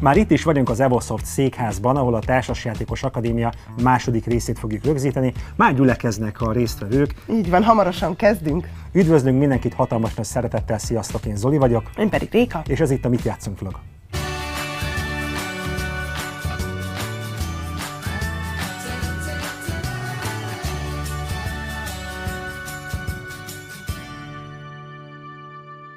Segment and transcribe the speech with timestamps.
[0.00, 3.52] Már itt is vagyunk az Evosoft székházban, ahol a Társasjátékos Akadémia
[3.82, 5.32] második részét fogjuk rögzíteni.
[5.56, 7.14] Már gyülekeznek a résztvevők.
[7.30, 8.68] Így van, hamarosan kezdünk.
[8.92, 11.90] Üdvözlünk mindenkit hatalmas nagy szeretettel, sziasztok, én Zoli vagyok.
[11.98, 12.62] Én pedig Réka.
[12.66, 13.74] És ez itt a Mit játszunk vlog.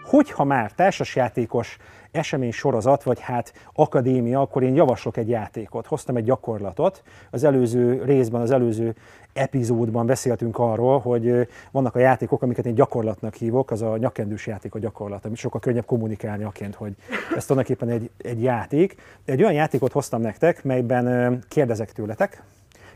[0.04, 1.77] Hogyha már társasjátékos
[2.13, 5.88] esemény sorozat, vagy hát akadémia, akkor én javaslok egy játékot.
[5.88, 7.04] Hoztam egy gyakorlatot.
[7.31, 8.95] Az előző részben, az előző
[9.34, 14.76] epizódban beszéltünk arról, hogy vannak a játékok, amiket én gyakorlatnak hívok, az a nyakendős játék
[14.76, 16.95] a gyakorlat, amit sokkal könnyebb kommunikálni aként, hogy
[17.35, 18.95] ez tulajdonképpen egy, egy játék.
[19.26, 22.43] Egy olyan játékot hoztam nektek, melyben kérdezek tőletek,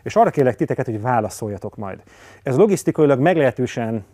[0.04, 2.04] és arra kérlek titeket, hogy válaszoljatok majd.
[2.44, 4.06] Ez logisztikailag meglehetősen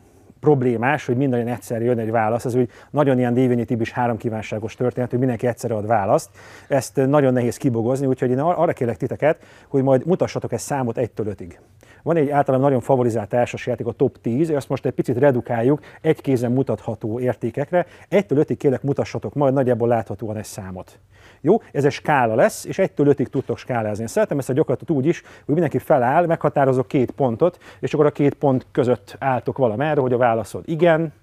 [0.43, 4.75] problémás, hogy minden egyszer jön egy válasz, ez úgy nagyon ilyen Dévényi is három kívánságos
[4.75, 6.29] történet, hogy mindenki egyszerre ad választ.
[6.67, 11.35] Ezt nagyon nehéz kibogozni, úgyhogy én arra kérlek titeket, hogy majd mutassatok egy számot 1-től
[11.37, 11.51] 5-ig.
[12.03, 16.21] Van egy általán nagyon favorizált társasjáték, a top 10, ezt most egy picit redukáljuk egy
[16.21, 17.85] kézen mutatható értékekre.
[18.11, 20.99] 1-től 5-ig kérlek mutassatok majd nagyjából láthatóan egy számot.
[21.41, 24.01] Jó, ez egy skála lesz, és 1-től 5-ig tudtok skálázni.
[24.01, 28.05] Én szeretem ezt a gyakorlatot úgy is, hogy mindenki feláll, meghatározok két pontot, és akkor
[28.05, 31.13] a két pont között álltok valamerre, hogy a válaszod igen,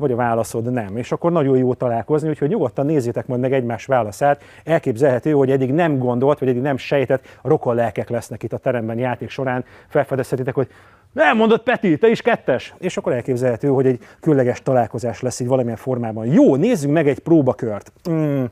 [0.00, 0.96] vagy a válaszod nem.
[0.96, 4.42] És akkor nagyon jó találkozni, úgyhogy nyugodtan nézzétek majd meg egymás válaszát.
[4.64, 8.98] Elképzelhető, hogy eddig nem gondolt, vagy eddig nem sejtett, rokon lelkek lesznek itt a teremben
[8.98, 9.64] játék során.
[9.88, 10.68] Felfedezhetitek, hogy
[11.12, 12.74] nem mondott Peti, te is kettes.
[12.78, 16.26] És akkor elképzelhető, hogy egy különleges találkozás lesz így valamilyen formában.
[16.26, 17.92] Jó, nézzünk meg egy próbakört.
[18.10, 18.44] Mm.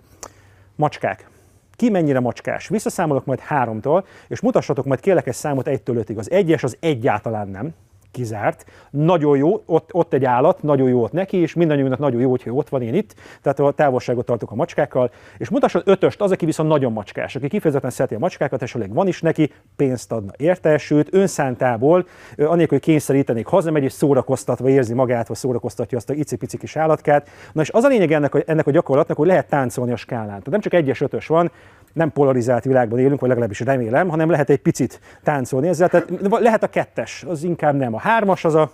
[0.75, 1.29] Macskák.
[1.77, 2.69] Ki mennyire macskás?
[2.69, 6.19] Visszaszámolok majd háromtól, és mutassatok majd kérlek egy számot egytől ötig.
[6.19, 7.75] Az egyes az egyáltalán nem
[8.11, 8.65] kizárt.
[8.91, 12.51] Nagyon jó, ott, ott egy állat, nagyon jó ott neki, és mindannyiunknak nagyon jó, hogyha
[12.51, 16.45] ott van én itt, tehát a távolságot tartok a macskákkal, és mutassad ötöst az, aki
[16.45, 20.33] viszont nagyon macskás, aki kifejezetten szereti a macskákat, és elég van is neki, pénzt adna
[20.37, 22.07] érte, sőt önszántából,
[22.37, 27.29] anélkül, hogy kényszerítenék, hazamegy és szórakoztatva érzi magát, vagy szórakoztatja azt a icipici kis állatkát.
[27.53, 30.27] Na és az a lényeg ennek a, ennek a gyakorlatnak, hogy lehet táncolni a skálán.
[30.27, 31.51] Tehát nem csak egyes ötös van,
[31.93, 35.89] nem polarizált világban élünk, vagy legalábbis remélem, hanem lehet egy picit táncolni ezzel.
[35.89, 37.95] Tehát lehet a kettes, az inkább nem.
[37.95, 38.71] A hármas az a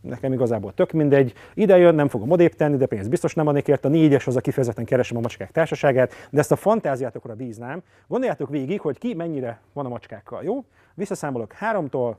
[0.00, 1.32] nekem igazából tök mindegy.
[1.54, 3.88] Ide jön, nem fogom odébb tenni, de pénzt biztos nem adnék érte.
[3.88, 7.82] A négyes az a kifejezetten keresem a macskák társaságát, de ezt a fantáziátokra bíznám.
[8.06, 10.64] Gondoljátok végig, hogy ki mennyire van a macskákkal, jó?
[10.94, 12.18] Visszaszámolok háromtól,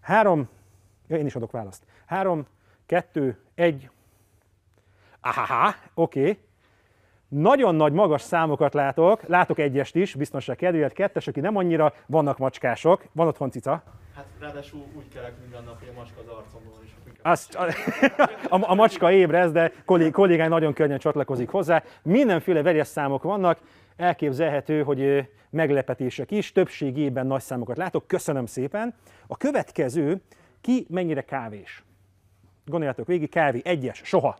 [0.00, 0.48] három,
[1.08, 1.82] ja, én is adok választ.
[2.06, 2.46] Három,
[2.86, 3.90] kettő, egy,
[5.20, 6.38] ahaha, oké, okay.
[7.28, 12.38] Nagyon nagy magas számokat látok, látok egyest is, biztonság kedvéért, kettes, aki nem annyira, vannak
[12.38, 13.82] macskások, van otthon cica.
[14.14, 16.94] Hát ráadásul úgy kelek minden nap, hogy a macska az arcomon is.
[17.22, 17.54] Azt,
[18.48, 19.72] a, a, a macska ébrez, de
[20.12, 21.82] kollégái nagyon könnyen csatlakozik hozzá.
[22.02, 23.58] Mindenféle vegyes számok vannak,
[23.96, 28.94] elképzelhető, hogy meglepetések is, többségében nagy számokat látok, köszönöm szépen.
[29.26, 30.20] A következő,
[30.60, 31.84] ki mennyire kávés?
[32.64, 34.36] Gondoljátok végig, kávé, egyes, soha.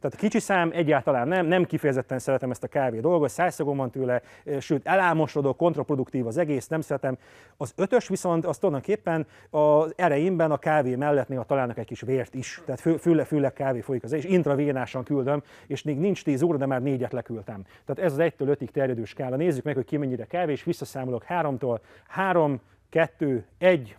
[0.00, 3.90] Tehát a kicsi szám egyáltalán nem, nem kifejezetten szeretem ezt a kávé dolgot, szájszagom van
[3.90, 4.22] tőle,
[4.60, 7.18] sőt elámosodó, kontraproduktív az egész, nem szeretem.
[7.56, 12.34] Az ötös viszont az tulajdonképpen az ereimben a kávé mellett néha találnak egy kis vért
[12.34, 16.42] is, tehát fő, főle, főle kávé folyik az, és intravénásan küldöm, és még nincs 10
[16.42, 17.64] óra, de már négyet leküldtem.
[17.84, 19.36] Tehát ez az 1-től 5-ig terjedő skála.
[19.36, 22.60] Nézzük meg, hogy ki mennyire kávés, visszaszámolok 3-tól 3,
[22.90, 23.96] 2, 1,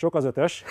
[0.00, 0.64] sok az ötös.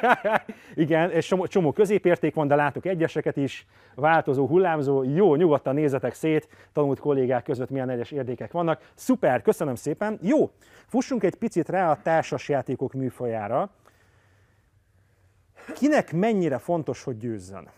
[0.74, 3.66] Igen, és csomó, csomó középérték van, de látok egyeseket is.
[3.94, 5.02] Változó, hullámzó.
[5.02, 8.90] Jó, nyugodtan nézzetek szét, tanult kollégák között milyen egyes érdekek vannak.
[8.94, 10.18] Szuper, köszönöm szépen.
[10.20, 10.50] Jó,
[10.86, 13.70] fussunk egy picit rá a társasjátékok műfajára.
[15.74, 17.68] Kinek mennyire fontos, hogy győzzön?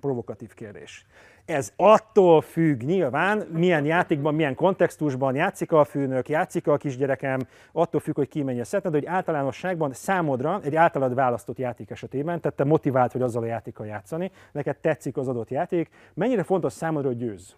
[0.00, 1.06] Provokatív kérdés.
[1.44, 7.40] Ez attól függ nyilván, milyen játékban, milyen kontextusban játszik a főnök, játszik a kisgyerekem,
[7.72, 12.40] attól függ, hogy ki mennyire szeretne, de hogy általánosságban számodra egy általad választott játék esetében,
[12.40, 16.72] tehát te motivált vagy azzal a játékkal játszani, neked tetszik az adott játék, mennyire fontos
[16.72, 17.56] számodra, hogy győz?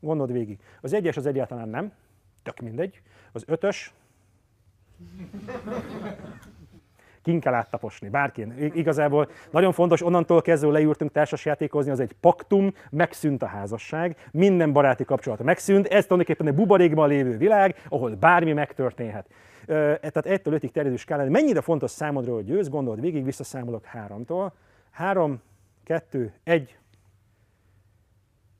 [0.00, 0.58] Gondold végig.
[0.80, 1.92] Az egyes az egyáltalán nem,
[2.42, 3.00] tök mindegy.
[3.32, 3.94] Az ötös,
[7.26, 8.70] kin kell áttaposni, bárkin.
[8.74, 15.04] Igazából nagyon fontos, onnantól kezdve leültünk társasjátékozni, az egy paktum, megszűnt a házasság, minden baráti
[15.04, 19.26] kapcsolat megszűnt, ez tulajdonképpen egy buborékban lévő világ, ahol bármi megtörténhet.
[19.66, 24.52] E, tehát ettől ötig terjedő skálán, mennyire fontos számodra, hogy győz, gondold végig, visszaszámolok háromtól.
[24.90, 25.42] Három,
[25.84, 26.76] kettő, egy.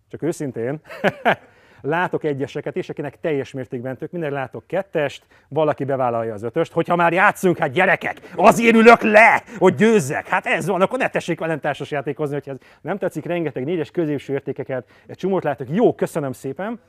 [0.09, 0.81] Csak őszintén,
[1.87, 6.73] Látok egyeseket is, akinek teljes mértékben tök minden, látok kettest, valaki bevállalja az ötöst.
[6.73, 10.29] Hogyha már játszunk, hát gyerekek, azért ülök le, hogy győzzek.
[10.29, 14.33] Hát ez van, akkor ne tessék velem társasjátékozni, hogyha ez nem tetszik, rengeteg négyes középső
[14.33, 15.67] értékeket, egy csomót látok.
[15.71, 16.81] Jó, köszönöm szépen.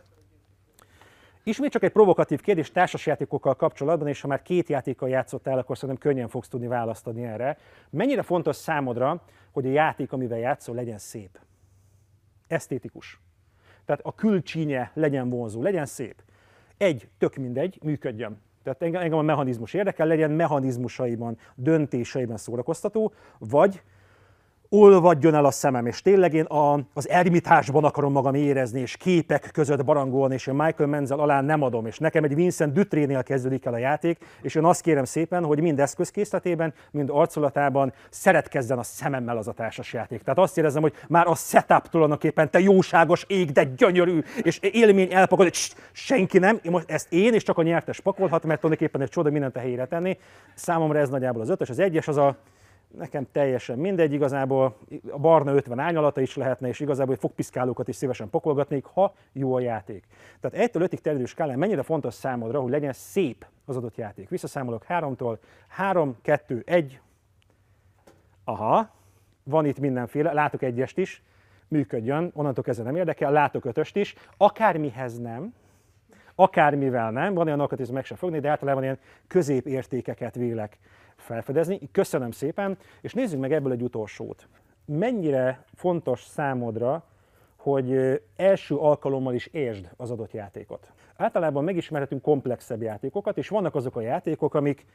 [1.44, 6.12] Ismét csak egy provokatív kérdés társasjátékokkal kapcsolatban, és ha már két játékkal játszottál, akkor szerintem
[6.12, 7.58] könnyen fogsz tudni választani erre.
[7.90, 9.22] Mennyire fontos számodra,
[9.52, 11.40] hogy a játék, amivel játszol, legyen szép?
[12.48, 13.20] Esztétikus.
[13.88, 16.24] Tehát a külcsínje legyen vonzó, legyen szép.
[16.78, 18.42] Egy, tök mindegy, működjön.
[18.64, 23.82] Tehát engem a mechanizmus érdekel, legyen mechanizmusaiban, döntéseiben szórakoztató, vagy
[24.70, 29.50] olvadjon el a szemem, és tényleg én a, az ermitásban akarom magam érezni, és képek
[29.54, 33.66] között barangolni, és én Michael Menzel alá nem adom, és nekem egy Vincent Dutrénél kezdődik
[33.66, 38.84] el a játék, és én azt kérem szépen, hogy mind eszközkészletében, mind arculatában szeretkezzen a
[38.84, 40.22] szememmel az a társas játék.
[40.22, 45.14] Tehát azt érzem, hogy már a setup tulajdonképpen te jóságos ég, de gyönyörű, és élmény
[45.14, 45.58] elpakol, hogy
[45.92, 49.30] senki nem, én most ezt én és csak a nyertes pakolhat, mert tulajdonképpen egy csoda
[49.30, 50.18] mindent a helyére tenni.
[50.56, 52.38] Számomra ez nagyjából az ötös, az egyes az a
[52.96, 54.78] nekem teljesen mindegy, igazából
[55.12, 59.60] a barna 50 árnyalata is lehetne, és igazából fogpiszkálókat is szívesen pakolgatnék, ha jó a
[59.60, 60.06] játék.
[60.40, 64.30] Tehát 1-től 5-ig terjedő skálán mennyire fontos számodra, hogy legyen szép az adott játék.
[64.30, 65.38] Visszaszámolok 3-tól,
[65.68, 67.00] 3, 2, 1,
[68.44, 68.90] aha,
[69.44, 71.24] van itt mindenféle, látok egyest is,
[71.68, 75.54] működjön, onnantól kezdve nem érdekel, látok ötöst is, akármihez nem,
[76.36, 80.78] akármivel nem, van olyan alkat, meg sem fogni, de általában ilyen középértékeket vélek
[81.18, 81.80] felfedezni.
[81.92, 84.48] Köszönöm szépen, és nézzük meg ebből egy utolsót.
[84.86, 87.04] Mennyire fontos számodra,
[87.56, 90.92] hogy első alkalommal is értsd az adott játékot.
[91.16, 94.86] Általában megismerhetünk komplexebb játékokat, és vannak azok a játékok, amik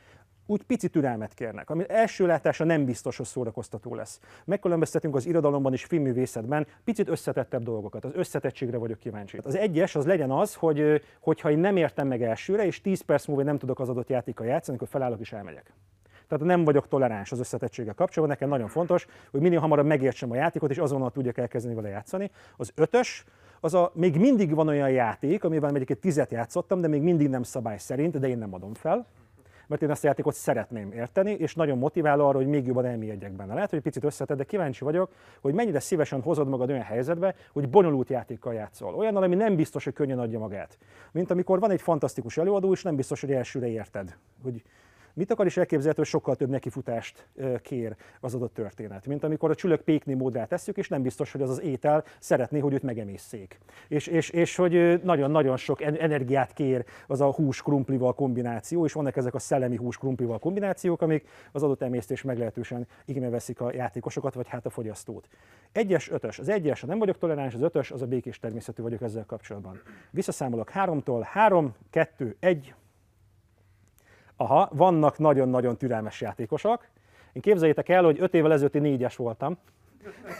[0.46, 4.20] úgy pici türelmet kérnek, ami első látása nem biztos, hogy szórakoztató lesz.
[4.44, 8.04] Megkülönböztetünk az irodalomban és filmművészetben picit összetettebb dolgokat.
[8.04, 9.38] Az összetettségre vagyok kíváncsi.
[9.42, 13.26] Az egyes az legyen az, hogy hogyha én nem értem meg elsőre, és 10 perc
[13.26, 15.72] múlva nem tudok az adott játékkal játszani, akkor felállok és elmegyek.
[16.32, 20.34] Tehát nem vagyok toleráns az összetettséggel kapcsolatban, nekem nagyon fontos, hogy minél hamarabb megértsem a
[20.34, 22.30] játékot, és azonnal tudjak elkezdeni vele játszani.
[22.56, 23.24] Az ötös,
[23.60, 27.42] az a, még mindig van olyan játék, amivel egyébként tizet játszottam, de még mindig nem
[27.42, 29.06] szabály szerint, de én nem adom fel
[29.66, 33.32] mert én ezt a játékot szeretném érteni, és nagyon motiváló arra, hogy még jobban elmélyedjek
[33.32, 33.54] benne.
[33.54, 37.68] Lehet, hogy picit összetett, de kíváncsi vagyok, hogy mennyire szívesen hozod magad olyan helyzetbe, hogy
[37.68, 38.94] bonyolult játékkal játszol.
[38.94, 40.78] Olyan, ami nem biztos, hogy könnyen adja magát.
[41.12, 44.16] Mint amikor van egy fantasztikus előadó, és nem biztos, hogy elsőre érted.
[44.42, 44.62] Hogy
[45.14, 47.26] Mit akar is elképzelhető, hogy sokkal több nekifutást
[47.62, 51.42] kér az adott történet, mint amikor a csülök pékni módrát tesszük, és nem biztos, hogy
[51.42, 53.58] az az étel szeretné, hogy őt megemészszék.
[53.88, 59.16] És, és, és hogy nagyon-nagyon sok energiát kér az a hús krumplival kombináció, és vannak
[59.16, 64.34] ezek a szellemi hús krumplival kombinációk, amik az adott emésztés meglehetősen igénybe veszik a játékosokat,
[64.34, 65.28] vagy hát a fogyasztót.
[65.72, 66.38] Egyes, ötös.
[66.38, 69.80] Az egyes, ha nem vagyok toleráns, az ötös, az a békés természetű vagyok ezzel kapcsolatban.
[70.10, 72.74] Visszaszámolok háromtól, három, kettő, egy,
[74.42, 76.86] aha, vannak nagyon-nagyon türelmes játékosok.
[77.32, 79.58] Én képzeljétek el, hogy öt évvel ezelőtt én négyes voltam.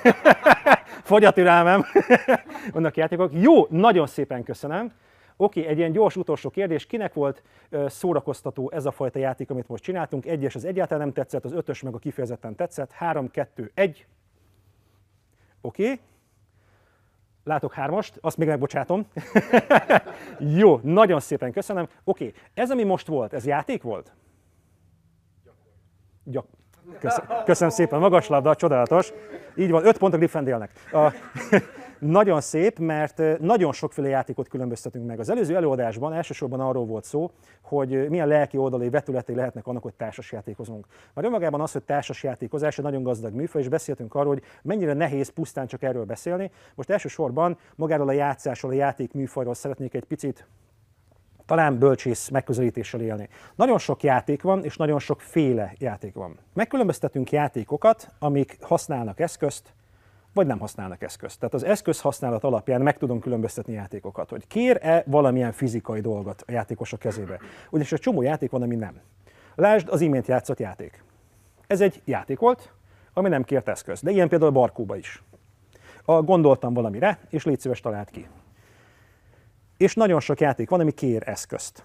[1.03, 1.85] Fogy a türelmem.
[2.73, 3.31] Vannak játékok.
[3.35, 4.93] Jó, nagyon szépen köszönöm.
[5.37, 6.87] Oké, okay, egy ilyen gyors utolsó kérdés.
[6.87, 7.43] Kinek volt
[7.87, 10.27] szórakoztató ez a fajta játék, amit most csináltunk?
[10.27, 12.91] Egyes az egyáltalán nem tetszett, az ötös meg a kifejezetten tetszett.
[12.91, 14.07] Három, kettő, egy.
[15.61, 15.83] Oké.
[15.83, 16.01] Okay.
[17.45, 19.07] Látok hármast, azt még megbocsátom.
[20.59, 21.89] Jó, nagyon szépen köszönöm.
[22.05, 22.41] Oké, okay.
[22.55, 24.13] ez ami most volt, ez játék volt?
[26.25, 26.47] Gyak.
[26.99, 29.13] Köszönöm, köszönöm szépen, magas labda, csodálatos.
[29.57, 30.71] Így van, öt pontok Griffendélnek.
[30.93, 31.13] A,
[32.03, 35.21] nagyon szép, mert nagyon sokféle játékot különböztetünk meg.
[35.21, 37.31] Az előző előadásban elsősorban arról volt szó,
[37.63, 40.87] hogy milyen lelki oldalai vetületei lehetnek annak, hogy társasjátékozunk.
[41.15, 45.29] Már önmagában az, hogy társasjátékozás egy nagyon gazdag műfaj, és beszéltünk arról, hogy mennyire nehéz
[45.29, 46.51] pusztán csak erről beszélni.
[46.75, 50.47] Most elsősorban magáról a játszásról, a játék műfajról szeretnék egy picit
[51.47, 53.29] talán bölcsész megközelítéssel élni.
[53.55, 56.39] Nagyon sok játék van, és nagyon sok féle játék van.
[56.55, 59.75] Megkülönböztetünk játékokat, amik használnak eszközt,
[60.35, 61.39] vagy nem használnak eszközt.
[61.39, 66.53] Tehát az eszköz használat alapján meg tudom különböztetni játékokat, hogy kér-e valamilyen fizikai dolgot a
[66.53, 67.39] játékosok kezébe.
[67.71, 69.01] Ugyanis egy csomó játék van, ami nem.
[69.55, 71.05] Lásd az imént játszott játék.
[71.67, 72.73] Ez egy játék volt,
[73.13, 74.03] ami nem kért eszköz.
[74.03, 75.23] De ilyen például a Barkóba is.
[76.05, 78.29] A, gondoltam valamire, és légy szíves talált ki.
[79.77, 81.85] És nagyon sok játék van, ami kér eszközt.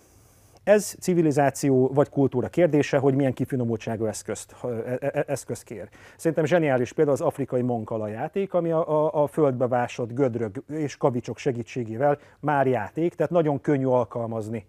[0.68, 5.90] Ez civilizáció vagy kultúra kérdése, hogy milyen kifinomultságú eszközt, e, e, e, eszközt kér.
[6.18, 10.98] Szerintem zseniális például az afrikai monkala játék, ami a, a, a földbe vásott gödrög és
[10.98, 14.66] kavicsok segítségével már játék, tehát nagyon könnyű alkalmazni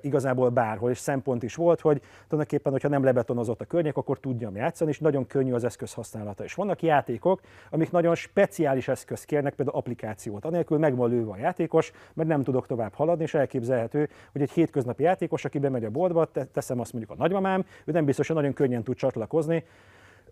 [0.00, 4.56] igazából bárhol, és szempont is volt, hogy tulajdonképpen, hogyha nem lebetonozott a környék, akkor tudjam
[4.56, 6.44] játszani, és nagyon könnyű az eszköz használata.
[6.44, 7.40] És vannak játékok,
[7.70, 10.44] amik nagyon speciális eszköz kérnek, például applikációt.
[10.44, 14.50] Anélkül meg van lőve a játékos, mert nem tudok tovább haladni, és elképzelhető, hogy egy
[14.50, 18.36] hétköznapi játékos, aki bemegy a boltba, teszem azt mondjuk a nagymamám, ő nem biztos, hogy
[18.36, 19.64] nagyon könnyen tud csatlakozni.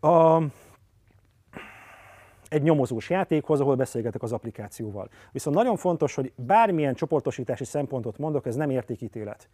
[0.00, 0.42] A,
[2.50, 5.08] egy nyomozós játékhoz, ahol beszélgetek az applikációval.
[5.32, 9.48] Viszont nagyon fontos, hogy bármilyen csoportosítási szempontot mondok, ez nem értékítélet.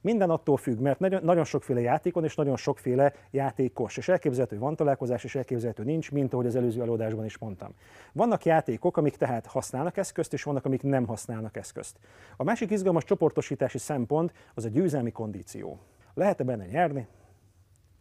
[0.00, 5.24] Minden attól függ, mert nagyon, sokféle játékon és nagyon sokféle játékos, és elképzelhető, van találkozás,
[5.24, 7.74] és elképzelhető nincs, mint ahogy az előző előadásban is mondtam.
[8.12, 11.96] Vannak játékok, amik tehát használnak eszközt, és vannak, amik nem használnak eszközt.
[12.36, 15.78] A másik izgalmas csoportosítási szempont az a győzelmi kondíció.
[16.14, 17.06] Lehet-e benne nyerni,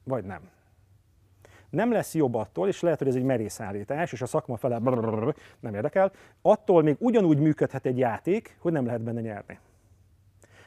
[0.03, 0.49] vagy nem?
[1.73, 4.79] Nem lesz jobb attól, és lehet, hogy ez egy merész állítás, és a szakma fele
[5.59, 6.11] nem érdekel,
[6.41, 9.59] attól még ugyanúgy működhet egy játék, hogy nem lehet benne nyerni.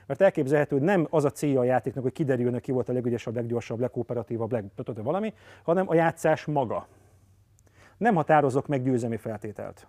[0.06, 3.34] Mert elképzelhető, hogy nem az a célja a játéknak, hogy kiderüljön, ki volt a legügyesebb,
[3.34, 6.86] leggyorsabb, legkooperatívabb, leg valami, hanem a játszás maga.
[7.96, 9.86] Nem határozok meg győzelmi feltételt.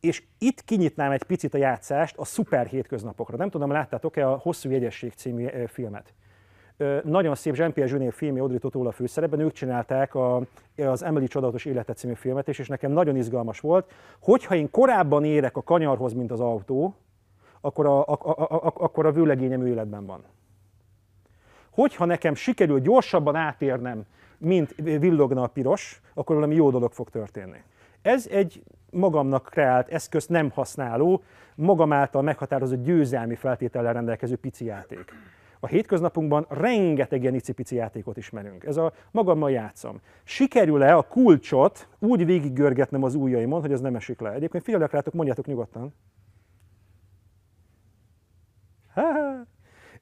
[0.00, 3.36] És itt kinyitnám egy picit a játszást a szuper hétköznapokra.
[3.36, 6.14] Nem tudom, láttátok-e a Hosszú Jegyesség című filmet?
[7.04, 10.42] Nagyon szép Jean-Pierre Jeunet filmje Audrey Tautou a főszerepben, ők csinálták a,
[10.76, 15.24] az Emily Csodatos Élete című filmet, és, és nekem nagyon izgalmas volt, hogyha én korábban
[15.24, 16.94] érek a kanyarhoz, mint az autó,
[17.60, 20.24] akkor a, a, a, a, akkor a vőlegényem életben van.
[21.70, 24.04] Hogyha nekem sikerül gyorsabban átérnem,
[24.38, 27.62] mint villogna a piros, akkor valami jó dolog fog történni.
[28.02, 31.22] Ez egy magamnak kreált eszközt nem használó,
[31.54, 35.12] magam által meghatározott győzelmi feltétellel rendelkező pici játék.
[35.60, 38.64] A hétköznapunkban rengeteg ilyen icipici játékot ismerünk.
[38.64, 40.00] Ez a magammal játszom.
[40.24, 44.32] Sikerül-e a kulcsot úgy végiggörgetnem az ujjaimon, hogy az nem esik le?
[44.32, 45.94] Egyébként figyelek rátok, mondjátok nyugodtan.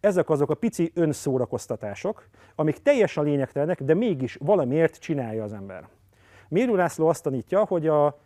[0.01, 5.89] Ezek azok a pici önszórakoztatások, amik teljesen lényegtelenek, de mégis valamiért csinálja az ember.
[6.49, 8.19] Mérő László azt tanítja, hogy a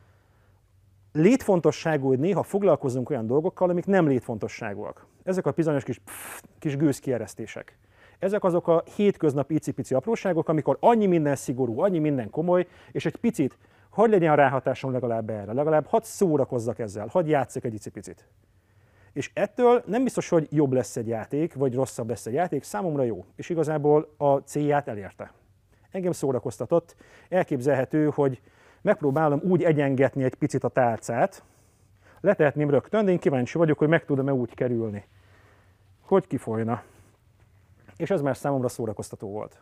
[1.13, 5.07] létfontosságú, hogy néha foglalkozunk olyan dolgokkal, amik nem létfontosságúak.
[5.29, 7.79] Ezek a bizonyos kis, pff, kis gőzkieresztések.
[8.19, 13.17] Ezek azok a hétköznapi icipici apróságok, amikor annyi minden szigorú, annyi minden komoly, és egy
[13.17, 13.59] picit,
[13.91, 18.29] hogy legyen a ráhatásom legalább erre, legalább hadd szórakozzak ezzel, hadd játszok egy icipicit.
[19.13, 23.03] És ettől nem biztos, hogy jobb lesz egy játék, vagy rosszabb lesz egy játék, számomra
[23.03, 25.33] jó, és igazából a célját elérte.
[25.91, 26.97] Engem szórakoztatott,
[27.29, 28.41] elképzelhető, hogy
[28.83, 31.43] megpróbálom úgy egyengetni egy picit a tálcát,
[32.21, 35.05] letehetném rögtön, de én kíváncsi vagyok, hogy meg tudom-e úgy kerülni,
[36.01, 36.83] hogy kifolyna.
[37.97, 39.61] És ez már számomra szórakoztató volt.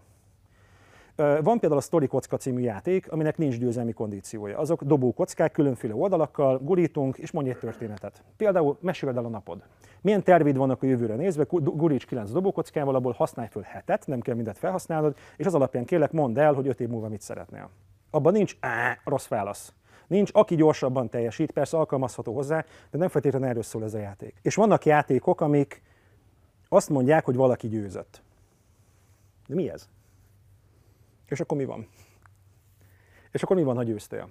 [1.16, 4.58] Van például a Story Kocka című játék, aminek nincs győzelmi kondíciója.
[4.58, 8.22] Azok dobókockák különféle oldalakkal, gurítunk és mondj egy történetet.
[8.36, 9.62] Például meséld el a napod.
[10.00, 14.34] Milyen tervid vannak a jövőre nézve, guríts 9 dobókockával, abból használj föl hetet, nem kell
[14.34, 17.70] mindet felhasználnod, és az alapján kérlek mondd el, hogy 5 év múlva mit szeretnél.
[18.10, 19.72] Abban nincs á, rossz válasz.
[20.06, 24.34] Nincs, aki gyorsabban teljesít, persze alkalmazható hozzá, de nem feltétlenül erről szól ez a játék.
[24.42, 25.82] És vannak játékok, amik
[26.68, 28.22] azt mondják, hogy valaki győzött.
[29.46, 29.88] De mi ez?
[31.28, 31.88] És akkor mi van?
[33.30, 34.28] És akkor mi van, ha győztél?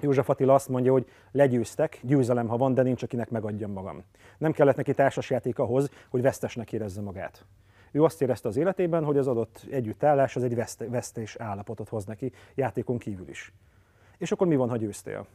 [0.00, 4.04] József Attila azt mondja, hogy legyőztek, győzelem, ha van, de nincs, akinek megadjam magam.
[4.38, 7.44] Nem kellett neki társasjáték ahhoz, hogy vesztesnek érezze magát.
[7.90, 12.32] Ő azt érezte az életében, hogy az adott együttállás az egy vesztés állapotot hoz neki,
[12.54, 13.52] játékon kívül is.
[14.18, 15.26] És akkor mi van, ha győztél?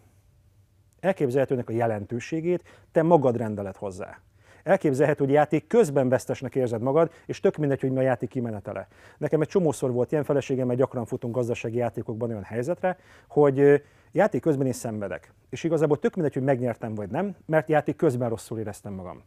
[1.00, 4.20] Elképzelhetőnek a jelentőségét te magad rendelet hozzá.
[4.64, 8.88] Elképzelhető, hogy játék közben vesztesnek érzed magad, és tök mindegy, hogy mi a játék kimenetele.
[9.18, 12.98] Nekem egy csomószor volt ilyen feleségem, mert gyakran futunk gazdasági játékokban olyan helyzetre,
[13.28, 15.34] hogy játék közben is szenvedek.
[15.50, 19.24] És igazából tök mindegy, hogy megnyertem vagy nem, mert játék közben rosszul éreztem magam.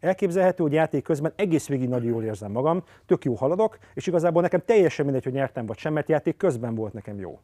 [0.00, 4.42] Elképzelhető, hogy játék közben egész végig nagyon jól érzem magam, tök jó haladok, és igazából
[4.42, 7.40] nekem teljesen mindegy, hogy nyertem vagy sem, mert játék közben volt nekem jó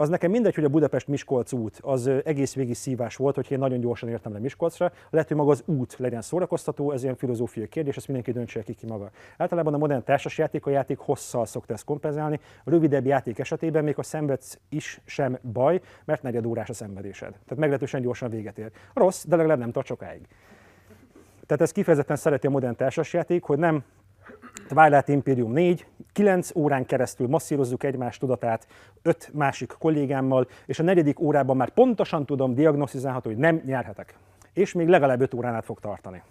[0.00, 3.80] az nekem mindegy, hogy a Budapest-Miskolc út az egész végig szívás volt, hogy én nagyon
[3.80, 4.92] gyorsan értem le Miskolcra.
[5.10, 8.74] Lehet, hogy maga az út legyen szórakoztató, ez ilyen filozófiai kérdés, ezt mindenki döntse ki,
[8.74, 9.10] ki maga.
[9.36, 12.40] Általában a modern társasjáték a játék hosszal szokta ezt kompenzálni.
[12.64, 17.30] A rövidebb játék esetében még a szenvedsz is sem baj, mert negyed órás a szenvedésed.
[17.30, 18.70] Tehát meglehetősen gyorsan véget ér.
[18.94, 20.26] Rossz, de legalább nem tart sokáig.
[21.46, 23.84] Tehát ez kifejezetten szereti a modern társasjáték, hogy nem
[24.74, 28.66] Twilight Imperium 4, 9 órán keresztül masszírozzuk egymás tudatát
[29.02, 34.14] öt másik kollégámmal, és a negyedik órában már pontosan tudom diagnosztizálható, hogy nem nyerhetek.
[34.52, 36.22] És még legalább 5 órán át fog tartani.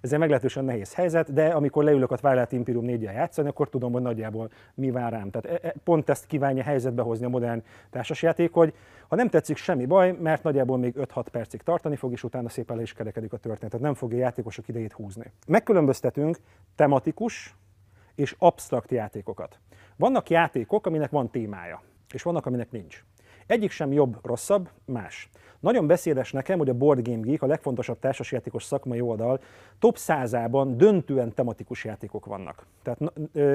[0.00, 3.92] Ez egy meglehetősen nehéz helyzet, de amikor leülök a Twilight Imperium 4 játszani, akkor tudom,
[3.92, 5.30] hogy nagyjából mi vár rám.
[5.30, 8.74] Tehát e- e- pont ezt kívánja helyzetbe hozni a modern társasjáték, hogy
[9.08, 12.76] ha nem tetszik, semmi baj, mert nagyjából még 5-6 percig tartani fog, és utána szépen
[12.76, 13.70] le is kerekedik a történet.
[13.70, 15.32] Tehát nem fogja a játékosok idejét húzni.
[15.46, 16.38] Megkülönböztetünk
[16.74, 17.56] tematikus
[18.14, 19.58] és absztrakt játékokat.
[19.96, 23.04] Vannak játékok, aminek van témája, és vannak, aminek nincs.
[23.50, 25.30] Egyik sem jobb, rosszabb, más.
[25.60, 29.40] Nagyon beszédes nekem, hogy a Board Game Geek, a legfontosabb társasjátékos szakmai oldal,
[29.78, 32.66] top százában döntően tematikus játékok vannak.
[32.82, 32.98] Tehát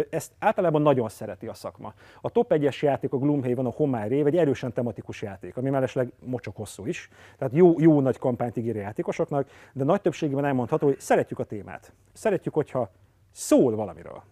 [0.10, 1.94] ezt általában nagyon szereti a szakma.
[2.22, 6.12] A top 1-es játék a Gloomhaven, a Homály Rév egy erősen tematikus játék, ami mellesleg
[6.26, 7.10] mocsok hosszú is.
[7.38, 11.44] Tehát jó, jó nagy kampányt ígér a játékosoknak, de nagy többségében elmondható, hogy szeretjük a
[11.44, 11.94] témát.
[12.14, 12.92] Szeretjük, hogyha
[13.32, 14.24] szól valamiről.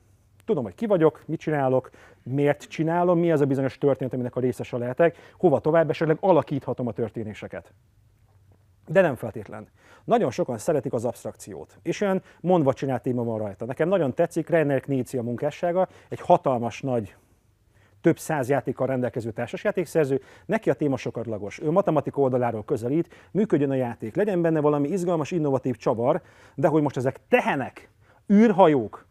[0.45, 1.89] Tudom, hogy ki vagyok, mit csinálok,
[2.23, 6.88] miért csinálom, mi az a bizonyos történet, aminek a részese lehetek, hova tovább, esetleg alakíthatom
[6.88, 7.73] a történéseket.
[8.88, 9.67] De nem feltétlen.
[10.03, 13.65] Nagyon sokan szeretik az abstrakciót, és olyan mondva csinált téma van rajta.
[13.65, 17.15] Nekem nagyon tetszik Reiner Knéci a munkássága, egy hatalmas nagy
[18.01, 21.59] több száz játékkal rendelkező társasjátékszerző, neki a téma sokadlagos.
[21.59, 26.21] Ő matematika oldaláról közelít, működjön a játék, legyen benne valami izgalmas, innovatív csavar,
[26.55, 27.89] de hogy most ezek tehenek,
[28.33, 29.05] űrhajók,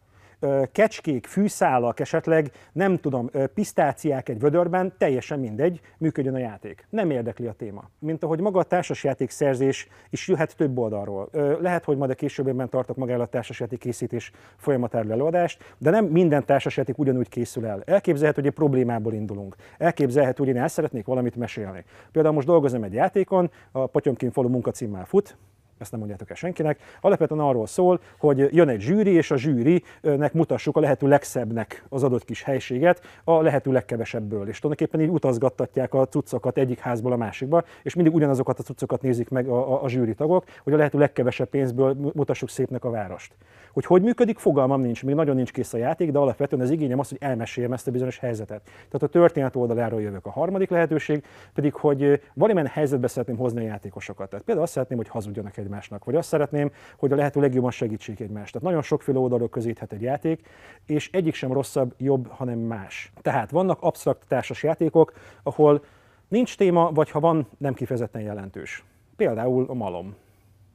[0.73, 6.87] kecskék, fűszálak, esetleg nem tudom, pisztáciák egy vödörben, teljesen mindegy, működjön a játék.
[6.91, 7.91] Nem érdekli a téma.
[7.99, 11.29] Mint ahogy maga a társasjáték szerzés is jöhet több oldalról.
[11.61, 16.45] Lehet, hogy majd a későbbiben tartok magára a társasjáték készítés folyamatáról előadást, de nem minden
[16.45, 17.83] társasjáték ugyanúgy készül el.
[17.87, 19.57] Elképzelhető, hogy egy problémából indulunk.
[19.79, 21.85] Elképzelhető, hogy én el szeretnék valamit mesélni.
[22.13, 25.37] Például most dolgozom egy játékon, a Potyomkin falu munkacímmel fut,
[25.83, 26.79] ezt nem mondjátok el senkinek.
[27.01, 32.03] Alapvetően arról szól, hogy jön egy zsűri, és a zsűrinek mutassuk a lehető legszebbnek az
[32.03, 34.49] adott kis helységet, a lehető legkevesebből.
[34.49, 39.03] És tulajdonképpen így utazgattatják a cuccokat egyik házból a másikba, és mindig ugyanazokat a cuccokat
[39.03, 42.91] nézik meg a, a, a zsűri tagok, hogy a lehető legkevesebb pénzből mutassuk szépnek a
[42.91, 43.35] várost.
[43.73, 46.99] Hogy hogy működik, fogalmam nincs, még nagyon nincs kész a játék, de alapvetően az igényem
[46.99, 48.63] az, hogy elmeséljem ezt a bizonyos helyzetet.
[48.63, 50.27] Tehát a történet oldaláról jövök.
[50.27, 51.25] A harmadik lehetőség
[51.55, 54.29] pedig, hogy valamilyen helyzetbe szeretném hozni a játékosokat.
[54.29, 58.21] Tehát például azt szeretném, hogy hazudjanak egymásnak, vagy azt szeretném, hogy a lehető legjobban segítsék
[58.21, 58.53] egymást.
[58.53, 60.49] Tehát nagyon sokféle oldalról közíthet egy játék,
[60.87, 63.13] és egyik sem rosszabb, jobb, hanem más.
[63.21, 65.13] Tehát vannak absztrakt társas játékok,
[65.43, 65.85] ahol
[66.29, 68.85] nincs téma, vagy ha van, nem kifejezetten jelentős.
[69.17, 70.15] Például a malom.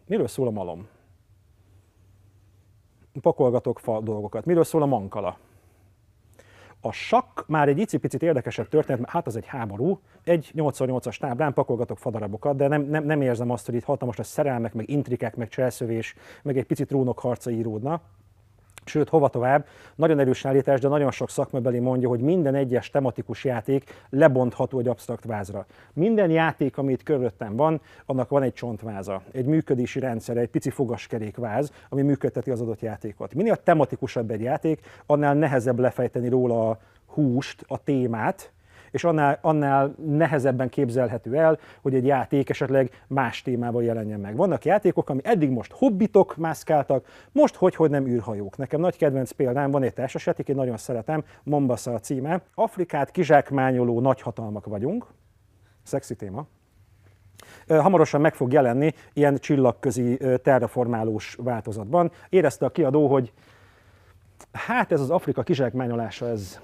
[0.06, 0.88] Miről szól a malom?
[3.22, 4.46] pakolgatok fa dolgokat.
[4.46, 5.38] Miről szól a mankala?
[6.82, 11.54] A sakk már egy icipicit érdekesebb történet, mert hát az egy háború, egy 8x8-as táblán
[11.54, 15.36] pakolgatok fadarabokat, de nem, nem, nem érzem azt, hogy itt hatalmas lesz szerelmek, meg intrikek,
[15.36, 18.02] meg cselszövés, meg egy picit trónok harca íródna.
[18.88, 23.44] Sőt, hova tovább, nagyon erős állítás, de nagyon sok szakmabeli mondja, hogy minden egyes tematikus
[23.44, 25.66] játék lebontható egy absztrakt vázra.
[25.94, 31.72] Minden játék, amit körülöttem van, annak van egy csontváza, egy működési rendszer, egy pici fogaskerékváz,
[31.90, 33.34] ami működteti az adott játékot.
[33.34, 38.52] Minél tematikusabb egy játék, annál nehezebb lefejteni róla a húst, a témát,
[38.92, 44.36] és annál, annál nehezebben képzelhető el, hogy egy játék esetleg más témával jelenjen meg.
[44.36, 48.58] Vannak játékok, ami eddig most hobbitok mászkáltak, most hogy, hogy nem űrhajók.
[48.58, 52.42] Nekem nagy kedvenc példám, van egy társasjáték, én nagyon szeretem, Mombasa a címe.
[52.56, 55.06] Afrikát kizsákmányoló nagyhatalmak vagyunk,
[55.84, 56.46] szexi téma,
[57.68, 62.12] hamarosan meg fog jelenni ilyen csillagközi terraformálós változatban.
[62.30, 63.34] Érezte a kiadó, hogy
[64.52, 66.60] hát ez az Afrika kizsákmányolása, ez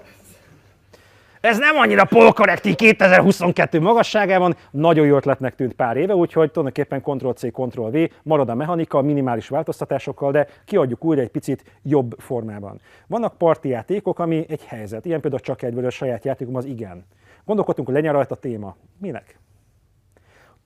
[1.44, 7.52] ez nem annyira polkorrekti 2022 magasságában, nagyon jó ötletnek tűnt pár éve, úgyhogy tulajdonképpen Ctrl-C,
[7.52, 12.80] Ctrl-V, marad a mechanika, minimális változtatásokkal, de kiadjuk újra egy picit jobb formában.
[13.06, 17.06] Vannak parti játékok, ami egy helyzet, ilyen például csak egyből a saját játékom az igen.
[17.44, 18.76] Gondolkodtunk, hogy legyen rajta téma.
[18.98, 19.38] Minek?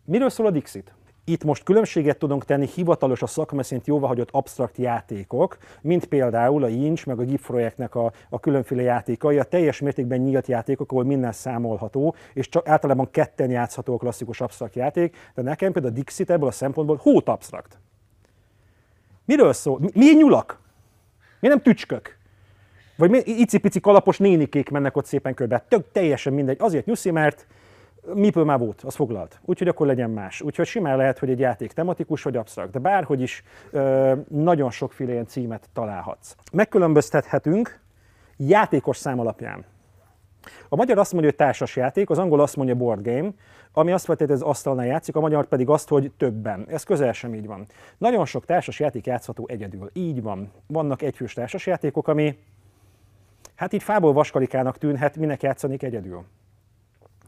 [0.04, 0.92] Miről szól a Dixit?
[1.28, 6.68] Itt most különbséget tudunk tenni hivatalos a szakma szint jóvahagyott absztrakt játékok, mint például a
[6.68, 11.04] Inch meg a GIF projektnek a, a különféle játékai, a teljes mértékben nyílt játékok, ahol
[11.04, 15.96] minden számolható, és csak általában ketten játszható a klasszikus absztrakt játék, de nekem például a
[15.96, 17.78] Dixit ebből a szempontból hót absztrakt.
[19.24, 19.80] Miről szól?
[19.94, 20.60] Mi, nyulak?
[21.40, 22.16] Mi nem tücskök?
[22.96, 25.64] Vagy icipici kalapos nénikék mennek ott szépen körbe?
[25.68, 26.56] Tök teljesen mindegy.
[26.60, 27.46] Azért nyuszi, mert
[28.14, 29.40] Miből már volt, az foglalt.
[29.44, 30.40] Úgyhogy akkor legyen más.
[30.40, 35.12] Úgyhogy simán lehet, hogy egy játék tematikus vagy absztrakt, de bárhogy is ö, nagyon sokféle
[35.12, 36.34] ilyen címet találhatsz.
[36.52, 37.80] Megkülönböztethetünk
[38.36, 39.64] játékos szám alapján.
[40.68, 43.30] A magyar azt mondja, hogy társas játék, az angol azt mondja board game,
[43.72, 46.66] ami azt hogy ez asztalnál játszik, a magyar pedig azt, hogy többen.
[46.68, 47.66] Ez közel sem így van.
[47.98, 49.90] Nagyon sok társas játék játszható egyedül.
[49.92, 50.52] Így van.
[50.66, 52.38] Vannak egyfős társas játékok, ami
[53.54, 56.24] hát így fából vaskalikának tűnhet, minek játszanék egyedül.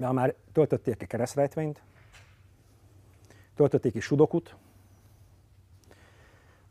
[0.02, 1.82] Ha már töltötték ki keresztrejtvényt,
[3.54, 4.56] töltötték ki sudokut,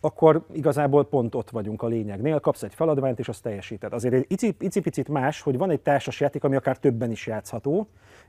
[0.01, 3.93] akkor igazából pont ott vagyunk a lényegnél, kapsz egy feladványt, és azt teljesíted.
[3.93, 7.87] Azért egy ici- icipicit más, hogy van egy társas játék, ami akár többen is játszható,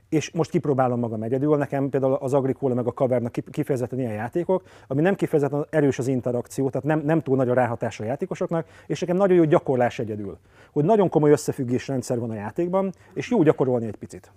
[0.09, 1.57] és most kipróbálom magam egyedül.
[1.57, 6.07] Nekem például az Agricola meg a Caverna kifejezetten ilyen játékok, ami nem kifejezetten erős az
[6.07, 9.99] interakció, tehát nem, nem túl nagy a ráhatás a játékosoknak, és nekem nagyon jó gyakorlás
[9.99, 10.37] egyedül.
[10.71, 14.31] Hogy nagyon komoly összefüggés rendszer van a játékban, és jó gyakorolni egy picit.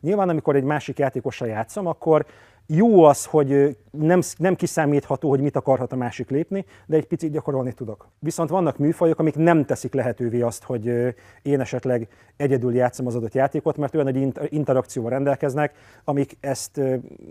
[0.00, 2.26] Nyilván, amikor egy másik játékossal játszom, akkor
[2.70, 7.32] jó az, hogy nem, nem kiszámítható, hogy mit akarhat a másik lépni, de egy picit
[7.32, 8.08] gyakorolni tudok.
[8.18, 10.86] Viszont vannak műfajok, amik nem teszik lehetővé azt, hogy
[11.42, 16.80] én esetleg egyedül játszom az adott játékot, mert olyan egy interakcióval rendelkeznek, amik ezt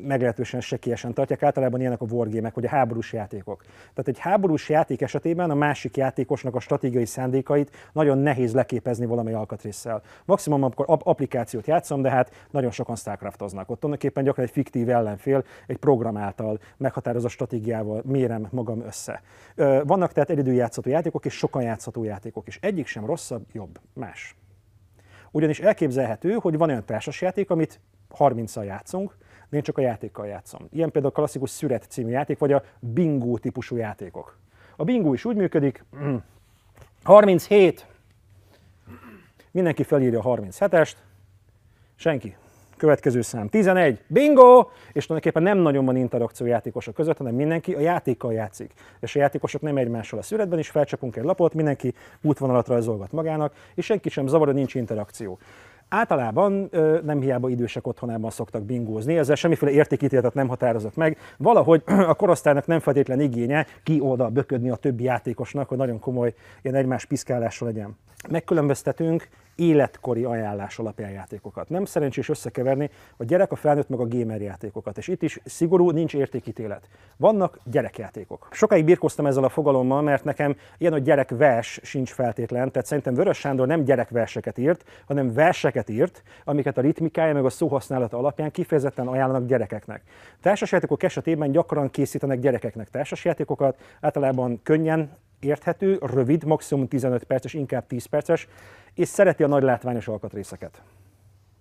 [0.07, 1.43] meglehetősen sekélyesen tartják.
[1.43, 3.61] Általában ilyenek a wargamek, vagy a háborús játékok.
[3.63, 9.33] Tehát egy háborús játék esetében a másik játékosnak a stratégiai szándékait nagyon nehéz leképezni valami
[9.33, 10.01] alkatrészsel.
[10.25, 13.69] Maximum, amikor applikációt játszom, de hát nagyon sokan Starcraftoznak.
[13.69, 15.26] Ott tulajdonképpen gyakran egy fiktív ellenfél
[15.67, 19.21] egy program által meghatározott stratégiával mérem magam össze.
[19.83, 24.35] Vannak tehát egyedül játszható játékok és sokan játszható játékok, és egyik sem rosszabb, jobb, más.
[25.31, 27.79] Ugyanis elképzelhető, hogy van olyan társasjáték, amit
[28.17, 29.17] 30-al játszunk,
[29.49, 30.67] de én csak a játékkal játszom.
[30.71, 34.37] Ilyen például a klasszikus Szüret című játék, vagy a Bingo típusú játékok.
[34.75, 35.85] A Bingo is úgy működik,
[37.03, 37.87] 37,
[39.51, 40.95] mindenki felírja a 37-est,
[41.95, 42.35] senki
[42.77, 44.67] Következő szám 11, bingo!
[44.93, 48.73] És tulajdonképpen nem nagyon van interakció játékosok között, hanem mindenki a játékkal játszik.
[48.99, 53.53] És a játékosok nem egymással a szüretben is felcsapunk egy lapot, mindenki útvonalat rajzolgat magának,
[53.75, 55.39] és senki sem zavar, nincs interakció.
[55.89, 56.69] Általában
[57.03, 61.17] nem hiába idősek otthonában szoktak bingózni, ezzel semmiféle értékítéletet nem határozott meg.
[61.37, 66.33] Valahogy a korosztálynak nem feltétlen igénye ki oda böködni a többi játékosnak, hogy nagyon komoly
[66.61, 67.97] ilyen egymás piszkálásra legyen.
[68.29, 71.69] Megkülönböztetünk életkori ajánlás alapján játékokat.
[71.69, 74.97] Nem szerencsés összekeverni a gyerek, a felnőtt meg a gamer játékokat.
[74.97, 76.89] És itt is szigorú, nincs értékítélet.
[77.17, 78.47] Vannak gyerekjátékok.
[78.51, 82.71] Sokáig birkoztam ezzel a fogalommal, mert nekem ilyen, hogy gyerekvers sincs feltétlen.
[82.71, 87.49] Tehát szerintem Vörös Sándor nem gyerekverseket írt, hanem verseket írt, amiket a ritmikája meg a
[87.49, 90.01] szóhasználata alapján kifejezetten ajánlanak gyerekeknek.
[90.41, 98.05] Társasjátékok esetében gyakran készítenek gyerekeknek társasjátékokat, általában könnyen érthető, rövid, maximum 15 perces, inkább 10
[98.05, 98.47] perces,
[98.93, 100.81] és szereti a nagy látványos alkatrészeket.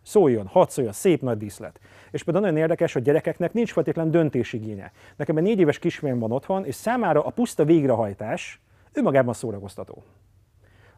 [0.03, 1.81] Szóljon, hadd szóljon, szép nagy díszlet.
[2.11, 4.93] És például nagyon érdekes, hogy gyerekeknek nincs feltétlen döntésigénye.
[5.17, 8.61] Nekem egy négy éves kisfiam van otthon, és számára a puszta végrehajtás
[8.93, 10.03] ő magában szórakoztató.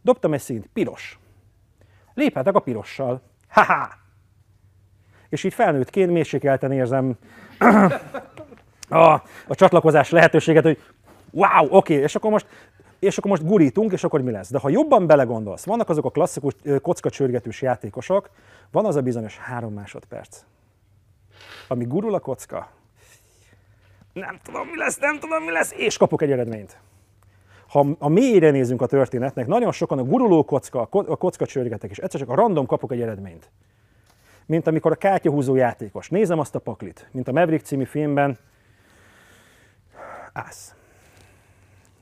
[0.03, 1.19] Dobtam egy színt, piros.
[2.15, 3.23] Léphetek a pirossal.
[3.49, 3.89] Ha-ha!
[5.29, 7.19] És így felnőttként mérsékelten érzem
[8.89, 10.79] a, a csatlakozás lehetőséget, hogy
[11.31, 12.47] wow, oké, okay, és akkor most
[12.99, 14.51] és akkor most gurítunk, és akkor mi lesz?
[14.51, 18.31] De ha jobban belegondolsz, vannak azok a klasszikus kockacsörgetős játékosok,
[18.71, 20.45] van az a bizonyos három másodperc,
[21.69, 22.69] ami gurul a kocka,
[24.13, 26.79] nem tudom mi lesz, nem tudom mi lesz, és kapok egy eredményt.
[27.69, 31.99] Ha a mélyre nézünk a történetnek, nagyon sokan a guruló kocka, a kocka csörgetek, és
[31.99, 33.51] egyszer csak a random kapok egy eredményt.
[34.47, 36.09] Mint amikor a kártyahúzó játékos.
[36.09, 38.39] Nézem azt a paklit, mint a Maverick című filmben,
[40.33, 40.75] ász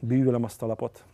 [0.07, 1.05] bűvölöm azt a lapot.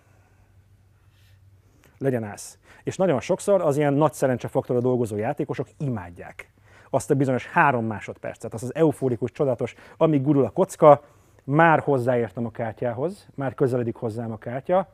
[1.99, 2.59] Legyen ász.
[2.83, 6.53] És nagyon sokszor az ilyen nagy szerencsefaktorra dolgozó játékosok imádják
[6.95, 11.05] azt a bizonyos három másodpercet, az az eufórikus, csodatos, amíg gurul a kocka,
[11.45, 14.89] már hozzáértem a kártyához, már közeledik hozzám a kártya,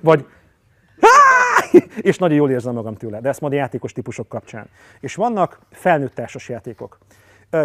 [0.00, 0.26] vagy
[2.00, 4.68] és nagyon jól érzem magam tőle, de ezt majd a játékos típusok kapcsán.
[5.00, 6.98] És vannak felnőtt társas játékok.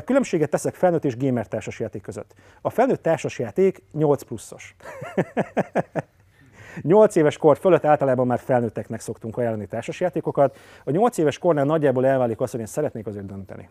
[0.05, 2.33] Különbséget teszek felnőtt és gamer társasjáték között.
[2.61, 4.75] A felnőtt társasjáték 8 pluszos.
[6.81, 10.57] 8 éves kor fölött általában már felnőtteknek szoktunk ajánlani társasjátékokat.
[10.83, 13.69] A 8 éves kornál nagyjából elválik az, hogy én szeretnék azért dönteni.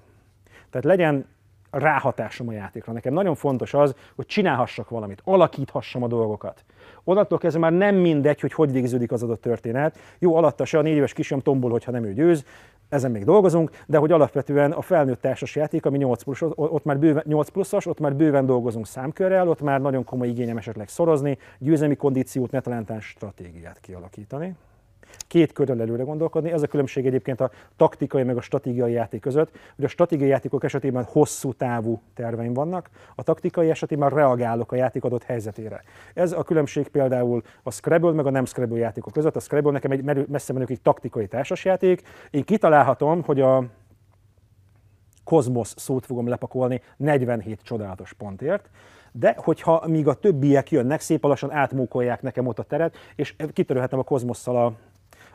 [0.71, 1.27] Tehát legyen
[1.71, 2.93] ráhatásom a játékra.
[2.93, 6.65] Nekem nagyon fontos az, hogy csinálhassak valamit, alakíthassam a dolgokat.
[7.05, 9.99] Onnantól kezdve már nem mindegy, hogy hogy végződik az adott történet.
[10.19, 12.45] Jó, alatta se a négy éves kisfiam tombol, hogyha nem ő győz,
[12.89, 16.99] ezen még dolgozunk, de hogy alapvetően a felnőtt társas játék, ami 8 plusz, ott már
[16.99, 21.39] bőven, 8 pluszos, ott már bőven dolgozunk számkörrel, ott már nagyon komoly igényem esetleg szorozni,
[21.59, 24.57] győzelmi kondíciót, ne stratégiát kialakítani
[25.35, 26.51] két körrel előre gondolkodni.
[26.51, 30.65] Ez a különbség egyébként a taktikai meg a stratégiai játék között, hogy a stratégiai játékok
[30.65, 35.83] esetében hosszú távú terveim vannak, a taktikai esetében reagálok a játék adott helyzetére.
[36.15, 39.37] Ez a különbség például a Scrabble meg a nem Scrabble játékok között.
[39.37, 42.03] A Scrabble nekem egy messze menőkig taktikai társasjáték.
[42.31, 43.65] Én kitalálhatom, hogy a
[45.25, 48.71] kozmosz szót fogom lepakolni 47 csodálatos pontért,
[49.13, 53.99] de hogyha míg a többiek jönnek, szép lassan átmúkolják nekem ott a teret, és kitörölhetem
[53.99, 54.73] a kozmosszal a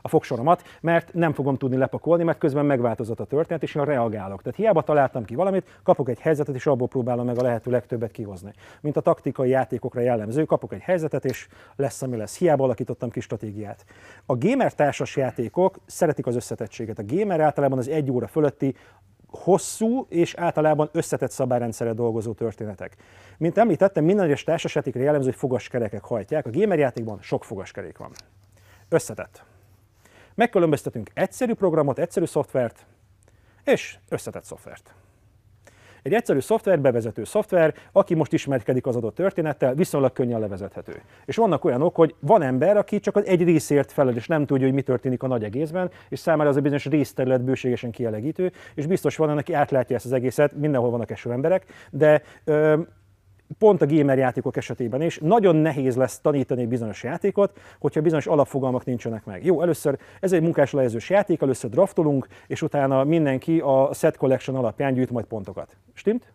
[0.02, 4.42] a fogsoromat, mert nem fogom tudni lepakolni, mert közben megváltozott a történet, és én reagálok.
[4.42, 8.12] Tehát hiába találtam ki valamit, kapok egy helyzetet, és abból próbálom meg a lehető legtöbbet
[8.12, 8.52] kihozni.
[8.82, 12.38] Mint a taktikai játékokra jellemző, kapok egy helyzetet, és lesz, ami lesz.
[12.38, 13.86] Hiába alakítottam ki stratégiát.
[14.26, 17.00] A gamer társas játékok szeretik az összetettséget.
[17.00, 18.76] A gamer általában az egy óra fölötti
[19.32, 22.96] hosszú és általában összetett szabályrendszerre dolgozó történetek.
[23.38, 26.46] Mint említettem, minden egyes társasjátékra jellemző, hogy fogaskerekek hajtják.
[26.46, 28.12] A gamer játékban sok fogaskerék van.
[28.90, 29.44] Összetett.
[30.40, 32.86] Megkülönböztetünk egyszerű programot, egyszerű szoftvert
[33.64, 34.94] és összetett szoftvert.
[36.02, 41.02] Egy egyszerű szoftver, bevezető szoftver, aki most ismerkedik az adott történettel, viszonylag könnyen levezethető.
[41.26, 44.66] És vannak olyanok, hogy van ember, aki csak az egy részért felel, és nem tudja,
[44.66, 48.86] hogy mi történik a nagy egészben, és számára az a bizonyos részterület bőségesen kielegítő, és
[48.86, 52.80] biztos van, aki átlátja ezt az egészet, mindenhol vannak eső emberek, de ö,
[53.58, 58.86] pont a gamer játékok esetében is nagyon nehéz lesz tanítani bizonyos játékot, hogyha bizonyos alapfogalmak
[58.86, 59.46] nincsenek meg.
[59.46, 64.56] Jó, először ez egy munkás lejezős játék, először draftolunk, és utána mindenki a set collection
[64.56, 65.78] alapján gyűjt majd pontokat.
[65.94, 66.34] Stimt?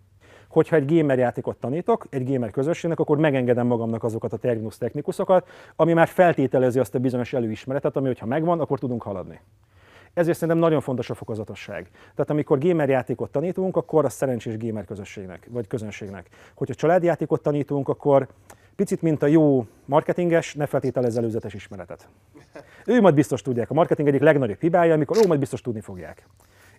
[0.49, 5.49] hogyha egy gamer játékot tanítok, egy gamer közösségnek, akkor megengedem magamnak azokat a terminus technikusokat,
[5.77, 9.41] ami már feltételezi azt a bizonyos előismeretet, ami, hogyha megvan, akkor tudunk haladni.
[10.15, 11.91] Ezért szerintem nagyon fontos a fokozatosság.
[12.15, 16.29] Tehát amikor gamer játékot tanítunk, akkor a szerencsés gamer közösségnek, vagy közönségnek.
[16.55, 18.29] Hogyha családjátékot tanítunk, akkor
[18.77, 22.09] picit, mint a jó marketinges, ne feltételezz előzetes ismeretet.
[22.87, 23.71] Ő majd biztos tudják.
[23.71, 26.27] A marketing egyik legnagyobb hibája, amikor ó, majd biztos tudni fogják.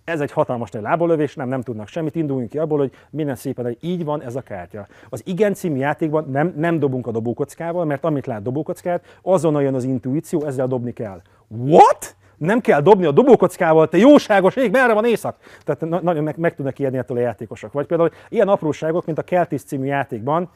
[0.04, 3.65] Ez egy hatalmas nagy lábolövés, nem, nem tudnak semmit, induljunk ki abból, hogy minden szépen,
[3.65, 4.88] hogy így van ez a kártya.
[5.10, 9.74] Az igen című játékban nem, nem dobunk a dobókockával, mert amit lát dobókockát, azonnal jön
[9.74, 11.21] az intuíció, ezzel dobni kell.
[11.48, 12.15] What?
[12.38, 15.38] Nem kell dobni a dobókockával, te jóságos ég, merre van éjszak?
[15.63, 17.71] Tehát nagyon meg, meg tudnak ijedni ettől a játékosok.
[17.71, 20.50] Vagy például ilyen apróságok, mint a Keltis című játékban,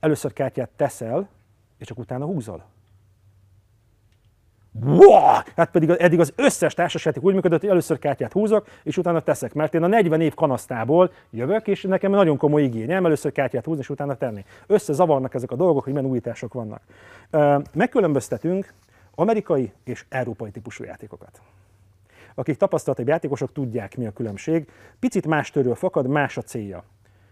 [0.00, 1.28] először kártyát teszel,
[1.78, 2.64] és csak utána húzol.
[4.84, 5.38] Wow!
[5.56, 9.54] Hát pedig eddig az összes társasjáték úgy működött, hogy először kártyát húzok, és utána teszek,
[9.54, 13.80] mert én a 40 év kanasztából jövök, és nekem nagyon komoly igényem először kártyát húzni,
[13.80, 14.44] és utána tenni.
[14.66, 16.80] Összezavarnak ezek a dolgok, hogy milyen újítások vannak.
[17.72, 18.72] Megkülönböztetünk
[19.18, 21.40] amerikai és európai típusú játékokat.
[22.34, 24.70] Akik tapasztaltabb játékosok tudják, mi a különbség.
[24.98, 26.84] Picit más törő fakad, más a célja.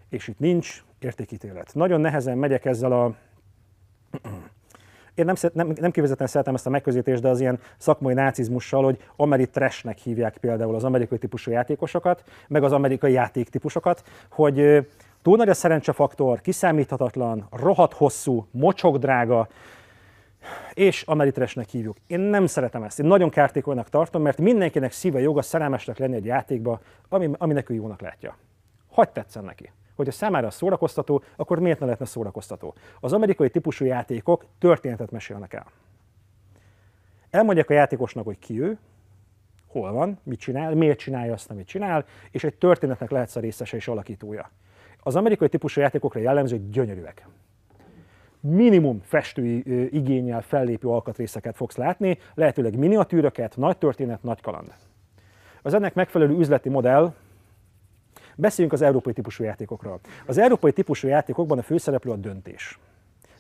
[0.09, 1.75] És itt nincs értékítélet.
[1.75, 3.15] Nagyon nehezen megyek ezzel a
[5.15, 8.99] én nem, nem, nem kivezetően szeretem ezt a megközelítést, de az ilyen szakmai nácizmussal, hogy
[9.17, 14.87] amerikai trashnek hívják például az amerikai típusú játékosokat, meg az amerikai játéktípusokat, hogy
[15.23, 19.49] túl nagy a szerencsefaktor, kiszámíthatatlan, rohadt hosszú, mocsok drága,
[20.73, 21.97] és ameritresnek hívjuk.
[22.07, 26.25] Én nem szeretem ezt, én nagyon kártékonynak tartom, mert mindenkinek szíve joga szerelmesnek lenni egy
[26.25, 28.37] játékba, ami, ami neki jónak látja.
[28.91, 29.73] Hagy tetszen neki.
[29.97, 32.75] Hogyha számára szórakoztató, akkor miért ne lehetne szórakoztató?
[33.01, 35.67] Az amerikai típusú játékok történetet mesélnek el.
[37.31, 38.79] Elmondják a játékosnak, hogy ki ő,
[39.67, 43.77] hol van, mit csinál, miért csinálja azt, amit csinál, és egy történetnek lehetsz a részese
[43.77, 44.51] és alakítója.
[45.03, 47.27] Az amerikai típusú játékokra jellemző, hogy gyönyörűek
[48.47, 49.63] minimum festői
[49.97, 54.73] igényel fellépő alkatrészeket fogsz látni, lehetőleg miniatűröket, nagy történet, nagy kaland.
[55.63, 57.15] Az ennek megfelelő üzleti modell,
[58.37, 60.01] beszéljünk az európai típusú játékokról.
[60.27, 62.79] Az európai típusú játékokban a főszereplő a döntés.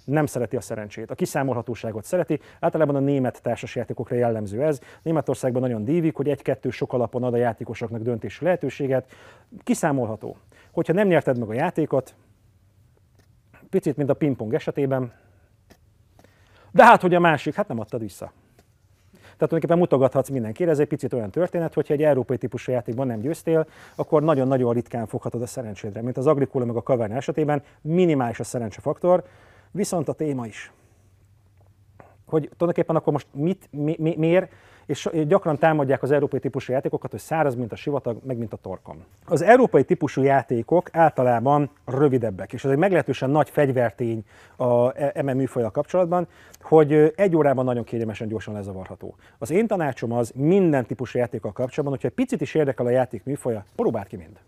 [0.05, 4.81] Nem szereti a szerencsét, a kiszámolhatóságot szereti, általában a német társasjátékokra jellemző ez.
[5.03, 9.13] Németországban nagyon dívik, hogy egy-kettő sok alapon ad a játékosoknak döntési lehetőséget.
[9.63, 10.37] Kiszámolható.
[10.71, 12.15] Hogyha nem nyerted meg a játékot,
[13.75, 15.13] Picit, mint a pingpong esetében.
[16.71, 18.33] De hát, hogy a másik, hát nem adtad vissza.
[19.13, 23.21] Tehát tulajdonképpen mutogathatsz mindenkire, ez egy picit olyan történet, hogyha egy európai típusú játékban nem
[23.21, 26.03] győztél, akkor nagyon-nagyon ritkán foghatod a szerencsédre.
[26.03, 29.25] Mint az Agricola meg a Caverna esetében, minimális a szerencsefaktor,
[29.71, 30.73] viszont a téma is.
[32.35, 34.53] Hogy tulajdonképpen akkor most mit, mi, mi, miért
[34.87, 38.57] és gyakran támadják az európai típusú játékokat, hogy száraz, mint a sivatag, meg mint a
[38.57, 39.05] torkom.
[39.27, 44.25] Az európai típusú játékok általában rövidebbek, és ez egy meglehetősen nagy fegyvertény
[44.57, 46.27] a e- MM műfajjal kapcsolatban,
[46.63, 49.17] hogy egy órában nagyon kényelmesen gyorsan lezavarható.
[49.39, 53.25] Az én tanácsom az minden típusú játékkal kapcsolatban, hogyha egy picit is érdekel a játék
[53.25, 54.39] műfaja, próbáld ki mind.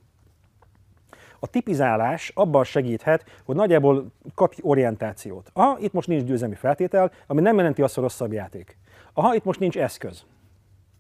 [1.39, 5.51] A tipizálás abban segíthet, hogy nagyjából kapj orientációt.
[5.53, 8.77] Aha, itt most nincs győzelmi feltétel, ami nem jelenti azt, hogy rosszabb játék.
[9.13, 10.25] Aha, itt most nincs eszköz.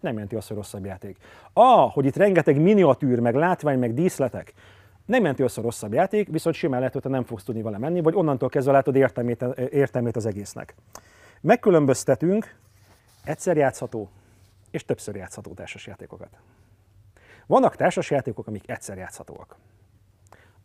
[0.00, 1.16] Nem jelenti azt, hogy rosszabb játék.
[1.52, 4.52] Ah, hogy itt rengeteg miniatűr, meg látvány, meg díszletek.
[5.06, 7.78] Nem jelenti azt, hogy rosszabb játék, viszont simán lehet, hogy te nem fogsz tudni vele
[7.78, 10.74] menni, vagy onnantól kezdve látod értelmét, értelmét az egésznek.
[11.40, 12.54] Megkülönböztetünk
[13.24, 14.10] egyszer játszható
[14.70, 16.38] és többször játszható társasjátékokat.
[17.46, 19.56] Vannak társasjátékok, amik egyszer játszhatóak.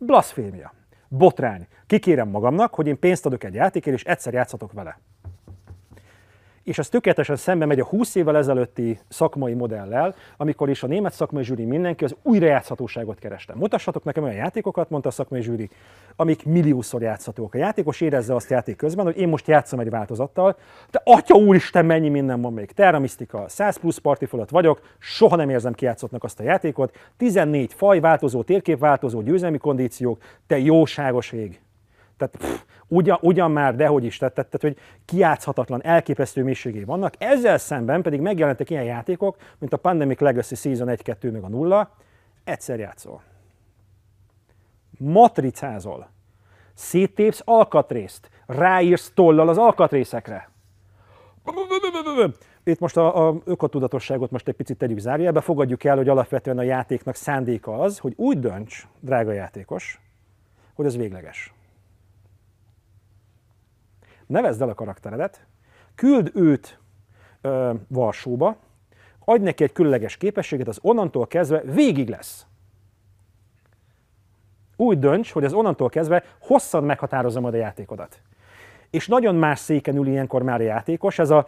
[0.04, 0.72] Blasfémia.
[1.08, 1.66] Botrány.
[1.86, 5.00] Kikérem magamnak, hogy én pénzt adok egy játékért, és egyszer játszhatok vele.
[6.64, 11.12] És ez tökéletesen szembe megy a 20 évvel ezelőtti szakmai modellel, amikor is a német
[11.12, 13.54] szakmai zsűri mindenki az újrajátszhatóságot kereste.
[13.54, 15.68] Mutassatok nekem olyan játékokat, mondta a szakmai zsűri,
[16.16, 17.54] amik milliószor játszhatók.
[17.54, 20.56] A játékos érezze azt játék közben, hogy én most játszom egy változattal,
[20.90, 22.72] de atya úristen, mennyi minden van még.
[22.72, 26.96] Terra Mystica, 100 plusz parti fölött vagyok, soha nem érzem kijátszottnak azt a játékot.
[27.16, 31.60] 14 faj, változó térkép, változó győzelmi kondíciók, te jóságos ég.
[32.16, 37.14] Tehát pff, ugyan, ugyan már, dehogy is, tehát, tehát, hogy kiátszhatatlan, elképesztő mélységé vannak.
[37.18, 41.90] Ezzel szemben pedig megjelentek ilyen játékok, mint a Pandemic Legacy Season 1-2 meg a 0,
[42.44, 43.22] egyszer játszol.
[44.98, 46.08] Matricázol.
[46.74, 48.30] Széttépsz alkatrészt.
[48.46, 50.50] Ráírsz tollal az alkatrészekre.
[52.64, 56.62] Itt most a, a ökotudatosságot most egy picit tegyük zárjába, fogadjuk el, hogy alapvetően a
[56.62, 60.00] játéknak szándéka az, hogy úgy dönts, drága játékos,
[60.74, 61.52] hogy ez végleges
[64.32, 65.46] nevezd el a karakteredet,
[65.94, 66.78] küld őt
[67.40, 68.56] ö, Varsóba,
[69.24, 72.46] adj neki egy különleges képességet, az onnantól kezdve végig lesz.
[74.76, 78.20] Úgy dönts, hogy az onnantól kezdve hosszan meghatározza majd a játékodat.
[78.90, 81.46] És nagyon más széken ül ilyenkor már a játékos, ez a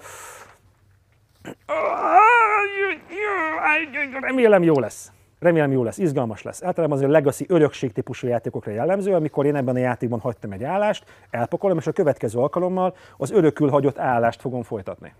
[4.21, 5.13] remélem jó lesz.
[5.45, 6.63] Remélem jó lesz, izgalmas lesz.
[6.63, 11.05] Általában azért legacy örökség típusú játékokra jellemző, amikor én ebben a játékban hagytam egy állást,
[11.31, 15.15] elpakolom, és a következő alkalommal az örökül hagyott állást fogom folytatni.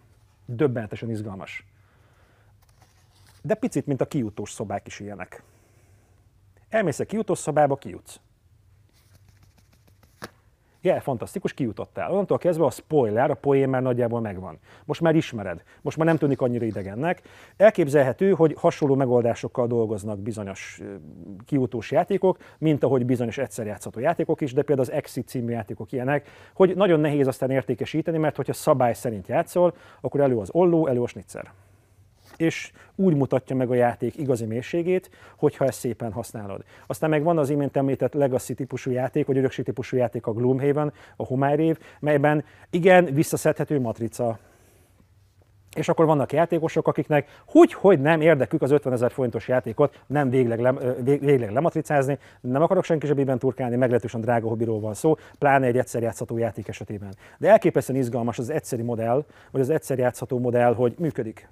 [0.47, 1.67] Döbbenetesen izgalmas.
[3.43, 5.43] De picit, mint a kijutós szobák is ilyenek.
[6.69, 8.21] Elmész a kijutós szobába, kijutsz.
[10.85, 12.11] Yeah, fantasztikus, kijutottál.
[12.11, 14.59] Onnantól kezdve a spoiler, a poén már nagyjából megvan.
[14.85, 17.23] Most már ismered, most már nem tűnik annyira idegennek.
[17.57, 20.81] Elképzelhető, hogy hasonló megoldásokkal dolgoznak bizonyos
[21.47, 25.93] kijutós játékok, mint ahogy bizonyos egyszer játszható játékok is, de például az Exit című játékok
[25.93, 30.87] ilyenek, hogy nagyon nehéz aztán értékesíteni, mert hogyha szabály szerint játszol, akkor elő az olló,
[30.87, 31.53] elő a snitzer
[32.37, 36.65] és úgy mutatja meg a játék igazi mélységét, hogyha ezt szépen használod.
[36.87, 40.93] Aztán meg van az imént említett Legacy típusú játék, vagy örökség típusú játék a Gloomhaven,
[41.17, 44.39] a Homárév, melyben igen, visszaszedhető matrica,
[45.75, 50.31] és akkor vannak játékosok, akiknek hogy, hogy nem érdekük az 50 ezer forintos játékot nem
[50.31, 55.67] végleg, lem, végleg lematricázni, nem akarok senki zsebében turkálni, meglehetősen drága hobbiról van szó, pláne
[55.67, 57.15] egy egyszer játszható játék esetében.
[57.39, 61.49] De elképesztően izgalmas az egyszeri modell, vagy az egyszer játszható modell, hogy működik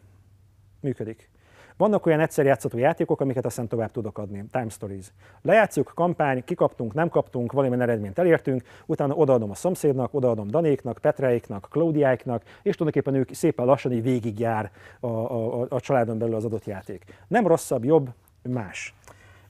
[0.83, 1.31] működik.
[1.77, 4.45] Vannak olyan egyszer játszható játékok, amiket aztán tovább tudok adni.
[4.51, 5.13] Time Stories.
[5.43, 11.69] Lejátszuk, kampány, kikaptunk, nem kaptunk, valamilyen eredményt elértünk, utána odaadom a szomszédnak, odaadom Danéknak, Petreiknak,
[11.71, 16.65] Klaudiáiknak, és tulajdonképpen ők szépen lassan így végigjár a, a, a családon belül az adott
[16.65, 17.05] játék.
[17.29, 18.11] Nem rosszabb, jobb,
[18.43, 18.95] más.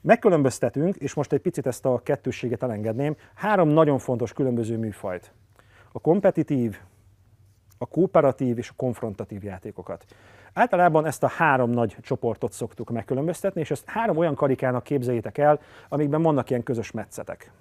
[0.01, 5.31] Megkülönböztetünk, és most egy picit ezt a kettősséget elengedném, három nagyon fontos különböző műfajt.
[5.91, 6.79] A kompetitív,
[7.77, 10.05] a kooperatív és a konfrontatív játékokat.
[10.53, 15.59] Általában ezt a három nagy csoportot szoktuk megkülönböztetni, és ezt három olyan karikának képzeljétek el,
[15.89, 17.51] amikben vannak ilyen közös metszetek.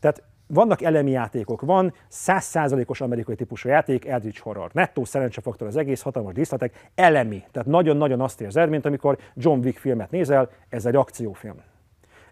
[0.00, 4.70] Tehát vannak elemi játékok, van 100%-os amerikai típusú játék, Eldritch Horror.
[4.72, 7.44] Nettó szerencsefaktor az egész, hatalmas díszletek, elemi.
[7.52, 11.62] Tehát nagyon-nagyon azt érzed, mint amikor John Wick filmet nézel, ez egy akciófilm.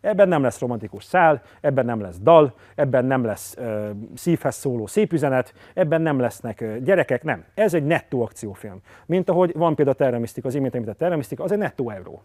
[0.08, 4.86] Ebben nem lesz romantikus szál, ebben nem lesz dal, ebben nem lesz uh, szívhez szóló
[4.86, 7.44] szép üzenet, ebben nem lesznek uh, gyerekek, nem.
[7.54, 8.80] Ez egy nettó akciófilm.
[9.06, 12.22] Mint ahogy van például a Terra az imént említett Terra az egy nettó euró.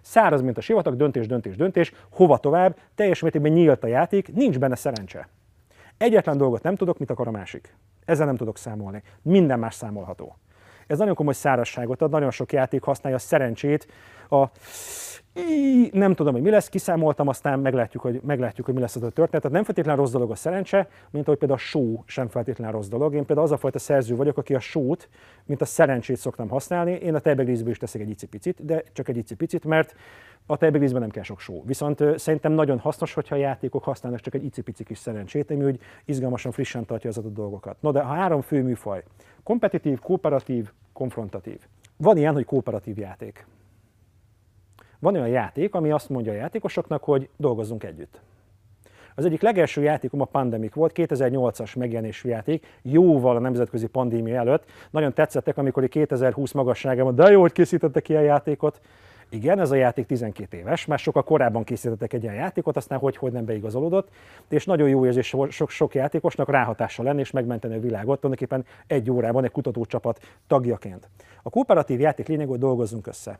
[0.00, 4.58] Száraz, mint a sivatag, döntés, döntés, döntés, hova tovább, teljes mértékben nyílt a játék, nincs
[4.58, 5.28] benne szerencse.
[5.96, 7.74] Egyetlen dolgot nem tudok, mit akar a másik.
[8.04, 9.02] Ezzel nem tudok számolni.
[9.22, 10.36] Minden más számolható.
[10.88, 13.86] Ez nagyon komoly szárazságot ad, nagyon sok játék használja a szerencsét,
[14.30, 14.44] a
[15.92, 19.10] nem tudom, hogy mi lesz, kiszámoltam, aztán meglátjuk, hogy, meglátjuk, hogy mi lesz az a
[19.10, 19.42] történet.
[19.42, 22.88] Tehát nem feltétlenül rossz dolog a szerencse, mint ahogy például a só sem feltétlenül rossz
[22.88, 23.14] dolog.
[23.14, 25.08] Én például az a fajta szerző vagyok, aki a sót,
[25.44, 26.92] mint a szerencsét szoktam használni.
[26.92, 29.94] Én a tejbegrízből is teszek egy icipicit, de csak egy icipicit, mert
[30.50, 31.62] a tejbegrízben nem kell sok só.
[31.66, 35.80] Viszont szerintem nagyon hasznos, hogyha a játékok használnak csak egy icipici kis szerencsét, ami úgy
[36.04, 37.76] izgalmasan, frissen tartja az adott dolgokat.
[37.80, 39.02] No, de a három fő műfaj,
[39.42, 41.58] kompetitív, kooperatív, konfrontatív.
[41.96, 43.46] Van ilyen, hogy kooperatív játék.
[44.98, 48.20] Van olyan játék, ami azt mondja a játékosoknak, hogy dolgozzunk együtt.
[49.14, 54.64] Az egyik legelső játékom a Pandemic volt, 2008-as megjelenésű játék, jóval a nemzetközi pandémia előtt.
[54.90, 58.80] Nagyon tetszettek, amikor 2020 magasságában, de jó, hogy készítettek ilyen játékot.
[59.30, 63.16] Igen, ez a játék 12 éves, már sokkal korábban készítettek egy ilyen játékot, aztán hogy,
[63.16, 64.08] hogy nem beigazolódott,
[64.48, 69.10] és nagyon jó érzés sok, sok játékosnak ráhatással lenni és megmenteni a világot, tulajdonképpen egy
[69.10, 71.08] órában egy kutatócsapat tagjaként.
[71.42, 73.38] A kooperatív játék lényeg, hogy dolgozzunk össze.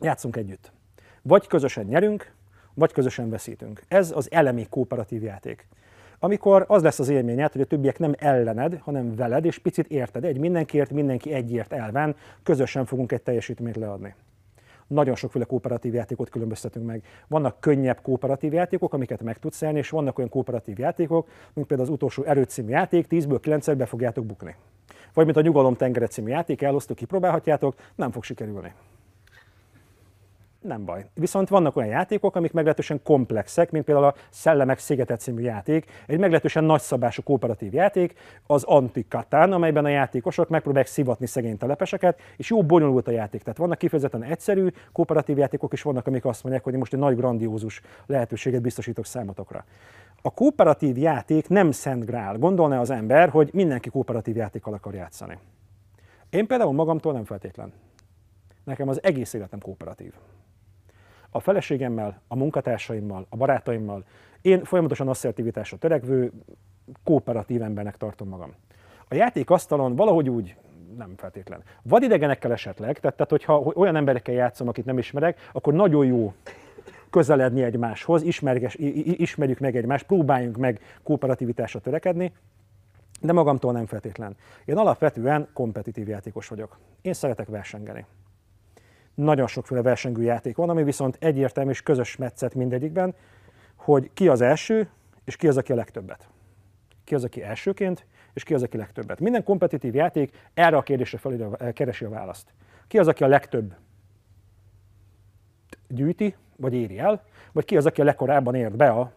[0.00, 0.72] Játszunk együtt.
[1.22, 2.32] Vagy közösen nyerünk,
[2.74, 3.82] vagy közösen veszítünk.
[3.88, 5.66] Ez az elemi kooperatív játék.
[6.24, 10.24] amikor az lesz az élményed, hogy a többiek nem ellened, hanem veled, és picit érted.
[10.24, 14.14] Egy mindenkiért, mindenki egyért elven, közösen fogunk egy teljesítményt leadni.
[14.92, 17.02] Nagyon sokféle kooperatív játékot különböztetünk meg.
[17.28, 21.88] Vannak könnyebb kooperatív játékok, amiket meg tudsz elni, és vannak olyan kooperatív játékok, mint például
[21.88, 24.56] az utolsó erőt című játék, 10-ből 9 be fogjátok bukni.
[25.14, 28.72] Vagy mint a Nyugalom tengere című játék, elosztó, kipróbálhatjátok, nem fog sikerülni
[30.62, 31.06] nem baj.
[31.14, 36.18] Viszont vannak olyan játékok, amik meglehetősen komplexek, mint például a Szellemek Szigete című játék, egy
[36.18, 38.14] meglehetősen nagyszabású kooperatív játék,
[38.46, 43.42] az Antikatán, amelyben a játékosok megpróbálják szivatni szegény telepeseket, és jó bonyolult a játék.
[43.42, 47.16] Tehát vannak kifejezetten egyszerű kooperatív játékok, és vannak, amik azt mondják, hogy most egy nagy
[47.16, 49.64] grandiózus lehetőséget biztosítok számotokra.
[50.22, 52.38] A kooperatív játék nem szent grál.
[52.38, 55.38] Gondolná az ember, hogy mindenki kooperatív játékkal akar játszani.
[56.30, 57.72] Én például magamtól nem feltétlen.
[58.64, 60.12] Nekem az egész életem kooperatív
[61.32, 64.04] a feleségemmel, a munkatársaimmal, a barátaimmal.
[64.40, 66.32] Én folyamatosan asszertivitásra törekvő,
[67.04, 68.54] kooperatív embernek tartom magam.
[69.08, 70.56] A játékasztalon valahogy úgy
[70.96, 71.62] nem feltétlen.
[71.82, 76.34] Vadidegenekkel esetleg, tehát, tehát hogyha olyan emberekkel játszom, akit nem ismerek, akkor nagyon jó
[77.10, 82.32] közeledni egymáshoz, ismerges, ismerjük meg egymást, próbáljunk meg kooperativitásra törekedni,
[83.20, 84.36] de magamtól nem feltétlen.
[84.64, 86.78] Én alapvetően kompetitív játékos vagyok.
[87.02, 88.06] Én szeretek versengeni.
[89.14, 93.14] Nagyon sokféle versengő játék van, ami viszont egyértelmű és közös metszet mindegyikben,
[93.76, 94.88] hogy ki az első,
[95.24, 96.28] és ki az, aki a legtöbbet.
[97.04, 99.20] Ki az, aki elsőként, és ki az, aki legtöbbet.
[99.20, 102.54] Minden kompetitív játék erre a kérdésre felé keresi a választ.
[102.88, 103.74] Ki az, aki a legtöbb
[105.88, 109.12] gyűjti, vagy éri el, vagy ki az, aki a legkorábban ért be a...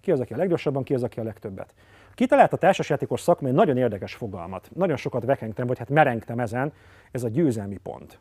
[0.00, 1.74] Ki az, aki a leggyorsabban, ki az, aki a legtöbbet.
[2.16, 4.70] Kitalált a társasjátékos szakma egy nagyon érdekes fogalmat.
[4.74, 6.72] Nagyon sokat vekengtem, vagy hát merengtem ezen,
[7.10, 8.18] ez a győzelmi pont.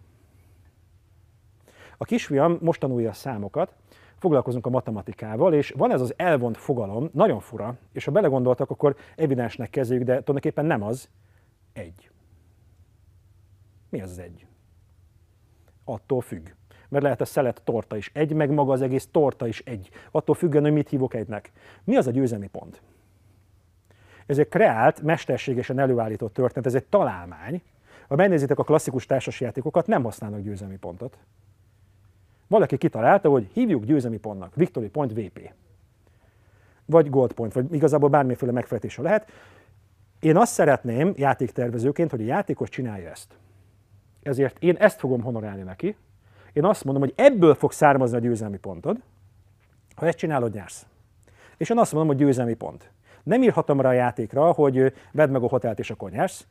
[1.98, 3.74] A kisfiam most tanulja a számokat,
[4.18, 8.96] foglalkozunk a matematikával, és van ez az elvont fogalom, nagyon fura, és ha belegondoltak, akkor
[9.16, 11.10] evidensnek kezdjük, de tulajdonképpen nem az,
[11.74, 12.10] egy.
[13.90, 14.48] Mi az az egy?
[15.84, 16.50] Attól függ.
[16.90, 19.90] Mert lehet a szelet torta is egy, meg maga az egész torta is egy.
[20.12, 21.52] Attól függően, hogy mit hívok egynek.
[21.84, 22.82] Mi az a győzelmi pont?
[24.26, 27.62] Ez egy kreált, mesterségesen előállított történet, ez egy találmány.
[28.08, 31.18] Ha megnézitek a klasszikus társasjátékokat, nem használnak győzelmi pontot.
[32.48, 35.54] Valaki kitalálta, hogy hívjuk győzelmi pontnak, Victory Point VP.
[36.86, 39.32] Vagy Gold Point, vagy igazából bármiféle megfejtése lehet.
[40.20, 43.34] Én azt szeretném játéktervezőként, hogy a játékos csinálja ezt.
[44.24, 45.96] Ezért én ezt fogom honorálni neki.
[46.54, 48.98] Én azt mondom, hogy ebből fog származni a győzelmi pontod.
[49.96, 50.86] Ha ezt csinálod, nyersz.
[51.58, 52.92] És én azt mondom, hogy győzelmi pont.
[53.26, 56.48] Nem írhatom rá a játékra, hogy vedd meg a hotelt és a konyhást.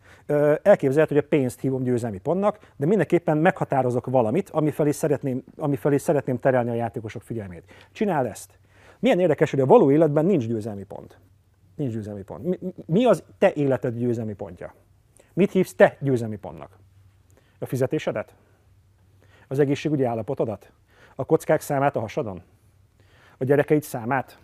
[0.62, 6.38] Elképzelhető, hogy a pénzt hívom győzelmi pontnak, de mindenképpen meghatározok valamit, amifelé szeretném, amifelé szeretném
[6.38, 7.64] terelni a játékosok figyelmét.
[7.92, 8.58] Csinál ezt.
[8.98, 11.18] Milyen érdekes, hogy a való életben nincs győzelmi pont.
[11.74, 12.44] Nincs győzelmi pont.
[12.44, 14.74] Mi, mi az te életed győzelmi pontja?
[15.32, 16.78] Mit hívsz te győzelmi pontnak?
[17.58, 18.34] A fizetésedet?
[19.48, 20.72] Az egészségügyi állapotodat?
[21.14, 22.42] A kockák számát a hasadon?
[23.38, 24.38] A gyerekeid számát?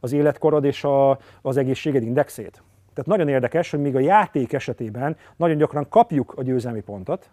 [0.00, 2.62] Az életkorod és a, az egészséged indexét.
[2.94, 7.30] Tehát nagyon érdekes, hogy még a játék esetében nagyon gyakran kapjuk a győzelmi pontot,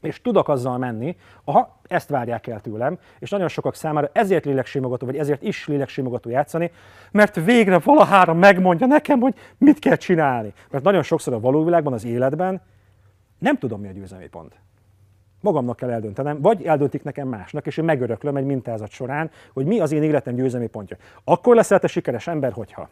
[0.00, 5.06] és tudok azzal menni, aha, ezt várják el tőlem, és nagyon sokak számára ezért léleksimogató,
[5.06, 6.70] vagy ezért is léleksimogató játszani,
[7.10, 10.52] mert végre valahára megmondja nekem, hogy mit kell csinálni.
[10.70, 12.62] Mert nagyon sokszor a valóvilágban, az életben
[13.38, 14.54] nem tudom, mi a győzelmi pont
[15.42, 19.80] magamnak kell eldöntenem, vagy eldöntik nekem másnak, és én megöröklöm egy mintázat során, hogy mi
[19.80, 20.96] az én életem győzelmi pontja.
[21.24, 22.88] Akkor leszel te sikeres ember, hogyha.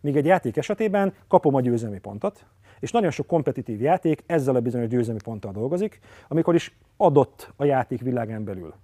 [0.00, 2.44] Míg egy játék esetében kapom a győzelmi pontot,
[2.80, 7.64] és nagyon sok kompetitív játék ezzel a bizonyos győzelmi ponttal dolgozik, amikor is adott a
[7.64, 8.74] játék világán belül.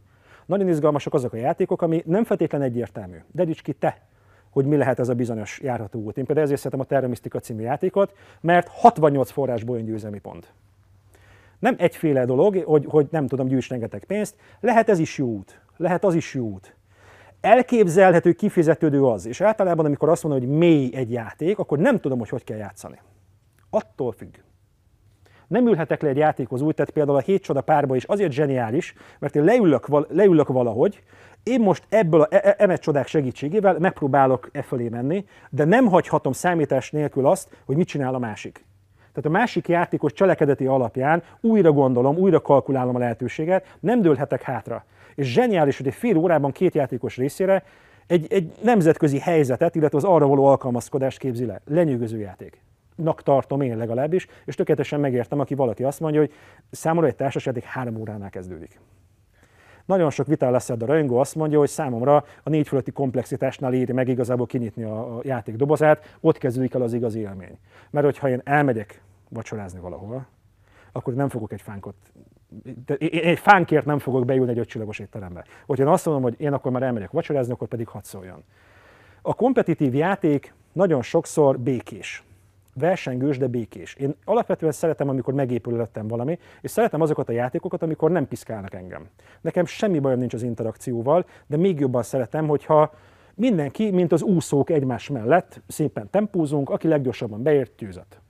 [0.46, 3.16] Nagyon izgalmasak azok a játékok, ami nem feltétlen egyértelmű.
[3.32, 4.06] Deríts ki te,
[4.50, 6.18] hogy mi lehet ez a bizonyos járható út.
[6.18, 10.54] Én például ezért szeretem a Terra Mystica című játékot, mert 68 forrásból jön győzelmi pont.
[11.58, 15.60] Nem egyféle dolog, hogy, hogy nem tudom, gyűjts rengeteg pénzt, lehet ez is jó út,
[15.76, 16.76] lehet az is jó út.
[17.40, 22.18] Elképzelhető, kifizetődő az, és általában, amikor azt mondom, hogy mély egy játék, akkor nem tudom,
[22.18, 23.00] hogy hogy kell játszani.
[23.70, 24.34] Attól függ.
[25.46, 28.94] Nem ülhetek le egy játékhoz úgy, tehát például a hét csoda párba is azért zseniális,
[29.18, 31.02] mert én leülök, leülök valahogy,
[31.42, 36.32] én most ebből a e, emet csodák segítségével megpróbálok e felé menni, de nem hagyhatom
[36.32, 38.64] számítás nélkül azt, hogy mit csinál a másik.
[39.16, 44.84] Tehát a másik játékos cselekedeti alapján újra gondolom, újra kalkulálom a lehetőséget, nem dőlhetek hátra.
[45.14, 47.62] És zseniális, hogy egy fél órában két játékos részére
[48.06, 51.60] egy, egy nemzetközi helyzetet, illetve az arra való alkalmazkodást képzi le.
[51.66, 52.60] Lenyűgöző játék.
[52.96, 56.32] Nak tartom én legalábbis, és tökéletesen megértem, aki valaki azt mondja, hogy
[56.70, 58.80] számomra egy társasjáték három óránál kezdődik.
[59.86, 63.92] Nagyon sok vita lesz a rajongó azt mondja, hogy számomra a négy fölötti komplexitásnál éri
[63.92, 67.58] meg igazából kinyitni a, a játék dobozát, ott kezdődik el az igazi élmény.
[67.90, 70.26] Mert hogyha én elmegyek vacsorázni valahova,
[70.92, 71.94] akkor nem fogok egy fánkot
[72.86, 75.44] de én egy fánkért nem fogok beülni egy ötcsillagos étterembe.
[75.66, 78.44] Hogyha én azt mondom, hogy én akkor már elmegyek vacsorázni, akkor pedig hadd szóljon.
[79.22, 82.24] A kompetitív játék nagyon sokszor békés.
[82.74, 83.94] Versengős, de békés.
[83.94, 88.74] Én alapvetően szeretem, amikor megépül előttem valami, és szeretem azokat a játékokat, amikor nem piszkálnak
[88.74, 89.08] engem.
[89.40, 92.94] Nekem semmi bajom nincs az interakcióval, de még jobban szeretem, hogyha
[93.34, 98.20] mindenki, mint az úszók egymás mellett, szépen tempózunk, aki leggyorsabban beért, győzött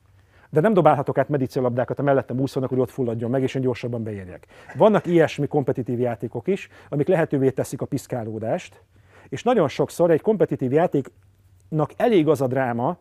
[0.51, 4.03] de nem dobálhatok át medicélabdákat a mellettem úszónak, hogy ott fulladjon meg, és én gyorsabban
[4.03, 4.47] beérjek.
[4.77, 8.83] Vannak ilyesmi kompetitív játékok is, amik lehetővé teszik a piszkálódást,
[9.29, 12.97] és nagyon sokszor egy kompetitív játéknak elég az a dráma,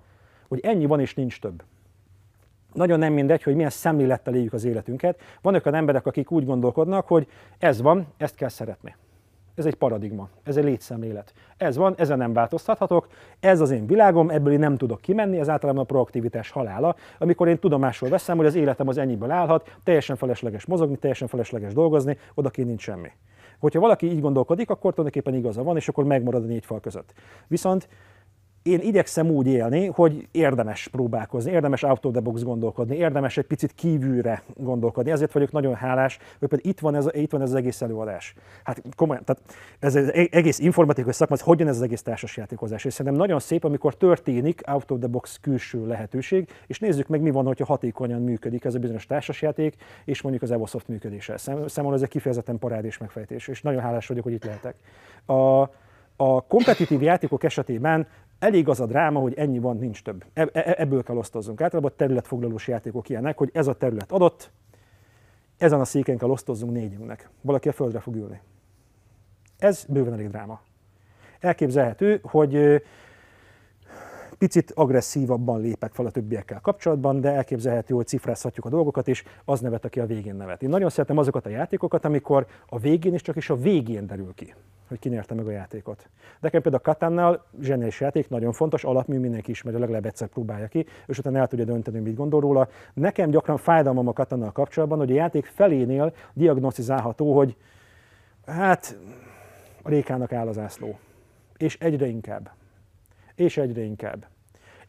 [0.47, 1.63] hogy ennyi van és nincs több.
[2.73, 5.19] Nagyon nem mindegy, hogy milyen szemlélettel éljük az életünket.
[5.41, 7.27] Vannak olyan emberek, akik úgy gondolkodnak, hogy
[7.57, 8.95] ez van, ezt kell szeretni.
[9.55, 11.33] Ez egy paradigma, ez egy létszemlélet.
[11.57, 13.07] Ez van, ezen nem változtathatok,
[13.39, 17.47] ez az én világom, ebből én nem tudok kimenni, ez általában a proaktivitás halála, amikor
[17.47, 22.17] én tudomásul veszem, hogy az életem az ennyiből állhat, teljesen felesleges mozogni, teljesen felesleges dolgozni,
[22.33, 23.11] odakint nincs semmi.
[23.59, 27.13] Hogyha valaki így gondolkodik, akkor tulajdonképpen igaza van, és akkor megmarad a négy fal között.
[27.47, 27.87] Viszont
[28.65, 33.45] én igyekszem úgy élni, hogy érdemes próbálkozni, érdemes out of the box gondolkodni, érdemes egy
[33.45, 35.11] picit kívülre gondolkodni.
[35.11, 38.33] Ezért vagyok nagyon hálás, hogy például itt van ez, itt van ez az egész előadás.
[38.63, 39.41] Hát komolyan, tehát
[39.79, 42.85] ez az egész informatikai szakma, hogy hogyan ez az egész társasjátékozás.
[42.85, 47.21] És szerintem nagyon szép, amikor történik out of the box külső lehetőség, és nézzük meg,
[47.21, 51.37] mi van, hogyha hatékonyan működik ez a bizonyos társasjáték, és mondjuk az Evosoft működése.
[51.65, 54.75] Számomra ez egy kifejezetten parádés megfejtés, és nagyon hálás vagyok, hogy itt lehetek.
[55.25, 55.69] A,
[56.15, 58.07] a kompetitív játékok esetében
[58.39, 60.25] elég az a dráma, hogy ennyi van, nincs több.
[60.33, 61.61] E, e, ebből kell osztozzunk.
[61.61, 64.51] Általában a területfoglalós játékok ilyenek, hogy ez a terület adott,
[65.57, 67.29] ezen a széken kell osztozzunk négyünknek.
[67.41, 68.41] Valaki a földre fog ülni.
[69.57, 70.61] Ez bőven elég dráma.
[71.39, 72.83] Elképzelhető, hogy
[74.37, 79.59] picit agresszívabban lépek fel a többiekkel kapcsolatban, de elképzelhető, hogy cifrázhatjuk a dolgokat, és az
[79.59, 80.63] nevet, aki a végén nevet.
[80.63, 84.33] Én nagyon szeretem azokat a játékokat, amikor a végén is csak is a végén derül
[84.33, 84.53] ki
[84.87, 86.09] hogy ki nyerte meg a játékot.
[86.39, 90.85] Nekem például a Katannál zseniális játék, nagyon fontos, alapmű, mindenki ismeri, legalább egyszer próbálja ki,
[91.05, 92.67] és utána el tudja dönteni, mit gondol róla.
[92.93, 97.55] Nekem gyakran fájdalmam a Katannal kapcsolatban, hogy a játék felénél diagnosztizálható, hogy
[98.45, 98.97] hát
[99.81, 100.99] a rékának áll az ászló.
[101.57, 102.51] És egyre inkább.
[103.35, 104.27] És egyre inkább.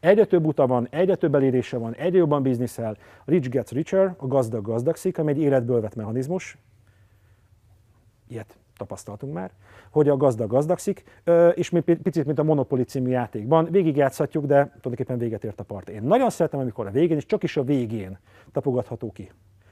[0.01, 2.97] Egyre több uta van, egyre több elérése van, egyre jobban bizniszel.
[3.24, 6.59] Rich gets richer, a gazdag gazdagszik, ami egy életből vett mechanizmus.
[8.28, 9.51] Ilyet tapasztaltunk már,
[9.91, 11.22] hogy a gazdag gazdagszik,
[11.55, 15.89] és mi picit, mint a Monopoly című játékban, végigjátszhatjuk, de tulajdonképpen véget ért a part.
[15.89, 18.18] Én nagyon szeretem, amikor a végén, és csak is a végén
[18.53, 19.31] tapogatható ki,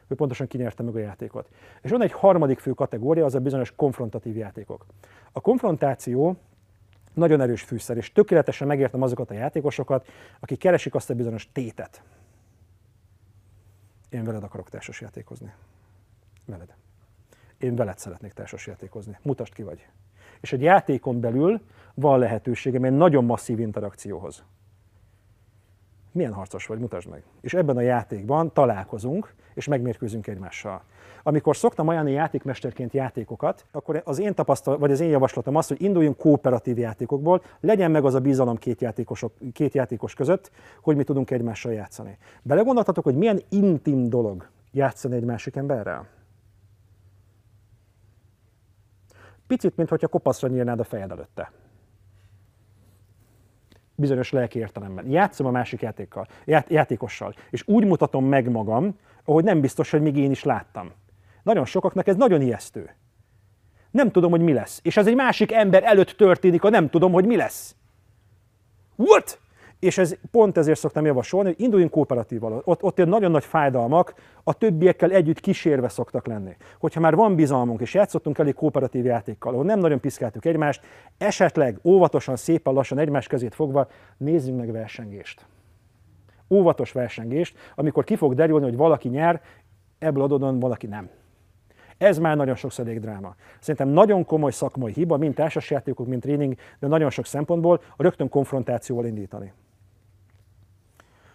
[0.08, 1.48] hogy pontosan kinyerte meg a játékot.
[1.82, 4.86] És van egy harmadik fő kategória, az a bizonyos konfrontatív játékok.
[5.32, 6.36] A konfrontáció
[7.14, 10.06] nagyon erős fűszer, és tökéletesen megértem azokat a játékosokat,
[10.40, 12.02] akik keresik azt a bizonyos tétet.
[14.08, 15.52] Én veled akarok társas játékozni.
[16.44, 16.74] Veled
[17.64, 19.18] én veled szeretnék társasjátékozni.
[19.22, 19.86] Mutasd ki vagy.
[20.40, 21.60] És egy játékon belül
[21.94, 24.44] van lehetőségem egy nagyon masszív interakcióhoz.
[26.12, 27.22] Milyen harcos vagy, mutasd meg.
[27.40, 30.82] És ebben a játékban találkozunk, és megmérkőzünk egymással.
[31.22, 35.82] Amikor szoktam ajánlani játékmesterként játékokat, akkor az én tapasztalat, vagy az én javaslatom az, hogy
[35.82, 40.50] induljunk kooperatív játékokból, legyen meg az a bizalom két, játékosok, két játékos között,
[40.82, 42.18] hogy mi tudunk egymással játszani.
[42.42, 46.06] Belegondoltatok, hogy milyen intim dolog játszani egy másik emberrel?
[49.54, 51.52] Picit, mintha kopaszra nyírnád a fejed előtte.
[53.94, 55.10] Bizonyos lelki értelemben.
[55.10, 60.02] Játszom a másik játékkal, ját, játékossal, és úgy mutatom meg magam, ahogy nem biztos, hogy
[60.02, 60.92] még én is láttam.
[61.42, 62.94] Nagyon sokaknak ez nagyon ijesztő.
[63.90, 64.80] Nem tudom, hogy mi lesz.
[64.82, 67.76] És ez egy másik ember előtt történik, a nem tudom, hogy mi lesz.
[68.96, 69.40] What?
[69.78, 72.62] És ez pont ezért szoktam javasolni, hogy induljunk kooperatíval.
[72.64, 74.14] Ott, ott ilyen nagyon nagy fájdalmak
[74.44, 76.56] a többiekkel együtt kísérve szoktak lenni.
[76.78, 80.84] Hogyha már van bizalmunk, és játszottunk elég kooperatív játékkal, ahol nem nagyon piszkáltuk egymást,
[81.18, 85.46] esetleg óvatosan, szépen lassan egymás kezét fogva nézzünk meg versengést.
[86.50, 89.40] Óvatos versengést, amikor ki fog derülni, hogy valaki nyer,
[89.98, 91.10] ebből adódóan valaki nem.
[92.04, 93.34] Ez már nagyon sokszor elég dráma.
[93.60, 98.28] Szerintem nagyon komoly szakmai hiba, mint társasjátékok, mint tréning, de nagyon sok szempontból a rögtön
[98.28, 99.52] konfrontációval indítani.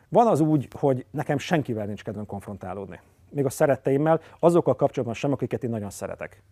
[0.09, 2.99] Van az úgy, hogy nekem senkivel nincs kedvem konfrontálódni.
[3.29, 6.43] Még a szeretteimmel, azokkal kapcsolatban sem, akiket én nagyon szeretek.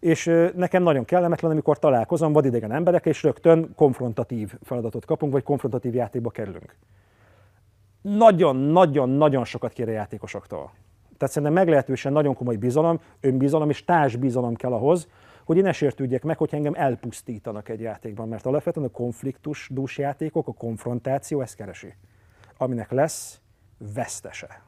[0.00, 5.94] És nekem nagyon kellemetlen, amikor találkozom vadidegen emberek, és rögtön konfrontatív feladatot kapunk, vagy konfrontatív
[5.94, 6.76] játékba kerülünk.
[8.00, 10.72] Nagyon-nagyon-nagyon sokat kér a játékosoktól.
[11.16, 15.08] Tehát szerintem meglehetősen nagyon komoly bizalom, önbizalom és társbizalom kell ahhoz,
[15.44, 20.48] hogy én ne meg, hogy engem elpusztítanak egy játékban, mert alapvetően a konfliktus dús játékok,
[20.48, 21.94] a konfrontáció ezt keresi,
[22.56, 23.40] aminek lesz
[23.94, 24.62] vesztese.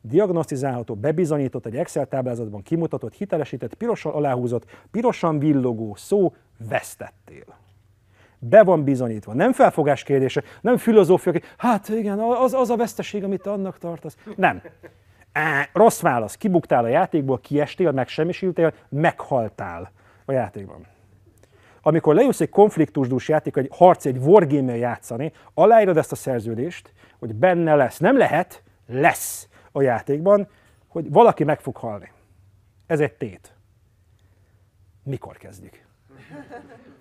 [0.00, 6.34] Diagnosztizálható, bebizonyított, egy Excel táblázatban kimutatott, hitelesített, pirosan aláhúzott, pirosan villogó szó,
[6.68, 7.44] vesztettél.
[8.38, 9.34] Be van bizonyítva.
[9.34, 14.16] Nem felfogás kérdése, nem filozófia, hát igen, az, az a veszteség, amit annak tartasz.
[14.36, 14.62] Nem.
[15.32, 16.36] Á, rossz válasz.
[16.36, 19.92] Kibuktál a játékból, kiestél, megsemmisültél, meghaltál
[20.24, 20.86] a játékban.
[21.82, 27.34] Amikor lejössz egy konfliktusdús játék, egy harc, egy wargame játszani, aláírod ezt a szerződést, hogy
[27.34, 27.98] benne lesz.
[27.98, 30.48] Nem lehet, lesz a játékban,
[30.88, 32.12] hogy valaki meg fog halni.
[32.86, 33.54] Ez egy tét.
[35.02, 35.88] Mikor kezdjük?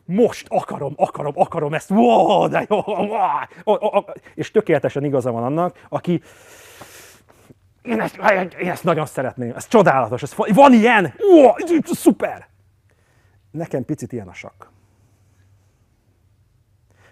[0.05, 1.89] Most akarom, akarom, akarom ezt.
[1.89, 2.81] Wow, de jó.
[2.85, 4.03] Wow.
[4.35, 6.21] És tökéletesen igaza van annak, aki
[7.89, 8.17] én ezt,
[8.59, 12.47] én ezt nagyon szeretném, ez csodálatos, ez, van ilyen, wow, szuper!
[13.51, 14.63] Nekem picit ilyen a sakk.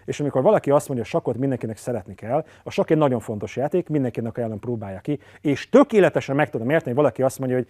[0.04, 3.20] És amikor valaki azt mondja, hogy a sakkot mindenkinek szeretni kell, a sakk egy nagyon
[3.20, 7.56] fontos játék, mindenkinek ellen próbálja ki, és tökéletesen meg tudom érteni, hogy valaki azt mondja,
[7.56, 7.68] hogy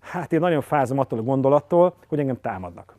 [0.00, 2.96] hát én nagyon fázom attól a gondolattól, hogy engem támadnak.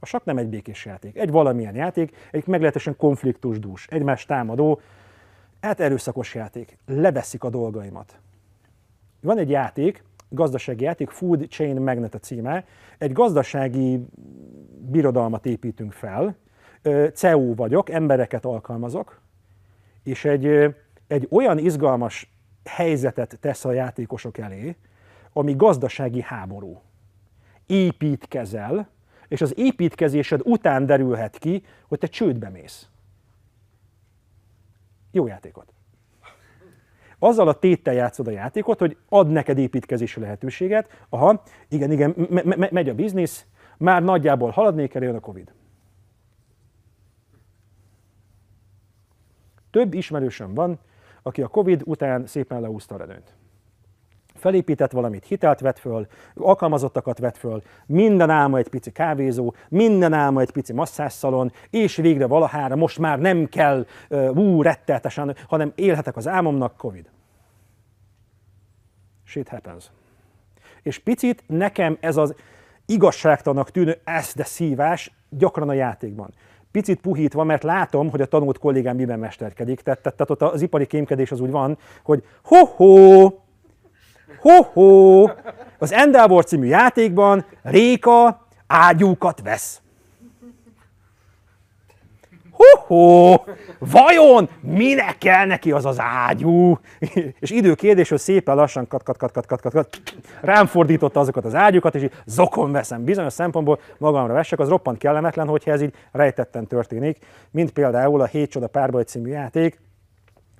[0.00, 4.80] A sakk nem egy békés játék, egy valamilyen játék, egy meglehetősen konfliktusdús, egymás támadó,
[5.60, 6.78] hát erőszakos játék.
[6.86, 8.18] Leveszik a dolgaimat.
[9.20, 12.64] Van egy játék, gazdasági játék, Food Chain Magnet a címe.
[12.98, 14.06] Egy gazdasági
[14.90, 16.36] birodalmat építünk fel,
[17.12, 19.20] CEO vagyok, embereket alkalmazok,
[20.02, 20.74] és egy,
[21.06, 22.32] egy olyan izgalmas
[22.64, 24.76] helyzetet tesz a játékosok elé,
[25.32, 26.80] ami gazdasági háború.
[27.66, 28.88] Építkezel,
[29.28, 32.88] és az építkezésed után derülhet ki, hogy te csődbe mész.
[35.10, 35.72] Jó játékot.
[37.18, 41.06] Azzal a téttel játszod a játékot, hogy ad neked építkezési lehetőséget.
[41.08, 43.46] Aha, igen, igen, me- me- megy a biznisz,
[43.78, 45.52] már nagyjából haladni kell, jön a Covid.
[49.70, 50.78] Több ismerősöm van,
[51.22, 53.34] aki a Covid után szépen leúszta a redőnyt.
[54.38, 60.40] Felépített valamit, hitelt vett föl, alkalmazottakat vett föl, minden álma egy pici kávézó, minden álma
[60.40, 63.86] egy pici masszásszalon, és végre valahára most már nem kell
[64.34, 67.10] ú, retteltesen, hanem élhetek az álmomnak, Covid.
[69.24, 69.90] Shit happens.
[70.82, 72.34] És picit nekem ez az
[72.86, 76.34] igazságtanak tűnő ez de szívás gyakran a játékban
[76.70, 79.80] picit puhítva, mert látom, hogy a tanult kollégám miben mesterkedik.
[79.80, 83.30] Tehát, tehát ott az ipari kémkedés az úgy van, hogy ho-ho,
[84.40, 85.28] ho-ho,
[85.78, 89.80] az Endeavor című játékban Réka ágyúkat vesz.
[92.58, 93.36] Ho-ho,
[93.78, 96.78] vajon minek kell neki az az ágyú?
[97.38, 100.02] És idő kérdésről szépen lassan kat, kat, kat, kat, kat, kat, kat,
[100.40, 103.04] rám fordította azokat az ágyukat, és így zokon veszem.
[103.04, 107.18] Bizonyos szempontból magamra vessek, az roppant kellemetlen, hogyha ez így rejtetten történik,
[107.50, 109.80] mint például a Hét Csoda Párbaj című játék,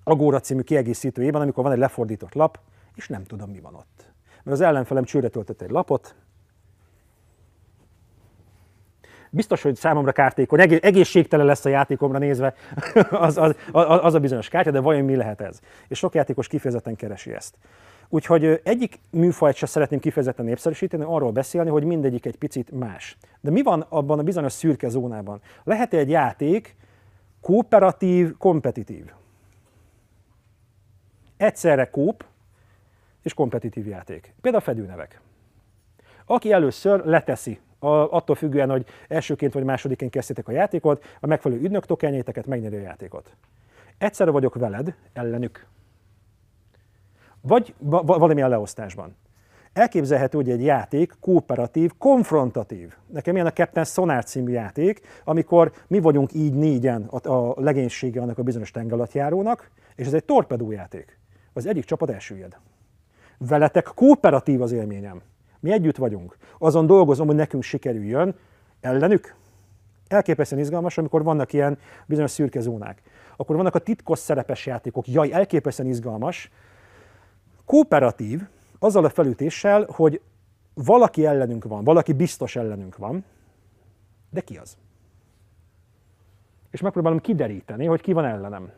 [0.05, 2.59] Agóra című kiegészítőjében, amikor van egy lefordított lap,
[2.99, 4.13] és nem tudom, mi van ott.
[4.43, 6.15] Mert az ellenfelem csőre töltött egy lapot,
[9.31, 12.55] biztos, hogy számomra kártékony, egészségtelen lesz a játékomra nézve
[13.11, 15.61] az, az, az, a bizonyos kártya, de vajon mi lehet ez?
[15.89, 17.55] És sok játékos kifejezetten keresi ezt.
[18.09, 23.17] Úgyhogy egyik műfajt se szeretném kifejezetten népszerűsíteni, arról beszélni, hogy mindegyik egy picit más.
[23.41, 25.41] De mi van abban a bizonyos szürke zónában?
[25.65, 26.77] lehet egy játék
[27.41, 29.13] kooperatív, kompetitív?
[31.37, 32.25] Egyszerre kóp
[33.29, 34.35] és kompetitív játék.
[34.41, 35.21] Például a fedőnevek.
[36.25, 41.61] Aki először leteszi a, attól függően, hogy elsőként vagy másodiként kezdtétek a játékot, a megfelelő
[41.61, 43.37] ügynök tokenjéteket megnyeri a játékot.
[43.99, 45.67] Egyszerre vagyok veled, ellenük.
[47.41, 49.17] Vagy va- valamilyen leosztásban.
[49.73, 52.95] Elképzelhető, hogy egy játék kooperatív, konfrontatív.
[53.07, 58.21] Nekem ilyen a Captain Sonar című játék, amikor mi vagyunk így négyen a, a legénysége
[58.21, 61.19] annak a bizonyos tengelatjárónak, és ez egy torpedójáték.
[61.53, 62.57] Az egyik csapat elsüllyed.
[63.39, 65.23] Veletek kooperatív az élményem.
[65.61, 66.37] Mi együtt vagyunk.
[66.59, 68.35] Azon dolgozom, hogy nekünk sikerüljön
[68.81, 69.35] ellenük.
[70.09, 73.03] Elképesztően izgalmas, amikor vannak ilyen bizonyos szürke zónák.
[73.37, 75.09] Akkor vannak a titkos szerepes játékok.
[75.09, 76.51] Jaj, elképesztően izgalmas.
[77.65, 78.43] Kooperatív,
[78.79, 80.21] azzal a felütéssel, hogy
[80.75, 83.25] valaki ellenünk van, valaki biztos ellenünk van,
[84.31, 84.77] de ki az?
[86.71, 88.71] És megpróbálom kideríteni, hogy ki van ellenem.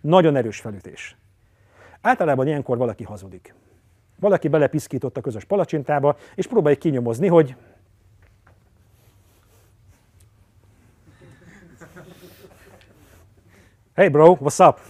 [0.00, 1.16] Nagyon erős felütés.
[2.02, 3.54] Általában ilyenkor valaki hazudik.
[4.20, 7.56] Valaki belepiszkított a közös palacsintába, és próbálja kinyomozni, hogy
[13.94, 14.80] Hey bro, what's up?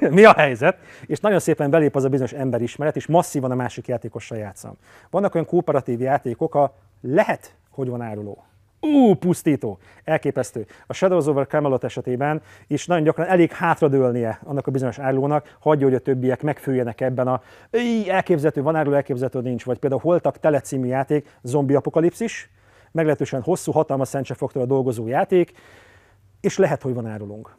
[0.16, 0.78] Mi a helyzet?
[1.06, 4.76] És nagyon szépen belép az a bizonyos emberismeret, és masszívan a másik játékossal játszom.
[5.10, 8.44] Vannak olyan kooperatív játékok, a lehet, hogy van áruló.
[8.80, 10.66] Ú, pusztító, elképesztő.
[10.86, 15.86] A Shadows over Camelot esetében is nagyon gyakran elég hátradőlnie annak a bizonyos árulónak, hagyja,
[15.86, 19.64] hogy a többiek megfőjenek ebben a "Íj, elképzelhető, van áruló, elképzelhető, nincs.
[19.64, 22.50] Vagy például Holtak Tele című játék, zombi apokalipszis,
[22.92, 25.52] meglehetősen hosszú, hatalmas a dolgozó játék,
[26.40, 27.56] és lehet, hogy van árulónk.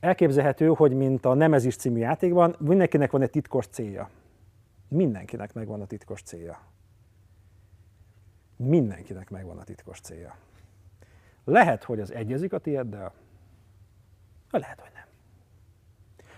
[0.00, 4.08] Elképzelhető, hogy mint a Nemezis című játékban, mindenkinek van egy titkos célja.
[4.88, 6.60] Mindenkinek megvan a titkos célja.
[8.56, 10.34] Mindenkinek megvan a titkos célja.
[11.44, 13.12] Lehet, hogy az egyezik a tieddel,
[14.50, 15.04] lehet, hogy nem.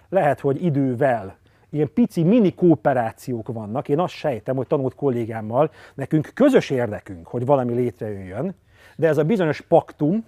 [0.08, 1.36] Lehet, hogy idővel
[1.72, 3.88] ilyen pici mini kooperációk vannak.
[3.88, 8.54] Én azt sejtem, hogy tanult kollégámmal, nekünk közös érdekünk, hogy valami létrejöjjön,
[8.96, 10.24] de ez a bizonyos paktum,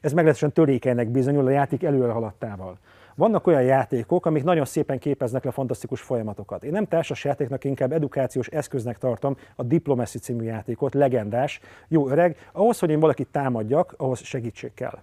[0.00, 2.78] ez meglehetősen törékenynek bizonyul a játék előre haladtával.
[3.14, 6.64] Vannak olyan játékok, amik nagyon szépen képeznek le fantasztikus folyamatokat.
[6.64, 12.48] Én nem társas játéknak, inkább edukációs eszköznek tartom a Diplomacy című játékot, legendás, jó öreg.
[12.52, 14.98] Ahhoz, hogy én valakit támadjak, ahhoz segítség kell.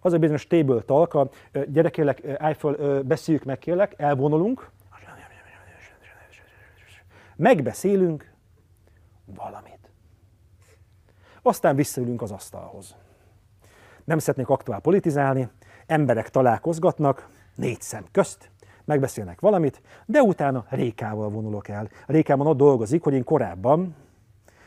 [0.00, 1.28] Az a bizonyos table talk, a
[1.66, 2.20] gyerekélek,
[2.58, 4.70] föl, beszéljük meg kérlek, elvonulunk,
[7.36, 8.32] megbeszélünk
[9.24, 9.90] valamit.
[11.42, 12.96] Aztán visszaülünk az asztalhoz.
[14.04, 15.48] Nem szeretnék aktuál politizálni,
[15.90, 18.50] emberek találkozgatnak, négy szem közt,
[18.84, 21.88] megbeszélnek valamit, de utána Rékával vonulok el.
[22.06, 23.96] A Rékában ott dolgozik, hogy én korábban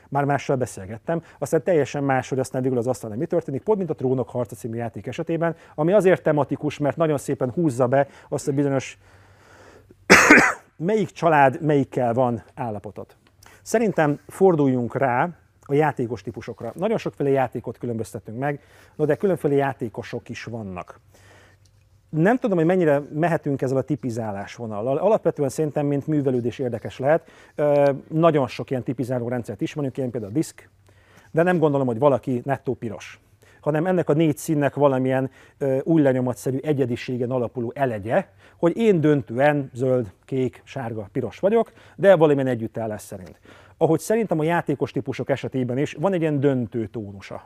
[0.10, 3.90] már mással beszélgettem, aztán teljesen más, hogy aztán végül az asztalon mi történik, pont mint
[3.90, 8.48] a Trónok harca című játék esetében, ami azért tematikus, mert nagyon szépen húzza be azt
[8.48, 8.98] a bizonyos
[10.78, 13.16] melyik család melyikkel van állapotot.
[13.62, 15.30] Szerintem forduljunk rá
[15.66, 16.72] a játékos típusokra.
[16.76, 18.60] Nagyon sokféle játékot különböztetünk meg,
[18.96, 21.00] no de különféle játékosok is vannak.
[22.16, 24.98] Nem tudom, hogy mennyire mehetünk ezzel a tipizálás vonallal.
[24.98, 27.30] Alapvetően szerintem, mint művelődés érdekes lehet.
[28.08, 30.70] Nagyon sok ilyen tipizáló rendszert ismerünk, ilyen például a disk,
[31.32, 33.18] de nem gondolom, hogy valaki nettó piros
[33.62, 38.26] hanem ennek a négy színnek valamilyen ö, új lenyomatszerű egyediségen alapuló elegye,
[38.58, 43.40] hogy én döntően zöld, kék, sárga, piros vagyok, de valamilyen együttállás szerint
[43.84, 47.46] ahogy szerintem a játékos típusok esetében is van egy ilyen döntő tónusa.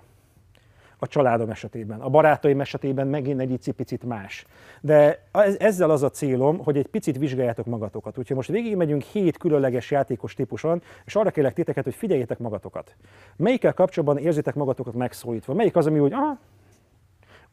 [0.99, 4.45] A családom esetében, a barátaim esetében megint egy icipicit más.
[4.81, 5.23] De
[5.57, 8.17] ezzel az a célom, hogy egy picit vizsgáljátok magatokat.
[8.17, 12.95] Úgyhogy most végigmegyünk hét különleges játékos típuson, és arra kérlek titeket, hogy figyeljétek magatokat.
[13.35, 15.53] Melyikkel kapcsolatban érzitek magatokat megszólítva?
[15.53, 16.37] Melyik az, ami úgy, ah,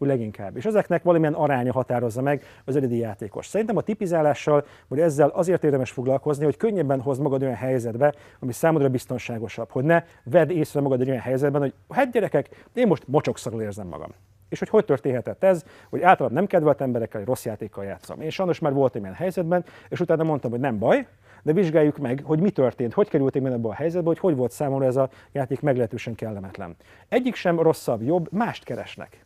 [0.05, 0.57] úgy leginkább.
[0.57, 3.47] És ezeknek valamilyen aránya határozza meg az eredeti játékos.
[3.47, 8.53] Szerintem a tipizálással, vagy ezzel azért érdemes foglalkozni, hogy könnyebben hoz magad olyan helyzetbe, ami
[8.53, 13.09] számodra biztonságosabb, hogy ne vedd észre magad egy olyan helyzetben, hogy hát gyerekek, én most
[13.09, 14.11] mocsokszarul érzem magam.
[14.49, 18.21] És hogy hogy történhetett ez, hogy általában nem kedvelt emberekkel egy rossz játékkal játszom.
[18.21, 21.07] Én sajnos már voltam ilyen helyzetben, és utána mondtam, hogy nem baj,
[21.43, 24.51] de vizsgáljuk meg, hogy mi történt, hogy kerültem én ebbe a helyzetbe, hogy hogy volt
[24.51, 26.77] számomra ez a játék meglehetősen kellemetlen.
[27.09, 29.25] Egyik sem rosszabb, jobb, mást keresnek.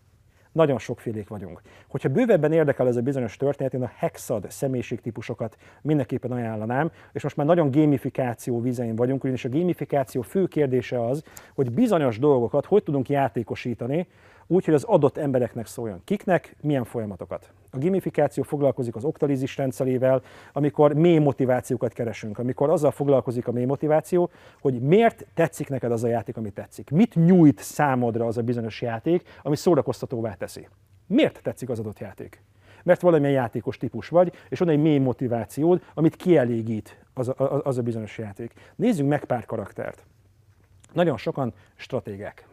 [0.53, 1.61] Nagyon sokfélék vagyunk.
[1.89, 7.37] Hogyha bővebben érdekel ez a bizonyos történet, én a hexad személyiségtípusokat mindenképpen ajánlanám, és most
[7.37, 11.23] már nagyon gamifikáció vizein vagyunk, ugyanis a gamifikáció fő kérdése az,
[11.55, 14.07] hogy bizonyos dolgokat hogy tudunk játékosítani,
[14.51, 16.01] úgy, hogy az adott embereknek szóljon.
[16.05, 17.53] Kiknek, milyen folyamatokat.
[17.71, 20.23] A gamifikáció foglalkozik az oktalízis rendszerével,
[20.53, 24.31] amikor mély motivációkat keresünk, amikor azzal foglalkozik a mély motiváció,
[24.61, 26.91] hogy miért tetszik neked az a játék, ami tetszik.
[26.91, 30.69] Mit nyújt számodra az a bizonyos játék, ami szórakoztatóvá teszi.
[31.07, 32.43] Miért tetszik az adott játék?
[32.83, 37.79] Mert valamilyen játékos típus vagy, és van egy mély motivációd, amit kielégít az a, az
[37.79, 38.53] a bizonyos játék.
[38.77, 40.07] Nézzünk meg pár karaktert.
[40.93, 42.47] Nagyon sokan stratégek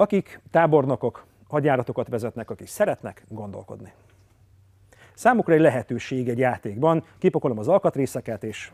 [0.00, 3.92] akik tábornokok, hadjáratokat vezetnek, akik szeretnek gondolkodni.
[5.14, 8.72] Számukra egy lehetőség egy játékban, kipakolom az alkatrészeket, és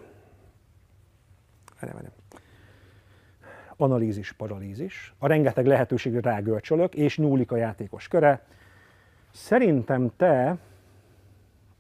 [3.76, 5.14] analízis, paralízis.
[5.18, 8.46] A rengeteg lehetőségre rágörcsölök, és nyúlik a játékos köre.
[9.32, 10.58] Szerintem te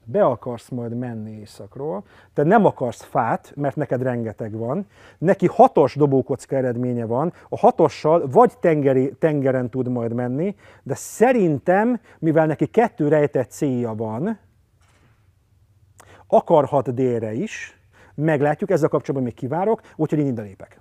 [0.04, 4.86] be akarsz majd menni éjszakról, te nem akarsz fát, mert neked rengeteg van,
[5.18, 12.00] neki hatos dobókocka eredménye van, a hatossal vagy tengeri, tengeren tud majd menni, de szerintem,
[12.18, 14.38] mivel neki kettő rejtett célja van,
[16.26, 17.78] akarhat délre is,
[18.14, 20.80] meglátjuk, ezzel kapcsolatban még kivárok, úgyhogy én ide lépek.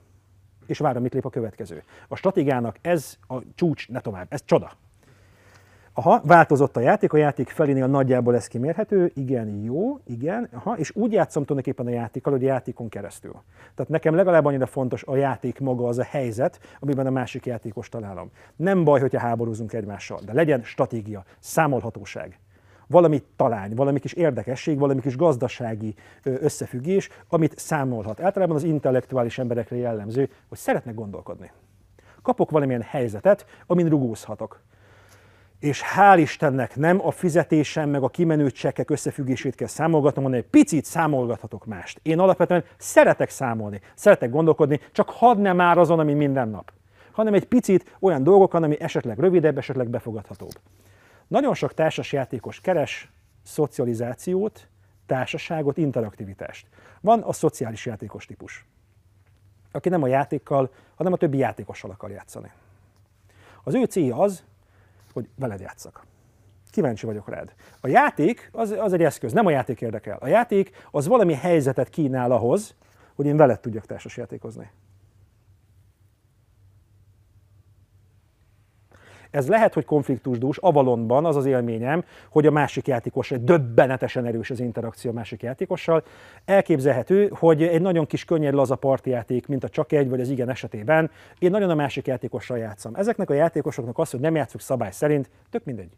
[0.66, 1.84] És várom, mit lép a következő.
[2.08, 4.72] A stratégiának ez a csúcs, ne tovább, ez csoda.
[5.96, 10.96] Aha, változott a játék, a játék felénél nagyjából ez kimérhető, igen, jó, igen, aha, és
[10.96, 13.36] úgy játszom tulajdonképpen a játékkal, hogy a játékon keresztül.
[13.76, 17.90] Tehát nekem legalább annyira fontos a játék maga, az a helyzet, amiben a másik játékos
[17.90, 18.32] találom.
[18.56, 22.40] Nem baj, hogyha háborúzunk egymással, de legyen stratégia, számolhatóság
[22.88, 28.20] valami talány, valami kis érdekesség, valami kis gazdasági összefüggés, amit számolhat.
[28.20, 31.52] Általában az intellektuális emberekre jellemző, hogy szeretnek gondolkodni.
[32.22, 34.62] Kapok valamilyen helyzetet, amin rugózhatok
[35.64, 40.50] és hál' Istennek nem a fizetésem meg a kimenő csekkek összefüggését kell számolgatnom, hanem egy
[40.50, 42.00] picit számolgathatok mást.
[42.02, 46.72] Én alapvetően szeretek számolni, szeretek gondolkodni, csak hadd ne már azon, ami minden nap,
[47.12, 50.60] hanem egy picit olyan dolgokon, ami esetleg rövidebb, esetleg befogadhatóbb.
[51.28, 53.12] Nagyon sok társasjátékos keres
[53.44, 54.68] szocializációt,
[55.06, 56.68] társaságot, interaktivitást.
[57.02, 58.66] Van a szociális játékos típus,
[59.72, 62.52] aki nem a játékkal, hanem a többi játékossal akar játszani.
[63.64, 64.44] Az ő célja az,
[65.14, 66.06] hogy veled játszak.
[66.70, 67.54] Kíváncsi vagyok rád.
[67.82, 70.18] A játék az, az egy eszköz, nem a játék érdekel.
[70.22, 72.76] A játék az valami helyzetet kínál ahhoz,
[73.16, 74.70] hogy én veled tudjak társas játékozni.
[79.34, 84.60] Ez lehet, hogy konfliktusdús, Avalonban az az élményem, hogy a másik játékos döbbenetesen erős az
[84.60, 86.04] interakció a másik játékossal.
[86.46, 90.50] Elképzelhető, hogy egy nagyon kis könnyed laza partijáték, mint a csak egy vagy az igen
[90.50, 92.96] esetében, én nagyon a másik játékossal játszom.
[92.96, 95.98] Ezeknek a játékosoknak az, hogy nem játszuk szabály szerint, tök mindegy.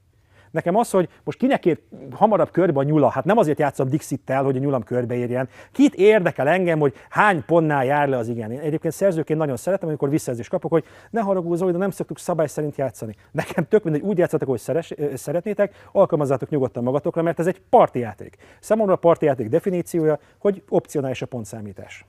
[0.55, 1.79] Nekem az, hogy most kinek ér
[2.11, 5.49] hamarabb körbe a nyula, hát nem azért játszom Dixit-tel, hogy a nyulam körbeérjen.
[5.71, 8.51] Kit érdekel engem, hogy hány pontnál jár le az igen.
[8.51, 12.19] Én egyébként szerzőként nagyon szeretem, amikor visszajelzést kapok, hogy ne haragudj, Zoli, de nem szoktuk
[12.19, 13.15] szabály szerint játszani.
[13.31, 18.37] Nekem tök mindegy, úgy játszatok, hogy szeres, szeretnétek, alkalmazzátok nyugodtan magatokra, mert ez egy partijáték.
[18.59, 22.05] Számomra a partijáték definíciója, hogy opcionális a pontszámítás.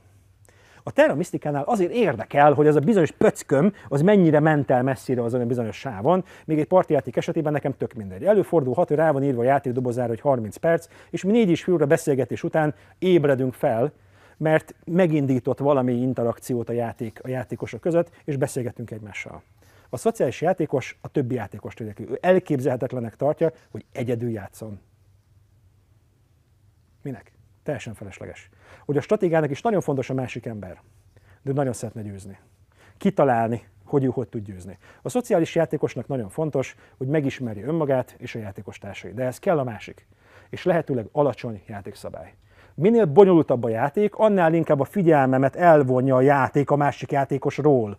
[0.89, 5.23] A Terra Mysticánál azért érdekel, hogy ez a bizonyos pöcköm, az mennyire ment el messzire
[5.23, 8.25] az olyan bizonyos sávon, még egy partijáték esetében nekem tök mindegy.
[8.25, 11.63] Előfordulhat, hogy rá van írva a játék dobozára, hogy 30 perc, és mi négy is
[11.63, 13.93] félre beszélgetés után ébredünk fel,
[14.37, 19.43] mert megindított valami interakciót a, játék, a játékosok között, és beszélgetünk egymással.
[19.91, 22.07] A szociális játékos a többi játékos érdekli.
[22.11, 24.81] Ő elképzelhetetlenek tartja, hogy egyedül játszon.
[27.03, 27.36] Minek?
[27.67, 28.49] Teljesen felesleges.
[28.85, 30.81] Hogy a stratégiának is nagyon fontos a másik ember,
[31.43, 32.39] de nagyon szeretne győzni.
[32.99, 34.79] Kitalálni, hogy ő hogy tud győzni.
[35.03, 39.59] A szociális játékosnak nagyon fontos, hogy megismerje önmagát és a játékos társait, de ez kell
[39.59, 40.07] a másik.
[40.51, 42.35] És lehetőleg alacsony játékszabály.
[42.75, 47.99] Minél bonyolultabb a játék, annál inkább a figyelmemet elvonja a játék a másik játékosról.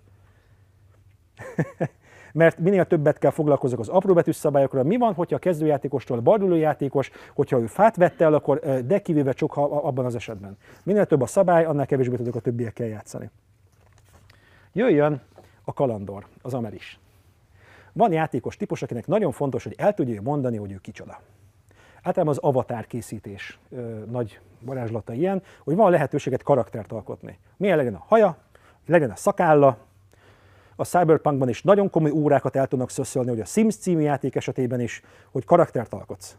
[2.37, 4.83] mert minél többet kell foglalkozok az apróbetűs szabályokra.
[4.83, 9.33] Mi van, hogyha a kezdőjátékostól barduló játékos, hogyha ő fát vette el, akkor de kivéve
[9.33, 10.57] csak abban az esetben.
[10.83, 13.29] Minél több a szabály, annál kevésbé tudok a többiekkel játszani.
[14.73, 15.21] Jöjjön
[15.63, 16.99] a kalandor, az ameris.
[17.93, 21.19] Van játékos típus, akinek nagyon fontos, hogy el tudja mondani, hogy ő kicsoda.
[22.03, 27.39] Általában az avatar készítés ö, nagy varázslata ilyen, hogy van lehetőséget karaktert alkotni.
[27.57, 28.37] Milyen legyen a haja,
[28.85, 29.86] legyen a szakálla,
[30.79, 34.79] a Cyberpunkban is nagyon komoly órákat el tudnak szöszölni, hogy a Sims című játék esetében
[34.79, 35.01] is,
[35.31, 36.37] hogy karaktert alkotsz.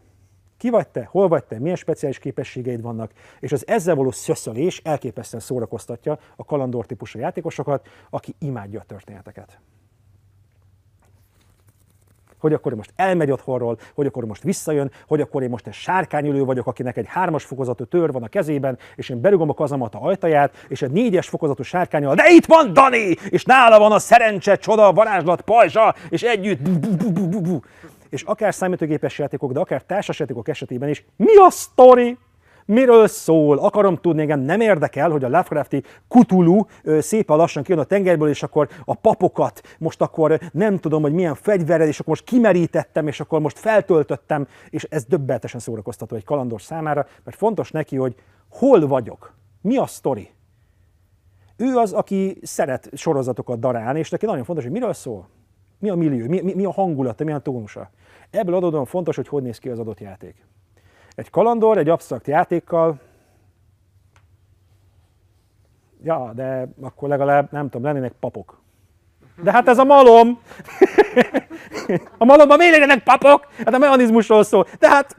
[0.57, 4.81] Ki vagy te, hol vagy te, milyen speciális képességeid vannak, és az ezzel való szöszölés
[4.83, 9.59] elképesztően szórakoztatja a kalandor típusú játékosokat, aki imádja a történeteket
[12.39, 16.43] hogy akkor most elmegy otthonról, hogy akkor most visszajön, hogy akkor én most egy sárkányülő
[16.43, 20.65] vagyok, akinek egy hármas fokozatú tör van a kezében, és én berugom a kazamata ajtaját,
[20.67, 24.93] és egy négyes fokozatú sárkányal, de itt van Dani, és nála van a szerencse, csoda,
[24.93, 27.59] varázslat, pajzsa, és együtt bu, bu, bu, bu, bu.
[28.09, 32.17] És akár számítógépes játékok, de akár társasjátékok esetében is, mi a sztori?
[32.69, 33.57] Miről szól?
[33.57, 36.65] Akarom tudni, engem nem érdekel, hogy a Lovecrafti Cthulhu
[36.99, 41.35] szépen lassan kijön a tengerből, és akkor a papokat most akkor nem tudom, hogy milyen
[41.35, 46.61] fegyverrel, és akkor most kimerítettem, és akkor most feltöltöttem, és ez döbbeltesen szórakoztató egy kalandos
[46.61, 48.15] számára, mert fontos neki, hogy
[48.49, 50.29] hol vagyok, mi a sztori.
[51.57, 55.29] Ő az, aki szeret sorozatokat darálni, és neki nagyon fontos, hogy miről szól.
[55.79, 57.89] Mi a millió, mi, mi, mi a hangulata, mi a tónusa.
[58.29, 60.47] Ebből adódóan fontos, hogy hogy néz ki az adott játék.
[61.19, 62.99] Egy kalandor, egy absztrakt játékkal,
[66.03, 68.61] ja, de akkor legalább, nem tudom, lennének papok.
[69.43, 70.39] De hát ez a malom!
[72.17, 73.47] a malomban miért legyenek papok?
[73.57, 74.67] Hát a mechanizmusról szól.
[74.79, 75.17] De hát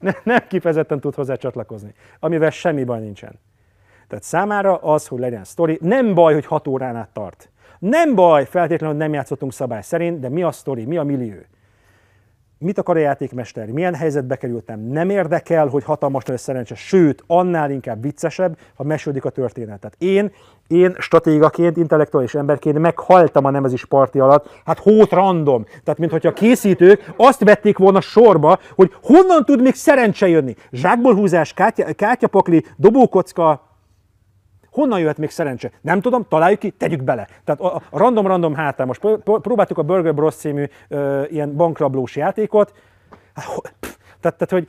[0.00, 3.40] ne, nem kifejezetten tud hozzá csatlakozni, amivel semmi baj nincsen.
[4.08, 7.50] Tehát számára az, hogy legyen sztori, nem baj, hogy hat órán át tart.
[7.78, 11.34] Nem baj feltétlenül, hogy nem játszottunk szabály szerint, de mi a sztori, mi a millió
[12.62, 17.70] mit akar a játékmester, milyen helyzetbe kerültem, nem érdekel, hogy hatalmas nagy szerencse, sőt, annál
[17.70, 19.80] inkább viccesebb, ha mesődik a történet.
[19.80, 20.32] Tehát én,
[20.66, 25.64] én stratégaként, intellektuális emberként meghaltam a nemezis parti alatt, hát hót random.
[25.84, 30.54] Tehát, mintha a készítők azt vették volna sorba, hogy honnan tud még szerencse jönni.
[30.70, 33.71] Zsákból húzás, kártya, kártyapakli, dobókocka,
[34.72, 35.70] Honnan jöhet még szerencse?
[35.80, 37.28] Nem tudom, találjuk ki, tegyük bele.
[37.44, 42.72] Tehát a, random-random hátán most próbáltuk a Burger Bros című ö, ilyen bankrablós játékot.
[43.34, 43.46] Hát,
[44.20, 44.68] tehát, tehát, hogy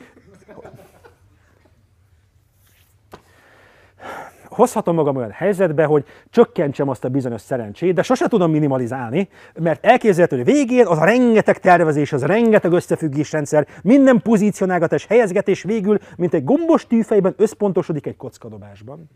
[4.54, 9.84] hozhatom magam olyan helyzetbe, hogy csökkentsem azt a bizonyos szerencsét, de sose tudom minimalizálni, mert
[9.84, 15.98] elképzelhető, hogy végén az a rengeteg tervezés, az a rengeteg összefüggésrendszer, minden pozícionálgatás, helyezgetés végül,
[16.16, 19.10] mint egy gombos tűfejben összpontosodik egy kockadobásban.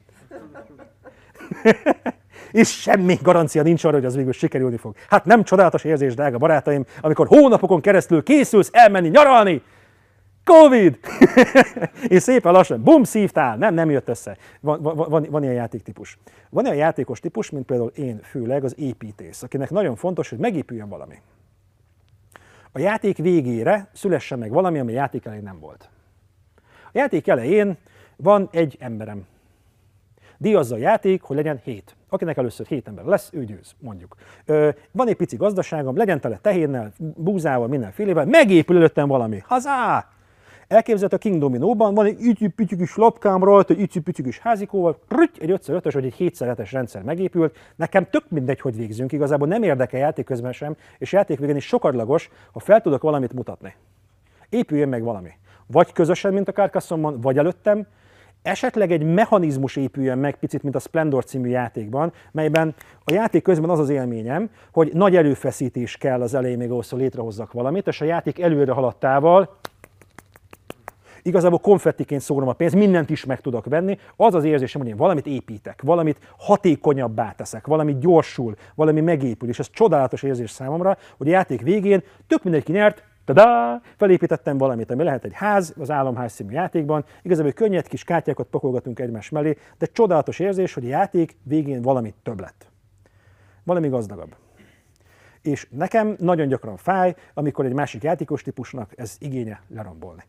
[2.53, 4.95] és semmi garancia nincs arra, hogy az végül sikerülni fog.
[5.09, 9.63] Hát nem csodálatos érzés, drága barátaim, amikor hónapokon keresztül készülsz elmenni nyaralni,
[10.49, 10.99] Covid!
[12.15, 14.37] és szépen lassan, bum, szívtál, nem, nem jött össze.
[14.61, 16.19] Van, van, van, van ilyen játéktípus.
[16.51, 20.89] Van olyan játékos típus, mint például én, főleg az építész, akinek nagyon fontos, hogy megépüljön
[20.89, 21.21] valami.
[22.73, 25.89] A játék végére szülessen meg valami, ami a játék elején nem volt.
[26.85, 27.77] A játék elején
[28.17, 29.27] van egy emberem,
[30.39, 31.97] díjazza a játék, hogy legyen hét.
[32.09, 34.17] Akinek először hét ember lesz, ő győz, mondjuk.
[34.45, 39.43] Ö, van egy pici gazdaságom, legyen tele tehénnel, búzával, mindenfélével, megépül előttem valami.
[39.47, 40.09] Hazá!
[40.69, 45.41] Elképzelhet a King Domino-ban, van egy ütyű kis lapkám rajta, egy ütyű kis házikóval, rüty,
[45.41, 47.57] egy 5x5-ös vagy egy 7x7-es rendszer megépült.
[47.77, 51.67] Nekem tök mindegy, hogy végzünk, igazából nem érdekel játék közben sem, és játék végén is
[51.67, 53.75] sokadlagos, ha fel tudok valamit mutatni.
[54.49, 55.31] Épüljön meg valami.
[55.67, 57.87] Vagy közösen, mint a Carcassonne-ban, vagy előttem,
[58.49, 62.75] esetleg egy mechanizmus épüljön meg, picit, mint a Splendor című játékban, melyben
[63.05, 67.01] a játék közben az az élményem, hogy nagy előfeszítés kell az elején még ahhoz, hogy
[67.01, 69.57] létrehozzak valamit, és a játék előre haladtával
[71.23, 73.99] igazából konfettiként szórom a pénzt, mindent is meg tudok venni.
[74.17, 79.59] Az az érzésem, hogy én valamit építek, valamit hatékonyabbá teszek, valami gyorsul, valami megépül, és
[79.59, 83.03] ez csodálatos érzés számomra, hogy a játék végén tök mindenki nyert,
[83.35, 83.81] Tada!
[83.97, 87.05] Felépítettem valamit, ami lehet egy ház, az államház című játékban.
[87.23, 92.15] Igazából könnyed kis kártyákat pakolgatunk egymás mellé, de csodálatos érzés, hogy a játék végén valamit
[92.23, 92.71] több lett.
[93.65, 94.35] Valami gazdagabb.
[95.43, 100.23] És nekem nagyon gyakran fáj, amikor egy másik játékos típusnak ez igénye lerombolni.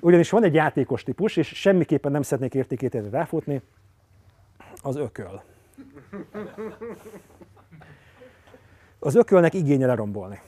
[0.00, 3.62] Ugyanis van egy játékos típus, és semmiképpen nem szeretnék értékét ráfutni,
[4.82, 5.42] az ököl.
[8.98, 10.40] Az ökölnek igénye lerombolni.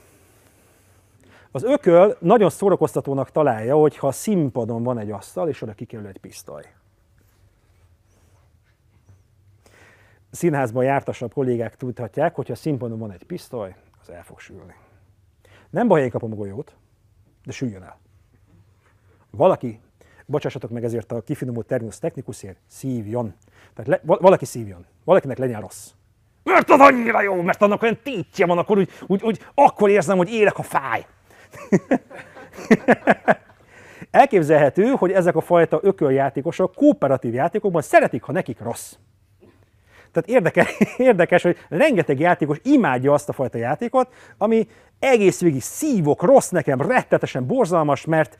[1.55, 6.17] Az ököl nagyon szórakoztatónak találja, hogyha a színpadon van egy asztal, és oda kikerül egy
[6.17, 6.63] pisztoly.
[10.31, 14.75] Színházban jártasabb kollégák tudhatják, hogyha a színpadon van egy pisztoly, az el fog sülni.
[15.69, 16.75] Nem baj, én kapom a golyót,
[17.45, 17.99] de süljön el.
[19.29, 19.79] Valaki,
[20.25, 23.33] bocsássatok meg ezért a kifinomult terminus technikusért, szívjon.
[23.73, 24.85] Tehát le, valaki szívjon.
[25.03, 25.91] Valakinek legyen rossz.
[26.43, 30.17] Mert az annyira jó, mert annak olyan tétje van, akkor úgy, úgy, úgy akkor érzem,
[30.17, 31.05] hogy élek a fáj.
[34.11, 38.93] Elképzelhető, hogy ezek a fajta ököljátékosok kooperatív játékokban szeretik, ha nekik rossz.
[40.11, 44.67] Tehát érdekes, érdekes, hogy rengeteg játékos imádja azt a fajta játékot, ami
[44.99, 48.37] egész végig szívok, rossz nekem, rettetesen borzalmas, mert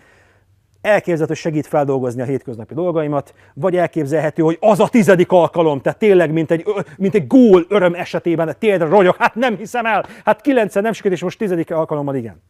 [0.81, 5.99] elképzelhető, hogy segít feldolgozni a hétköznapi dolgaimat, vagy elképzelhető, hogy az a tizedik alkalom, tehát
[5.99, 6.65] tényleg, mint egy,
[6.97, 11.17] mint egy gól öröm esetében, tényleg rogyok, hát nem hiszem el, hát kilencen nem sikerült,
[11.17, 12.41] és most tizedik alkalommal igen.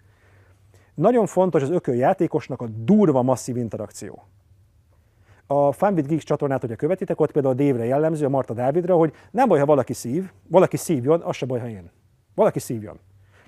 [0.96, 4.24] Nagyon fontos az ököljátékosnak a durva masszív interakció.
[5.48, 8.96] A Fun with Geeks csatornát, hogyha követitek, ott például a Dévre jellemző, a Marta Dávidra,
[8.96, 11.92] hogy nem baj, ha valaki szív, valaki szívjon, az se baj, ha én.
[12.36, 13.00] Valaki szívjon.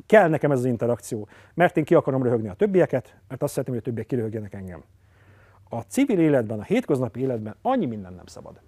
[0.06, 3.76] Kell nekem ez az interakció, mert én ki akarom röhögni a többieket, mert azt szeretném,
[3.76, 4.84] hogy a többiek kiröhögjenek engem.
[5.70, 8.60] A civil életben, a hétköznapi életben annyi minden nem szabad.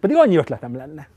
[0.00, 1.08] Pedig annyi ötletem lenne.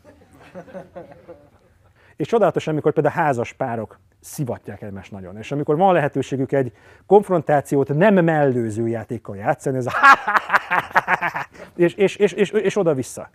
[2.16, 5.38] És csodálatos, amikor például házas párok szivatják egymást nagyon.
[5.38, 6.72] És amikor van lehetőségük egy
[7.06, 9.92] konfrontációt nem mellőző játékkal játszani, ez a
[11.76, 13.30] és, és, és, és, és oda-vissza.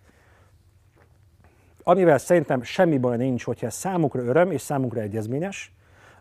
[1.83, 5.73] Amivel szerintem semmi baj nincs, hogyha ez számukra öröm és számukra egyezményes,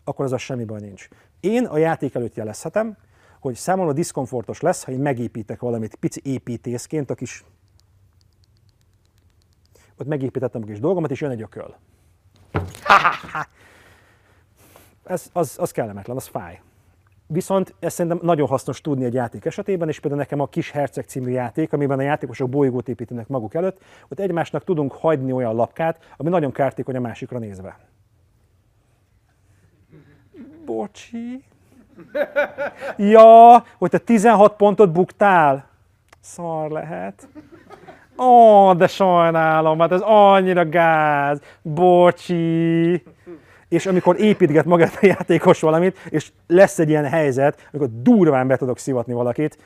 [0.03, 1.07] akkor az a semmi baj nincs.
[1.39, 2.97] Én a játék előtt jelezhetem,
[3.39, 7.43] hogy számomra diszkomfortos lesz, ha én megépítek valamit pici építészként, a kis...
[9.97, 11.75] Ott megépítettem a kis dolgomat, és jön egy ököl.
[15.07, 16.61] Ez, az, az kellemetlen, az fáj.
[17.27, 21.05] Viszont ez szerintem nagyon hasznos tudni egy játék esetében, és például nekem a Kis Herceg
[21.05, 26.13] című játék, amiben a játékosok bolygót építenek maguk előtt, ott egymásnak tudunk hagyni olyan lapkát,
[26.17, 27.79] ami nagyon kártékony a másikra nézve.
[30.65, 31.43] Bocsi.
[32.97, 35.69] Ja, hogy te 16 pontot buktál.
[36.19, 37.27] Szar lehet.
[38.17, 41.41] Ó, de sajnálom, hát ez annyira gáz.
[41.61, 43.03] Bocsi.
[43.69, 48.57] És amikor építget magát a játékos valamit, és lesz egy ilyen helyzet, amikor durván be
[48.57, 49.57] tudok szivatni valakit,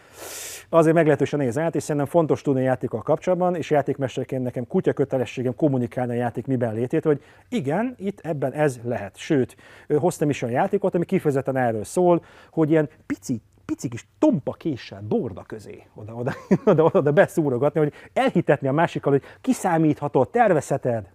[0.69, 4.93] azért meglehetősen néz át, és szerintem fontos tudni a játékkal kapcsolatban, és játékmesterként nekem kutya
[4.93, 9.17] kötelességem kommunikálni a játék miben létét, hogy igen, itt ebben ez lehet.
[9.17, 9.55] Sőt,
[9.87, 15.01] hoztam is olyan játékot, ami kifejezetten erről szól, hogy ilyen pici pici kis tompa késsel
[15.07, 16.33] borda közé oda, oda,
[16.71, 21.09] oda, oda beszúrogatni, hogy elhitetni a másikkal, hogy kiszámíthatod, tervezheted,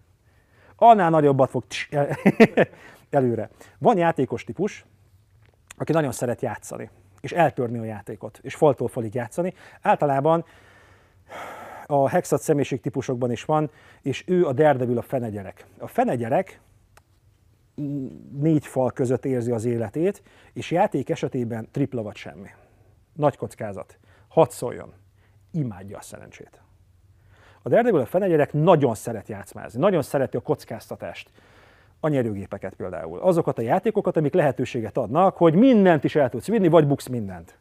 [0.77, 2.09] annál nagyobbat fog tss, el,
[3.11, 3.51] előre.
[3.79, 4.85] Van játékos típus,
[5.77, 9.55] aki nagyon szeret játszani, és eltörni a játékot, és faltól falig játszani.
[9.83, 10.45] Általában
[11.87, 13.71] a hexat személyiség típusokban is van,
[14.03, 15.67] és ő a Daredevil a fenegyerek.
[15.79, 16.61] A fenegyerek
[18.33, 20.23] négy fal között érzi az életét,
[20.53, 22.49] és játék esetében tripla vagy semmi.
[23.13, 23.99] Nagy kockázat.
[24.29, 24.93] Hadd szóljon.
[25.51, 26.61] Imádja a szerencsét.
[27.67, 31.31] A Daredevil a fenegyerek nagyon szeret játszmázni, nagyon szereti a kockáztatást.
[32.01, 33.19] A nyerőgépeket például.
[33.19, 37.59] Azokat a játékokat, amik lehetőséget adnak, hogy mindent is el tudsz vinni, vagy buksz mindent.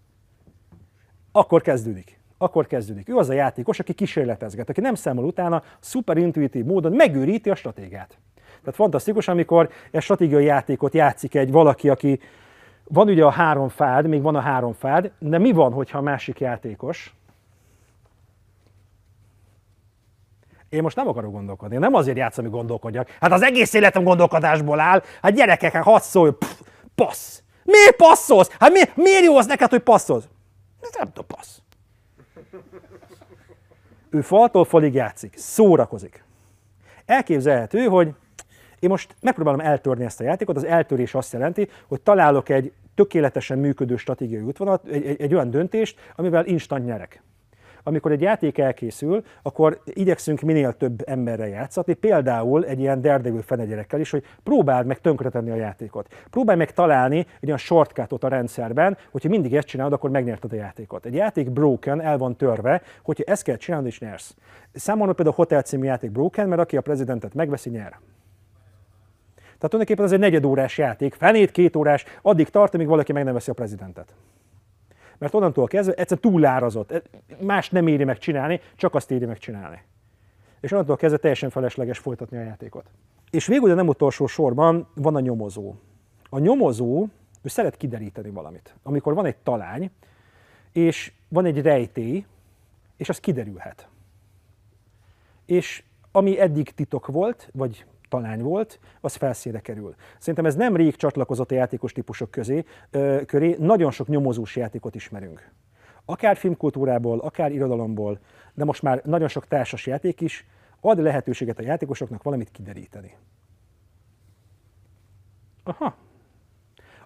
[1.32, 2.20] Akkor kezdődik.
[2.38, 3.10] Akkor kezdődik.
[3.10, 7.56] Ő az a játékos, aki kísérletezget, aki nem számol utána, szuper intuitív módon megőríti a
[7.56, 8.18] stratégiát.
[8.60, 12.20] Tehát fantasztikus, amikor egy stratégiai játékot játszik egy valaki, aki
[12.84, 16.02] van ugye a három fád, még van a három fád, de mi van, hogyha a
[16.02, 17.16] másik játékos
[20.76, 21.74] Én most nem akarok gondolkodni.
[21.74, 23.18] Én nem azért játszom, hogy gondolkodjak.
[23.20, 25.04] Hát az egész életem gondolkodásból áll.
[25.22, 26.32] Hát gyerekek, hát hadd szólj.
[26.96, 27.42] Passz.
[27.64, 28.50] Miért passzolsz?
[28.60, 30.28] Hát mi, miért jó az neked, hogy passzolsz?
[30.82, 31.60] Ez nem tudom, passz.
[34.10, 36.24] Ő faltól falig játszik, szórakozik.
[37.06, 38.14] Elképzelhető, hogy
[38.80, 40.56] én most megpróbálom eltörni ezt a játékot.
[40.56, 45.50] Az eltörés azt jelenti, hogy találok egy tökéletesen működő stratégiai útvonalat, egy, egy, egy olyan
[45.50, 47.24] döntést, amivel instant nyerek
[47.88, 54.00] amikor egy játék elkészül, akkor igyekszünk minél több emberrel játszatni, például egy ilyen Daredevil fenegyerekkel
[54.00, 56.14] is, hogy próbáld meg tönkretenni a játékot.
[56.30, 60.56] Próbálj meg találni egy olyan shortcutot a rendszerben, hogyha mindig ezt csinálod, akkor megnyerted a
[60.56, 61.06] játékot.
[61.06, 64.36] Egy játék broken, el van törve, hogyha ezt kell csinálni, és nyersz.
[64.74, 68.00] Számomra például a Hotel című játék broken, mert aki a prezidentet megveszi, nyer.
[69.36, 73.34] Tehát tulajdonképpen ez egy negyedórás játék, fenét két órás, addig tart, amíg valaki meg nem
[73.34, 74.14] veszi a prezidentet
[75.18, 77.10] mert onnantól kezdve egyszerűen túlárazott.
[77.40, 79.82] Más nem éri meg csinálni, csak azt éri meg csinálni.
[80.60, 82.86] És onnantól kezdve teljesen felesleges folytatni a játékot.
[83.30, 85.74] És végül, de nem utolsó sorban van a nyomozó.
[86.30, 87.08] A nyomozó,
[87.42, 88.76] ő szeret kideríteni valamit.
[88.84, 89.92] Amikor van egy talány,
[90.72, 92.26] és van egy rejtély,
[92.98, 93.88] és az kiderülhet.
[95.46, 99.96] És ami eddig titok volt, vagy talány volt, az felszíre kerül.
[100.20, 104.96] Szerintem ez nem rég csatlakozott a játékos típusok közé, ö, köré, nagyon sok nyomozós játékot
[104.96, 105.52] ismerünk.
[106.06, 108.20] Akár filmkultúrából, akár irodalomból,
[108.54, 110.46] de most már nagyon sok társas játék is
[110.80, 113.16] ad lehetőséget a játékosoknak valamit kideríteni.
[115.64, 115.96] Aha.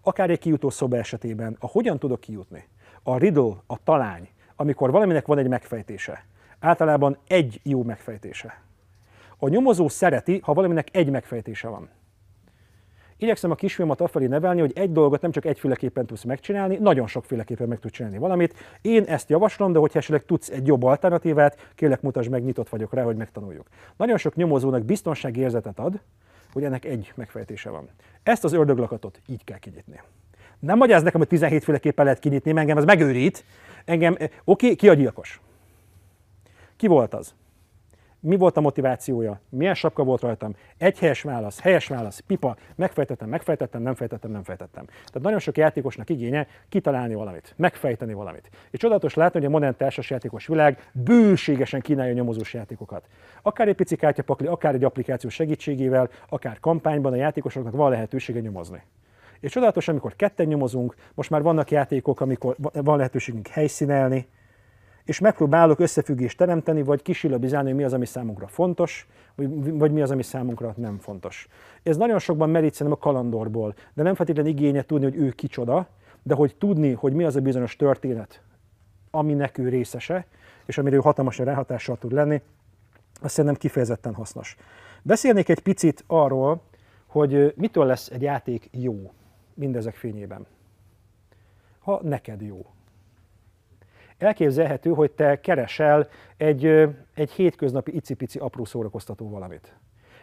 [0.02, 2.68] Akár egy kijutó szoba esetében, a hogyan tudok kijutni?
[3.04, 6.26] A riddle, a talány, amikor valaminek van egy megfejtése.
[6.60, 8.62] Általában egy jó megfejtése.
[9.40, 11.90] A nyomozó szereti, ha valaminek egy megfejtése van.
[13.22, 17.68] Igyekszem a kisfilmat afelé nevelni, hogy egy dolgot nem csak egyféleképpen tudsz megcsinálni, nagyon sokféleképpen
[17.68, 18.54] meg tudsz csinálni valamit.
[18.82, 22.94] Én ezt javaslom, de hogyha esetleg tudsz egy jobb alternatívát, kérlek mutasd meg, nyitott vagyok
[22.94, 23.68] rá, hogy megtanuljuk.
[23.98, 26.00] Nagyon sok nyomozónak biztonsági érzetet ad,
[26.54, 27.90] hogy ennek egy megfejtése van.
[28.24, 30.02] Ezt az ördöglakatot így kell kinyitni.
[30.60, 33.44] Nem magyaráz nekem, hogy 17 féleképpen lehet kinyitni, engem ez megőrít.
[33.86, 35.42] Engem, oké, okay, ki a gyilkos?
[36.76, 37.34] Ki volt az?
[38.20, 43.30] Mi volt a motivációja, milyen sapka volt rajtam, egy helyes válasz, helyes válasz, pipa, megfejtettem,
[43.30, 44.86] megfejtettem, nem fejtettem, nem fejtettem.
[44.86, 48.50] Tehát nagyon sok játékosnak igénye kitalálni valamit, megfejteni valamit.
[48.72, 53.08] És csodálatos látni, hogy a modern társasjátékos világ bőségesen kínálja nyomozós játékokat.
[53.42, 58.82] Akár egy pici kártyapakli, akár egy applikáció segítségével, akár kampányban a játékosoknak van lehetősége nyomozni.
[59.40, 64.28] És csodálatos, amikor ketten nyomozunk, most már vannak játékok, amikor van lehetőségünk helyszínelni,
[65.10, 70.12] és megpróbálok összefüggést teremteni, vagy kisilabizálni, hogy mi az, ami számunkra fontos, vagy, mi az,
[70.12, 71.48] ami számunkra nem fontos.
[71.84, 75.88] Ez nagyon sokban merít szerintem a kalandorból, de nem feltétlenül igénye tudni, hogy ő kicsoda,
[76.24, 78.42] de hogy tudni, hogy mi az a bizonyos történet,
[79.12, 80.26] aminek ő részese,
[80.66, 82.42] és amiről hatalmasan ráhatással tud lenni,
[83.22, 84.56] azt szerintem kifejezetten hasznos.
[85.02, 86.62] Beszélnék egy picit arról,
[87.08, 89.12] hogy mitől lesz egy játék jó
[89.54, 90.46] mindezek fényében.
[91.80, 92.66] Ha neked jó
[94.20, 96.66] elképzelhető, hogy te keresel egy,
[97.14, 99.76] egy hétköznapi icipici apró szórakoztató valamit.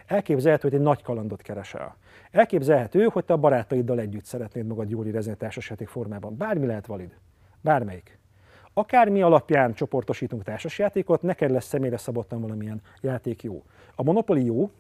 [0.06, 1.96] Elképzelhető, hogy egy nagy kalandot keresel.
[2.30, 6.36] Elképzelhető, hogy te a barátaiddal együtt szeretnéd magad jól érezni társasjáték formában.
[6.36, 7.16] Bármi lehet valid.
[7.60, 8.18] Bármelyik.
[8.72, 13.62] Akármi alapján csoportosítunk társasjátékot, neked lesz személyre szabottan valamilyen játék jó.
[13.94, 14.70] A Monopoly jó,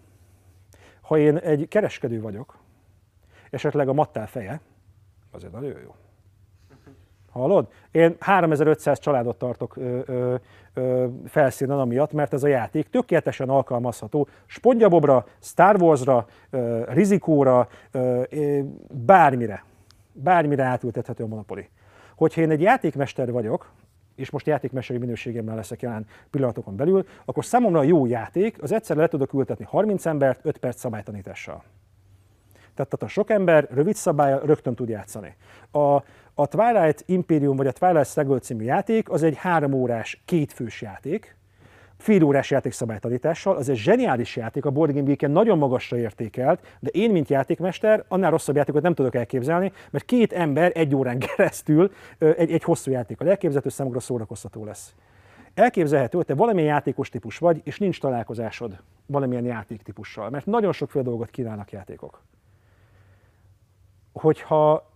[1.00, 2.58] ha én egy kereskedő vagyok,
[3.50, 4.60] esetleg a mattál feje,
[5.30, 5.94] azért nagyon jó.
[7.36, 7.66] Hallod?
[7.90, 10.34] Én 3500 családot tartok ö, ö,
[10.74, 18.22] ö, felszínen amiatt, mert ez a játék tökéletesen alkalmazható Spongyabobra, Star Warsra, ö, Rizikóra, ö,
[18.30, 18.60] ö,
[18.90, 19.64] bármire.
[20.12, 21.68] Bármire átültethető a Monopoly.
[22.16, 23.70] Hogyha én egy játékmester vagyok,
[24.14, 28.96] és most játékmesteri minőségemmel leszek jelen pillanatokon belül, akkor számomra a jó játék az egyszer
[28.96, 31.62] le tudok ültetni 30 embert 5 perc szabálytanítással.
[32.76, 35.36] Tehát, tehát a sok ember rövid szabálya rögtön tud játszani.
[35.72, 36.02] A,
[36.38, 41.36] a Twilight Imperium vagy a Twilight Struggle című játék az egy három órás, kétfős játék,
[41.96, 46.90] fél órás játékszabálytanítással, az egy zseniális játék, a Board Game Week-en nagyon magasra értékelt, de
[46.90, 51.92] én, mint játékmester, annál rosszabb játékot nem tudok elképzelni, mert két ember egy órán keresztül
[52.18, 54.94] egy, egy hosszú játékkal elképzelhető, számukra szórakoztató lesz.
[55.54, 61.04] Elképzelhető, hogy te valamilyen játékos típus vagy, és nincs találkozásod valamilyen játéktípussal, mert nagyon sokféle
[61.04, 62.22] dolgot kínálnak játékok.
[64.12, 64.94] Hogyha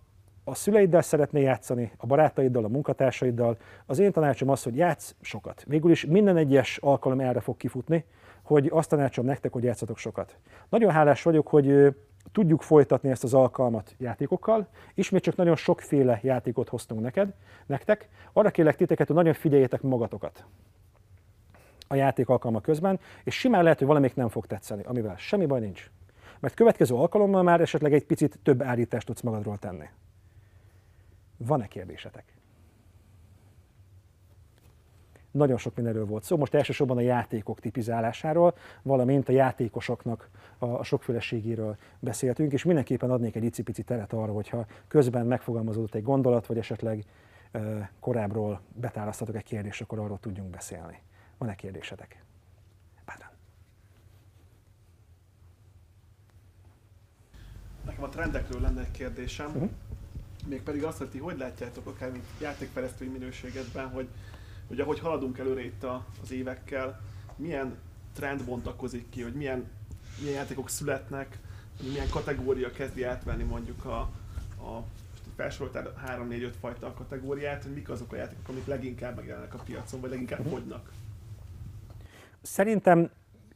[0.51, 5.63] a szüleiddel szeretnél játszani, a barátaiddal, a munkatársaiddal, az én tanácsom az, hogy játsz sokat.
[5.67, 8.05] Végül is minden egyes alkalom erre fog kifutni,
[8.43, 10.37] hogy azt tanácsom nektek, hogy játszatok sokat.
[10.69, 11.95] Nagyon hálás vagyok, hogy
[12.31, 14.67] tudjuk folytatni ezt az alkalmat játékokkal.
[14.93, 17.33] Ismét csak nagyon sokféle játékot hoztunk neked,
[17.65, 18.09] nektek.
[18.33, 20.45] Arra kérlek titeket, hogy nagyon figyeljétek magatokat
[21.87, 25.59] a játék alkalma közben, és simán lehet, hogy valamelyik nem fog tetszeni, amivel semmi baj
[25.59, 25.91] nincs.
[26.39, 29.85] Mert következő alkalommal már esetleg egy picit több állítást tudsz magadról tenni.
[31.45, 32.23] Van-e kérdésetek?
[35.31, 36.37] Nagyon sok mindenről volt szó.
[36.37, 43.43] Most elsősorban a játékok tipizálásáról, valamint a játékosoknak a sokféleségéről beszéltünk, és mindenképpen adnék egy
[43.43, 47.05] icipici teret arra, hogyha közben megfogalmazódott egy gondolat, vagy esetleg
[47.99, 51.01] korábbról betálasztatok egy kérdést, akkor arról tudjunk beszélni.
[51.37, 52.23] Van-e kérdésetek?
[57.85, 59.47] Nekem a trendekről lenne egy kérdésem.
[59.47, 59.69] Uh-huh
[60.47, 64.07] mégpedig azt, hogy ti hogy látjátok akár mint játékfejlesztői minőségedben, hogy,
[64.67, 67.01] hogy ahogy haladunk előre itt a, az évekkel,
[67.35, 67.77] milyen
[68.15, 69.69] trend bontakozik ki, hogy milyen,
[70.19, 71.39] milyen játékok születnek,
[71.77, 73.99] hogy milyen kategória kezdi átvenni mondjuk a,
[74.63, 74.83] a
[75.35, 80.09] felsoroltál 3-4-5 fajta kategóriát, hogy mik azok a játékok, amik leginkább megjelennek a piacon, vagy
[80.09, 80.91] leginkább fogynak?
[82.41, 83.09] Szerintem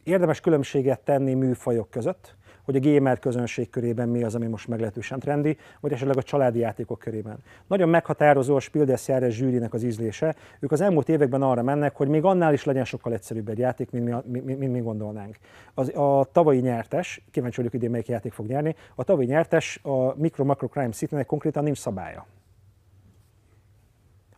[0.03, 2.35] érdemes különbséget tenni műfajok között
[2.65, 6.59] hogy a gamer közönség körében mi az, ami most meglehetősen trendi, vagy esetleg a családi
[6.59, 7.37] játékok körében.
[7.67, 10.35] Nagyon meghatározó a Spiel des Jahres zsűrinek az ízlése.
[10.59, 13.91] Ők az elmúlt években arra mennek, hogy még annál is legyen sokkal egyszerűbb egy játék,
[13.91, 15.37] mint mi, mint, mint mi gondolnánk.
[15.73, 20.15] Az, a tavalyi nyertes, kíváncsi vagyok idén melyik játék fog nyerni, a tavalyi nyertes a
[20.17, 22.25] Micro Macro Crime City-nek konkrétan nincs szabálya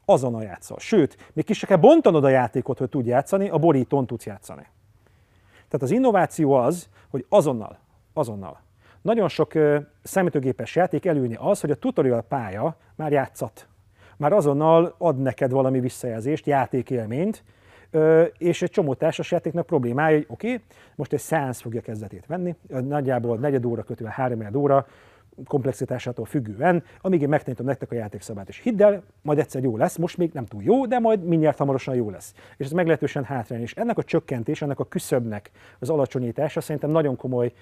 [0.10, 0.80] azonnal játszol.
[0.80, 4.68] Sőt, még ki se kell bontanod a játékot, hogy tudj játszani, a borítón tudsz játszani.
[5.54, 7.80] Tehát az innováció az, hogy azonnal
[8.18, 8.60] azonnal.
[9.02, 9.54] Nagyon sok
[10.04, 13.68] számítógépes játék előnye az, hogy a tutorial pálya már játszat.
[14.18, 17.44] Már azonnal ad neked valami visszajelzést, játékélményt,
[18.38, 20.66] és egy csomó társas játéknak problémája, hogy oké, okay,
[20.96, 24.86] most egy szánsz fogja kezdetét venni, nagyjából negyed óra kötően három óra,
[25.46, 28.48] komplexitásától függően, amíg én megtanítom nektek a játékszabát.
[28.48, 31.58] És hidd el, majd egyszer jó lesz, most még nem túl jó, de majd mindjárt
[31.58, 32.34] hamarosan jó lesz.
[32.58, 33.62] És ez meglehetősen hátrány.
[33.62, 37.54] És ennek a csökkentés, ennek a küszöbnek az alacsonyítása szerintem nagyon komoly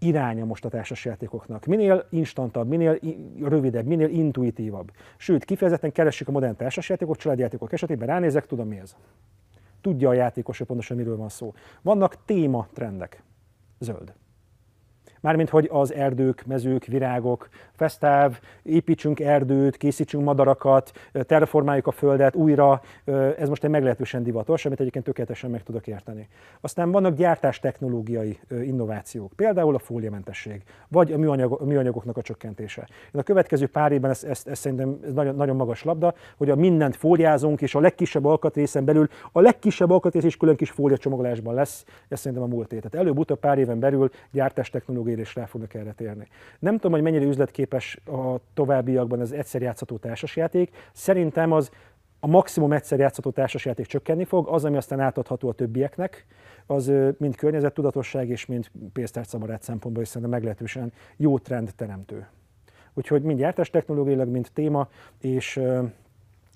[0.00, 1.66] iránya most a társasjátékoknak.
[1.66, 2.98] Minél instantabb, minél
[3.40, 4.90] rövidebb, minél intuitívabb.
[5.16, 8.96] Sőt, kifejezetten keressük a modern társasjátékok, családjátékok esetében, ránézek, tudom mi ez.
[9.80, 11.52] Tudja a játékos, hogy pontosan miről van szó.
[11.82, 13.22] Vannak téma trendek.
[13.78, 14.12] Zöld.
[15.20, 22.80] Mármint, hogy az erdők, mezők, virágok, fesztáv, építsünk erdőt, készítsünk madarakat, terraformáljuk a földet újra,
[23.38, 26.28] ez most egy meglehetősen divatos, amit egyébként tökéletesen meg tudok érteni.
[26.60, 32.88] Aztán vannak gyártás technológiai innovációk, például a fóliamentesség, vagy a, műanyag, a műanyagoknak a csökkentése.
[33.14, 36.50] Én a következő pár évben ez, ez, ez szerintem ez nagyon, nagyon magas labda, hogy
[36.50, 41.54] a mindent fóliázunk, és a legkisebb alkatrészen belül a legkisebb alkatrész is külön kis fóliacsomagolásban
[41.54, 45.74] lesz, ez szerintem a múlt Tehát előbb-utóbb pár éven belül gyártás technológiai és rá fognak
[45.74, 46.28] erre térni.
[46.58, 50.76] Nem tudom, hogy mennyire üzletképes a továbbiakban az egyszer játszható társasjáték.
[50.92, 51.70] Szerintem az
[52.20, 56.26] a maximum egyszer játszható társasjáték csökkenni fog, az, ami aztán átadható a többieknek,
[56.66, 62.26] az mind környezettudatosság és mind pénztárcamarát szempontból is szerintem meglehetősen jó trend teremtő.
[62.94, 64.88] Úgyhogy mind gyártás technológiailag, mint téma,
[65.20, 65.60] és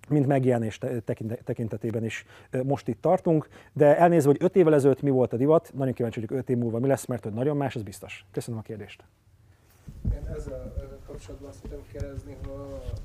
[0.09, 0.79] mint megjelenés
[1.45, 2.25] tekintetében is
[2.65, 6.21] most itt tartunk, de elnézve, hogy öt évvel ezelőtt mi volt a divat, nagyon kíváncsi
[6.21, 8.25] vagyok öt év múlva mi lesz, mert hogy nagyon más, ez biztos.
[8.33, 9.05] Köszönöm a kérdést.
[10.13, 10.73] Én ezzel
[11.07, 12.37] kapcsolatban azt tudom kérdezni,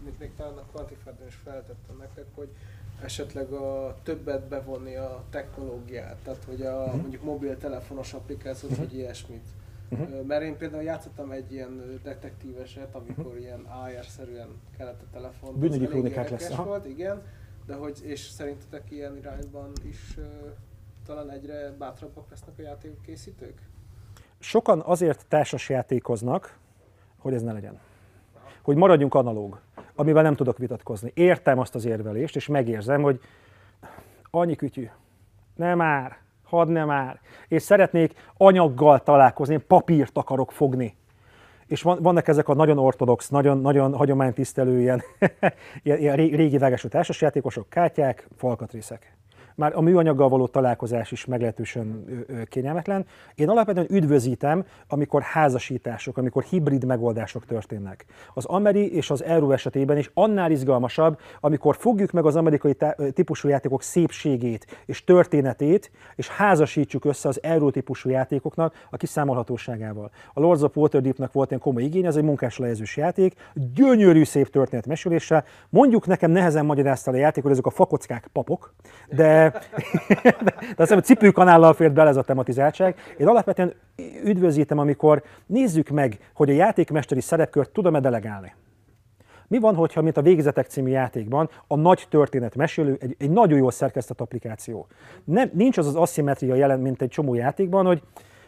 [0.04, 2.50] hogy még talán a kvantifádon is feltettem nektek, hogy
[3.04, 7.02] esetleg a többet bevonni a technológiát, tehát hogy a uh-huh.
[7.02, 8.88] mondjuk mobiltelefonos applikációt, uh-huh.
[8.88, 9.46] vagy ilyesmit.
[9.92, 10.26] Uh-huh.
[10.26, 13.42] Mert én például játszottam egy ilyen detektíveset, amikor uh-huh.
[13.42, 15.60] ilyen AR-szerűen kellett a telefon.
[15.60, 16.56] Bűnügyi krónikák lesz.
[16.56, 17.22] volt, igen,
[17.66, 20.26] de hogy, és szerintetek ilyen irányban is uh,
[21.06, 23.62] talán egyre bátrabbak lesznek a játékkészítők?
[24.40, 26.58] Sokan azért társas játékoznak,
[27.18, 27.80] hogy ez ne legyen.
[28.62, 29.62] Hogy maradjunk analóg,
[29.96, 31.12] amivel nem tudok vitatkozni.
[31.14, 33.20] Értem azt az érvelést, és megérzem, hogy
[34.30, 34.90] annyi kütyű,
[35.56, 36.18] nem már,
[36.50, 37.20] hadd nem már.
[37.48, 40.98] És szeretnék anyaggal találkozni, én papírt akarok fogni.
[41.68, 45.02] És van, vannak ezek a nagyon ortodox, nagyon, nagyon hagyománytisztelő ilyen,
[45.84, 49.19] ilyen régi vágású társasjátékosok, kártyák, falkatrészek
[49.60, 52.06] már a műanyaggal való találkozás is meglehetősen
[52.50, 53.06] kényelmetlen.
[53.36, 58.06] Én alapvetően üdvözítem, amikor házasítások, amikor hibrid megoldások történnek.
[58.34, 62.76] Az Ameri és az Euró esetében is annál izgalmasabb, amikor fogjuk meg az amerikai
[63.14, 70.12] típusú játékok szépségét és történetét, és házasítsuk össze az Euró típusú játékoknak a kiszámolhatóságával.
[70.34, 73.34] A Lords of Waterdeepnek volt egy komoly igény, ez egy munkás lejezős játék,
[73.74, 75.44] gyönyörű szép történet meséléssel.
[75.70, 78.74] Mondjuk nekem nehezen magyarázta a játék, hogy ezek a fakockák papok,
[79.10, 79.49] de
[80.44, 82.96] de, azt hiszem, hogy cipőkanállal fért bele ez a tematizáltság.
[83.18, 83.74] Én alapvetően
[84.24, 88.54] üdvözítem, amikor nézzük meg, hogy a játékmesteri szerepkört tudom-e delegálni.
[89.48, 93.58] Mi van, hogyha, mint a Végzetek című játékban, a nagy történet mesélő egy, egy nagyon
[93.58, 94.88] jól szerkesztett applikáció.
[95.24, 98.02] Nem, nincs az az aszimetria jelen, mint egy csomó játékban, hogy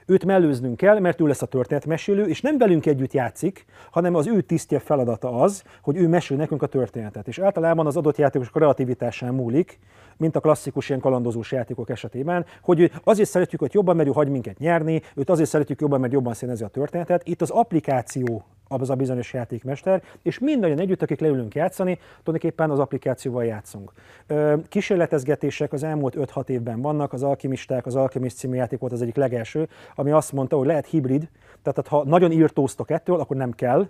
[0.05, 4.27] őt mellőznünk kell, mert ő lesz a történetmesélő, és nem velünk együtt játszik, hanem az
[4.27, 7.27] ő tisztje feladata az, hogy ő mesél nekünk a történetet.
[7.27, 9.79] És általában az adott játékos kreativitásán múlik,
[10.17, 14.57] mint a klasszikus ilyen kalandozós játékok esetében, hogy azért szeretjük, hogy jobban, mert hagy minket
[14.57, 17.27] nyerni, őt azért szeretjük jobban, mert jobban színezi a történetet.
[17.27, 18.45] Itt az applikáció
[18.79, 23.91] az a bizonyos játékmester, és mindannyian együtt, akik leülünk játszani, tulajdonképpen az applikációval játszunk.
[24.67, 29.15] Kísérletezgetések az elmúlt 5-6 évben vannak, az Alkimisták, az Alchemist című játék volt az egyik
[29.15, 31.29] legelső, ami azt mondta, hogy lehet hibrid,
[31.63, 33.87] tehát ha nagyon írtóztok ettől, akkor nem kell,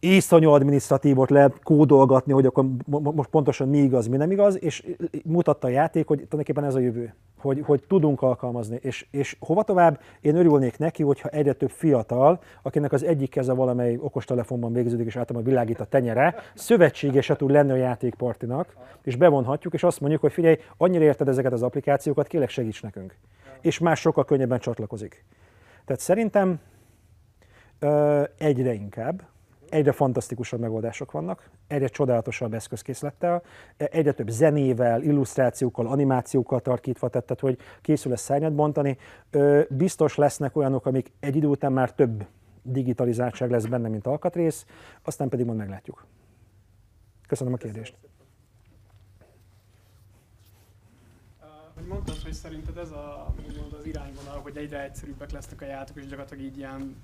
[0.00, 4.86] iszonyú adminisztratívot lehet kódolgatni, hogy akkor most pontosan mi igaz, mi nem igaz, és
[5.24, 8.78] mutatta a játék, hogy tulajdonképpen ez a jövő, hogy, hogy tudunk alkalmazni.
[8.82, 13.52] És, és hova tovább, én örülnék neki, hogyha egyre több fiatal, akinek az egyik keze
[13.52, 19.74] valamely okostelefonban végződik, és általában világít a tenyere, szövetségese tud lenni a játékpartinak, és bevonhatjuk,
[19.74, 23.16] és azt mondjuk, hogy figyelj, annyira érted ezeket az applikációkat, kérlek segíts nekünk.
[23.60, 25.24] És más sokkal könnyebben csatlakozik.
[25.84, 26.60] Tehát szerintem
[27.78, 29.22] ö, egyre inkább,
[29.70, 33.42] egyre fantasztikusabb megoldások vannak, egyre csodálatosabb eszközkészlettel,
[33.76, 38.96] egyre több zenével, illusztrációkkal, animációkkal tarkítva, tehát hogy készül lesz szárnyat bontani.
[39.68, 42.26] Biztos lesznek olyanok, amik egy idő után már több
[42.62, 44.66] digitalizáltság lesz benne, mint alkatrész,
[45.02, 46.06] aztán pedig majd meglátjuk.
[47.26, 47.96] Köszönöm a kérdést.
[51.88, 53.34] Mondtad, hogy szerinted ez a,
[53.78, 56.96] az irányvonal, hogy egyre egyszerűbbek lesznek a játékok, és gyakorlatilag így ilyen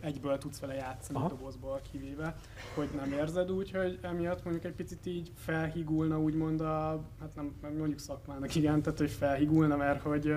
[0.00, 1.26] egyből tudsz vele játszani Aha.
[1.26, 2.36] a dobozból kivéve,
[2.74, 7.54] hogy nem érzed úgy, hogy emiatt mondjuk egy picit így felhigulna úgymond a, hát nem,
[7.60, 10.34] mondjuk szakmának igen, tehát hogy felhigulna, mert hogy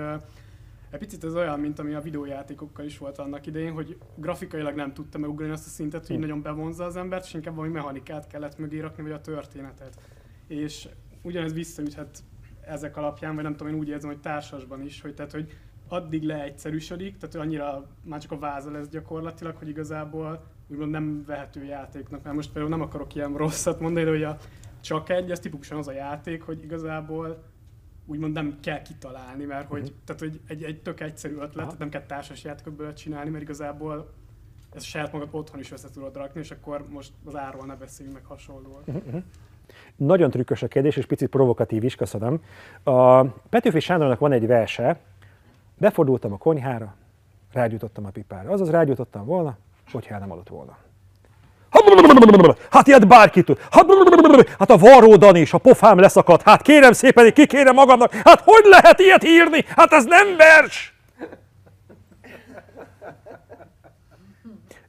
[0.90, 4.92] egy picit ez olyan, mint ami a videójátékokkal is volt annak idején, hogy grafikailag nem
[4.92, 6.22] tudta megugrani azt a szintet, hogy hm.
[6.22, 10.00] nagyon bevonza az embert, és inkább valami mechanikát kellett mögé rakni, vagy a történetet.
[10.46, 10.88] És
[11.22, 12.22] ugyanez visszaüthet
[12.60, 15.56] ezek alapján, vagy nem tudom, én úgy érzem, hogy társasban is, hogy tehát, hogy
[15.92, 21.64] addig leegyszerűsödik, tehát annyira már csak a váza lesz gyakorlatilag, hogy igazából úgymond nem vehető
[21.64, 22.22] játéknak.
[22.22, 24.36] Mert most például nem akarok ilyen rosszat mondani, de hogy a
[24.80, 27.42] csak egy, ez tipikusan az a játék, hogy igazából
[28.06, 29.96] úgymond nem kell kitalálni, mert hogy, uh-huh.
[30.04, 31.74] tehát, hogy egy, egy tök egyszerű ötlet, Aha.
[31.78, 34.12] nem kell társas játékot csinálni, mert igazából
[34.74, 38.16] ez saját magad otthon is össze tudod rakni, és akkor most az árról ne beszéljünk
[38.16, 38.82] meg hasonlóan.
[38.86, 39.22] Uh-huh.
[39.96, 42.42] Nagyon trükkös a kérdés, és picit provokatív is, köszönöm.
[42.82, 45.00] A Petőfi Sándornak van egy verse,
[45.80, 46.94] Befordultam a konyhára,
[47.52, 48.50] rágyújtottam a pipára.
[48.50, 49.56] Azaz rágyújtottam volna,
[49.92, 50.76] hogyha nem aludt volna.
[52.70, 53.58] Hát ilyet bárki tud.
[54.58, 56.42] Hát a varródan is, a pofám leszakadt.
[56.42, 58.12] Hát kérem szépen, ki kérem magamnak.
[58.12, 59.64] Hát hogy lehet ilyet írni?
[59.76, 60.94] Hát ez nem vers!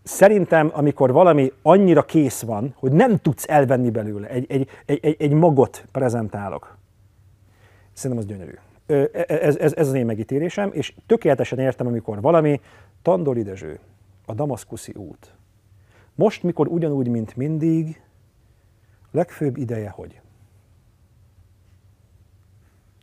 [0.03, 5.31] Szerintem, amikor valami annyira kész van, hogy nem tudsz elvenni belőle, egy, egy, egy, egy
[5.31, 6.77] magot prezentálok,
[7.93, 8.57] szerintem az gyönyörű.
[8.91, 12.61] E, e, ez, ez, ez az én megítélésem, és tökéletesen értem, amikor valami,
[13.01, 13.79] Tandori Dezső,
[14.25, 15.33] a Damaszkuszi út.
[16.15, 18.01] Most, mikor ugyanúgy, mint mindig,
[19.11, 20.21] legfőbb ideje, hogy.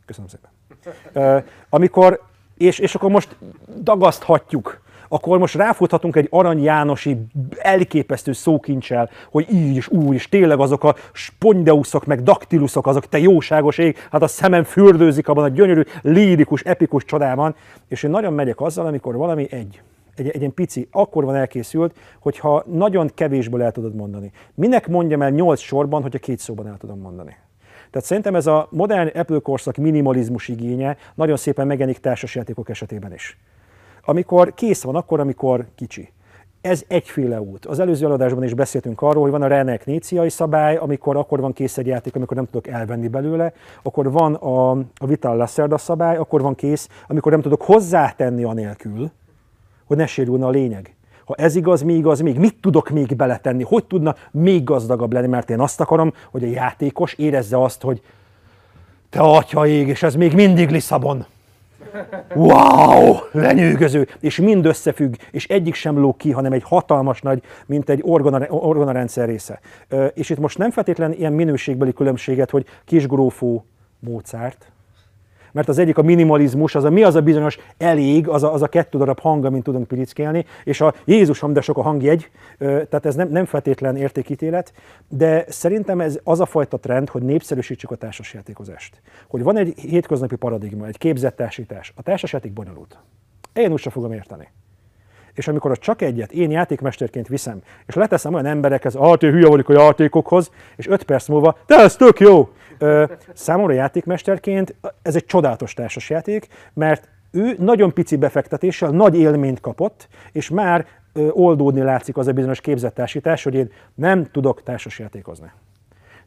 [0.05, 1.43] Köszönöm szépen.
[1.69, 2.21] Amikor,
[2.57, 3.35] és, és akkor most
[3.81, 7.17] dagaszthatjuk akkor most ráfuthatunk egy Arany Jánosi
[7.57, 13.19] elképesztő szókincsel, hogy így is, úgy is, tényleg azok a spondeuszok, meg daktiluszok, azok te
[13.19, 17.55] jóságos ég, hát a szemem fürdőzik abban a gyönyörű, lírikus, epikus csodában,
[17.87, 19.81] és én nagyon megyek azzal, amikor valami egy,
[20.15, 24.31] egy, egy ilyen pici, akkor van elkészült, hogyha nagyon kevésből el tudod mondani.
[24.55, 27.37] Minek mondjam el nyolc sorban, hogyha két szóban el tudom mondani?
[27.91, 33.37] Tehát szerintem ez a modern Apple korszak minimalizmus igénye nagyon szépen megjelenik társasjátékok esetében is.
[34.09, 36.11] Amikor kész van, akkor, amikor kicsi.
[36.61, 37.65] Ez egyféle út.
[37.65, 41.53] Az előző adásban is beszéltünk arról, hogy van a Renek Néciai szabály, amikor akkor van
[41.53, 43.53] kész egy játék, amikor nem tudok elvenni belőle,
[43.83, 49.11] akkor van a, a Vital Lacerda szabály, akkor van kész, amikor nem tudok hozzátenni anélkül,
[49.85, 50.95] hogy ne sérülne a lényeg.
[51.25, 55.27] Ha ez igaz, mi igaz, még mit tudok még beletenni, hogy tudna még gazdagabb lenni,
[55.27, 58.01] mert én azt akarom, hogy a játékos érezze azt, hogy
[59.09, 61.25] te atya ég, és ez még mindig Lisszabon.
[62.35, 67.89] Wow, lenyűgöző, és mind összefügg, és egyik sem lóg ki, hanem egy hatalmas nagy, mint
[67.89, 69.59] egy orgona, orgonarendszer része.
[70.13, 73.65] És itt most nem feltétlen ilyen minőségbeli különbséget, hogy kisgrófó
[73.99, 74.71] Mozart,
[75.51, 78.61] mert az egyik a minimalizmus, az a mi az a bizonyos elég, az a, az
[78.61, 83.05] a kettő darab hang, amit tudunk pirickélni, és a Jézusom, de sok a hangjegy, tehát
[83.05, 84.73] ez nem, nem feltétlen értékítélet,
[85.07, 89.01] de szerintem ez az a fajta trend, hogy népszerűsítsük a társasjátékozást.
[89.27, 91.93] Hogy van egy hétköznapi paradigma, egy képzett társítás.
[91.95, 92.97] A társasjáték bonyolult.
[93.53, 94.47] Én úgy sem fogom érteni.
[95.33, 99.47] És amikor ott csak egyet én játékmesterként viszem, és leteszem olyan emberekhez, ah, te hülye
[99.47, 102.49] vagyok a játékokhoz, és öt perc múlva, de ez tök jó!
[103.33, 110.49] Számomra játékmesterként ez egy csodálatos társasjáték, mert ő nagyon pici befektetéssel nagy élményt kapott, és
[110.49, 110.85] már
[111.31, 115.51] oldódni látszik az a bizonyos képzett társítás, hogy én nem tudok társasjátékozni.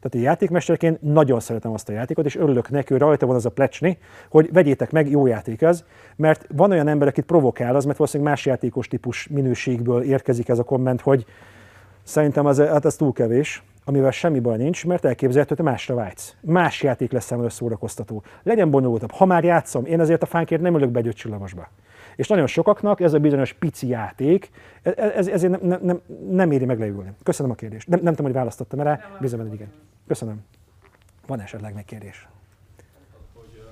[0.03, 3.45] Tehát egy játékmesterként nagyon szeretem azt a játékot, és örülök neki, hogy rajta van az
[3.45, 3.97] a plecsni,
[4.29, 5.83] hogy vegyétek meg, jó játék ez,
[6.15, 10.59] mert van olyan ember, akit provokál az, mert valószínűleg más játékos típus minőségből érkezik ez
[10.59, 11.25] a komment, hogy
[12.03, 15.95] szerintem az, hát ez túl kevés, amivel semmi baj nincs, mert elképzelhető, hogy te másra
[15.95, 16.35] vágysz.
[16.41, 18.23] Más játék lesz számomra szórakoztató.
[18.43, 19.11] Legyen bonyolultabb.
[19.11, 21.69] Ha már játszom, én azért a fánkért nem ülök be egy.
[22.15, 24.49] És nagyon sokaknak ez a bizonyos pici játék,
[24.81, 27.11] ez, ez, ezért nem, nem, nem, nem éri meg leülni.
[27.23, 27.87] Köszönöm a kérdést.
[27.87, 29.71] Nem, nem tudom, hogy választottam erre, bízom benne, igen.
[30.07, 30.45] Köszönöm.
[31.27, 32.27] Van esetleg még kérdés?
[33.33, 33.63] hogy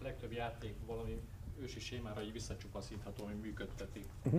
[0.00, 1.20] a legtöbb játék valami
[1.60, 4.04] ősi sémára így visszacsupaszítható, ami működteti.
[4.22, 4.36] Mhm.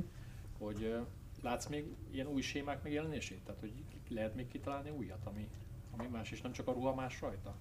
[0.59, 0.95] Hogy
[1.41, 3.39] látsz még ilyen új sémák megjelenését?
[3.45, 3.71] Tehát, hogy
[4.09, 5.47] lehet még kitalálni újat, ami,
[5.97, 7.53] ami más, és nem csak a ruha más rajta?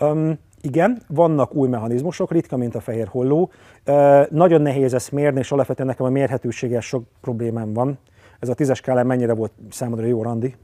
[0.00, 3.50] Um, igen, vannak új mechanizmusok, ritka, mint a fehér holló.
[3.86, 7.98] Uh, nagyon nehéz ezt mérni, és alapvetően nekem a mérhetőséggel sok problémám van.
[8.38, 10.56] Ez a tízes skálán mennyire volt számodra jó, Randi?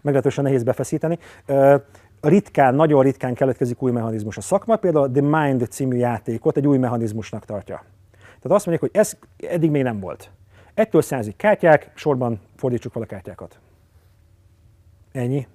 [0.00, 1.18] Meglehetősen nehéz befeszíteni.
[1.48, 1.80] Uh,
[2.20, 4.36] ritkán, nagyon ritkán keletkezik új mechanizmus.
[4.36, 7.84] A szakma például a The Mind című játékot egy új mechanizmusnak tartja.
[8.10, 10.30] Tehát azt mondják, hogy ez eddig még nem volt.
[10.78, 13.58] Ettől százig kártyák, sorban fordítsuk fel a kártyákat.
[15.12, 15.46] Ennyi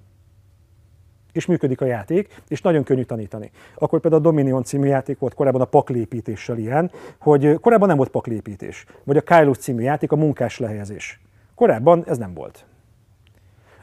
[1.32, 3.50] és működik a játék, és nagyon könnyű tanítani.
[3.74, 8.08] Akkor például a Dominion című játék volt korábban a paklépítéssel ilyen, hogy korábban nem volt
[8.08, 11.20] paklépítés, vagy a Kylus című játék a munkás lehelyezés.
[11.54, 12.64] Korábban ez nem volt.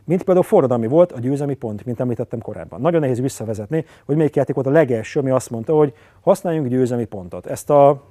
[0.04, 2.82] Mint például forradalmi volt a győzelmi pont, mint említettem korábban.
[2.82, 7.06] Nagyon nehéz visszavezetni, hogy melyik játék volt a legelső, ami azt mondta, hogy használjunk győzelmi
[7.06, 7.46] pontot.
[7.46, 8.11] Ezt a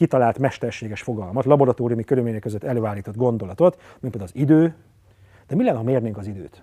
[0.00, 4.74] kitalált mesterséges fogalmat, laboratóriumi körülmények között előállított gondolatot, mint például az idő,
[5.48, 6.62] de mi lenne, ha mérnénk az időt?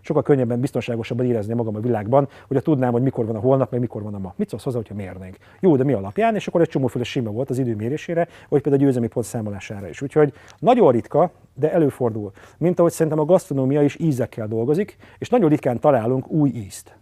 [0.00, 3.80] sokkal könnyebben, biztonságosabban érezni magam a világban, hogy tudnám, hogy mikor van a holnap, meg
[3.80, 4.34] mikor van a ma.
[4.36, 5.36] Mit szólsz hozzá, hogyha mérnénk?
[5.60, 6.34] Jó, de mi alapján?
[6.34, 9.88] És akkor egy csomóféle sima volt az idő mérésére, vagy például a győzelmi pont számolására
[9.88, 10.02] is.
[10.02, 12.32] Úgyhogy nagyon ritka, de előfordul.
[12.58, 16.96] Mint ahogy szerintem a gasztronómia is ízekkel dolgozik, és nagyon ritkán találunk új ízt.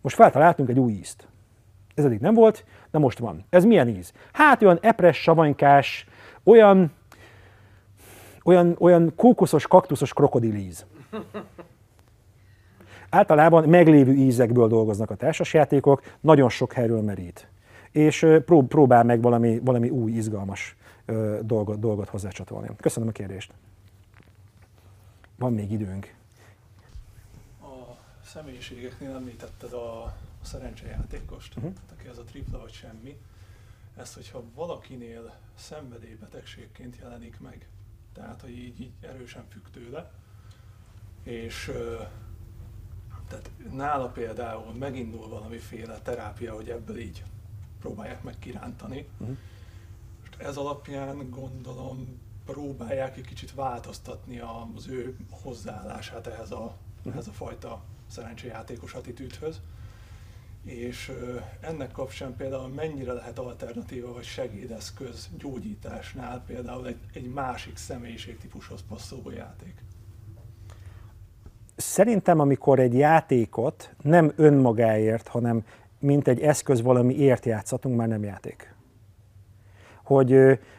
[0.00, 1.28] Most feltaláltunk egy új ízt.
[2.00, 3.44] Ez eddig nem volt, de most van.
[3.50, 4.12] Ez milyen íz?
[4.32, 6.06] Hát olyan epres, savanykás,
[6.44, 6.92] olyan,
[8.44, 10.86] olyan, olyan kókoszos, kaktuszos krokodilíz.
[13.10, 17.48] Általában meglévő ízekből dolgoznak a társasjátékok, nagyon sok helyről merít.
[17.90, 20.76] És próbál meg valami, valami új, izgalmas
[21.40, 22.68] dolgot, dolgot hozzácsatolni.
[22.76, 23.52] Köszönöm a kérdést.
[25.38, 26.14] Van még időnk.
[28.32, 31.72] Személyiségeknél említetted a, a szerencsejátékost, uh-huh.
[31.92, 33.16] aki az a tripla vagy semmi.
[33.96, 37.68] Ezt, hogyha valakinél szenvedélybetegségként jelenik meg,
[38.12, 40.10] tehát, hogy így, így erősen függ tőle,
[41.22, 41.72] és
[43.28, 47.24] tehát nála például megindul valamiféle terápia, hogy ebből így
[47.80, 49.08] próbálják meg kirántani.
[49.16, 49.32] Mhm.
[50.20, 57.32] Most ez alapján gondolom próbálják egy kicsit változtatni az ő hozzáállását ehhez a, ehhez a
[57.32, 59.60] fajta szerencsejátékos attitűdhöz.
[60.64, 61.12] És
[61.60, 69.30] ennek kapcsán például mennyire lehet alternatíva vagy segédeszköz gyógyításnál például egy, egy másik személyiségtípushoz passzoló
[69.30, 69.74] játék?
[71.76, 75.64] Szerintem, amikor egy játékot nem önmagáért, hanem
[75.98, 78.74] mint egy eszköz valamiért játszatunk, már nem játék.
[80.04, 80.32] Hogy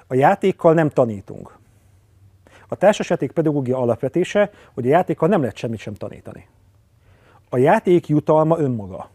[0.07, 1.57] a játékkal nem tanítunk.
[2.67, 6.47] A társasjáték pedagógia alapvetése, hogy a játékkal nem lehet semmit sem tanítani.
[7.53, 9.09] A játék jutalma önmaga.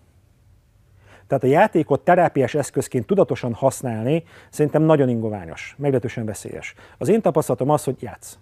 [1.27, 6.75] Tehát a játékot terápiás eszközként tudatosan használni szerintem nagyon ingoványos, meglehetősen veszélyes.
[6.99, 8.39] Az én tapasztalatom az, hogy játsz.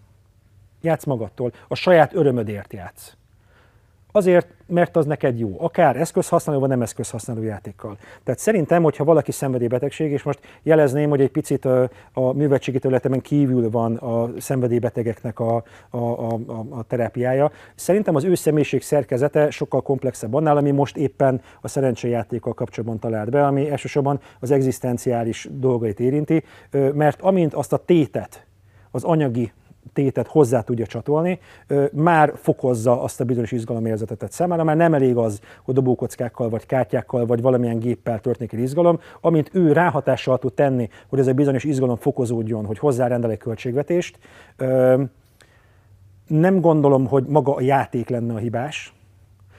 [0.80, 3.16] Játsz magadtól, a saját örömödért játsz.
[4.16, 7.96] Azért, mert az neked jó, akár eszközhasználó, vagy nem eszközhasználó játékkal.
[8.24, 13.70] Tehát szerintem, hogyha valaki szenvedélybetegség, és most jelezném, hogy egy picit a, művetségi területemen kívül
[13.70, 15.56] van a szenvedélybetegeknek a,
[15.90, 20.96] a, a, a, a terápiája, szerintem az ő személyiség szerkezete sokkal komplexebb annál, ami most
[20.96, 27.72] éppen a szerencsejátékkal kapcsolatban talált be, ami elsősorban az egzisztenciális dolgait érinti, mert amint azt
[27.72, 28.46] a tétet,
[28.90, 29.52] az anyagi
[29.92, 31.38] tétet hozzá tudja csatolni,
[31.92, 37.26] már fokozza azt a bizonyos izgalomérzetet számára, már nem elég az, hogy dobókockákkal, vagy kártyákkal,
[37.26, 41.64] vagy valamilyen géppel történik egy izgalom, amint ő ráhatással tud tenni, hogy ez a bizonyos
[41.64, 44.18] izgalom fokozódjon, hogy hozzárendel egy költségvetést.
[46.26, 48.94] Nem gondolom, hogy maga a játék lenne a hibás,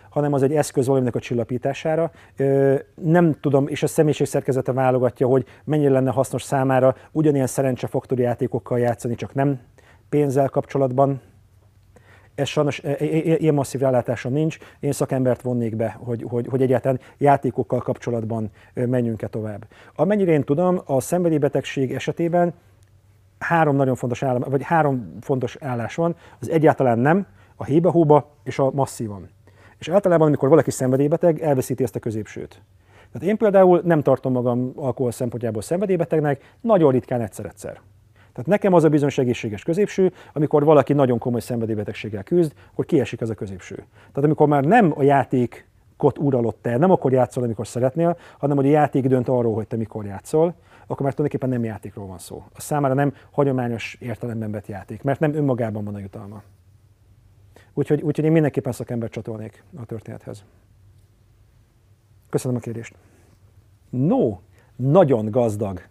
[0.09, 2.11] hanem az egy eszköz valaminek a csillapítására.
[2.95, 8.79] Nem tudom, és a személyiség szerkezete válogatja, hogy mennyire lenne hasznos számára ugyanilyen szerencsefaktori játékokkal
[8.79, 9.59] játszani, csak nem
[10.15, 11.21] pénzzel kapcsolatban
[12.35, 14.57] ez sajnos e, e, e, ilyen masszív rálátásom nincs.
[14.79, 19.67] Én szakembert vonnék be, hogy, hogy, hogy egyáltalán játékokkal kapcsolatban menjünk-e tovább.
[19.95, 22.53] Amennyire én tudom, a szenvedélybetegség esetében
[23.39, 26.15] három nagyon fontos állás, vagy három fontos állás van.
[26.39, 29.29] Az egyáltalán nem, a hébe-hóba és a masszívan.
[29.77, 32.61] És általában, amikor valaki szenvedélybeteg, elveszíti ezt a középsőt.
[33.11, 37.81] Tehát én például nem tartom magam alkohol szempontjából szenvedélybetegnek, nagyon ritkán egyszer-egyszer.
[38.35, 43.21] Tehát nekem az a bizonyos egészséges középső, amikor valaki nagyon komoly szenvedélybetegséggel küzd, akkor kiesik
[43.21, 43.75] ez a középső.
[43.75, 45.67] Tehát amikor már nem a játék
[45.97, 49.67] kot uralott te, nem akkor játszol, amikor szeretnél, hanem hogy a játék dönt arról, hogy
[49.67, 50.55] te mikor játszol,
[50.87, 52.43] akkor már tulajdonképpen nem játékról van szó.
[52.53, 56.43] A számára nem hagyományos értelemben vett játék, mert nem önmagában van a jutalma.
[57.73, 60.43] Úgyhogy, úgyhogy én mindenképpen szakember csatolnék a történethez.
[62.29, 62.95] Köszönöm a kérdést.
[63.89, 64.37] No,
[64.75, 65.81] nagyon gazdag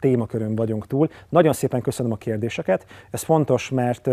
[0.00, 1.08] témakörön vagyunk túl.
[1.28, 2.86] Nagyon szépen köszönöm a kérdéseket.
[3.10, 4.08] Ez fontos, mert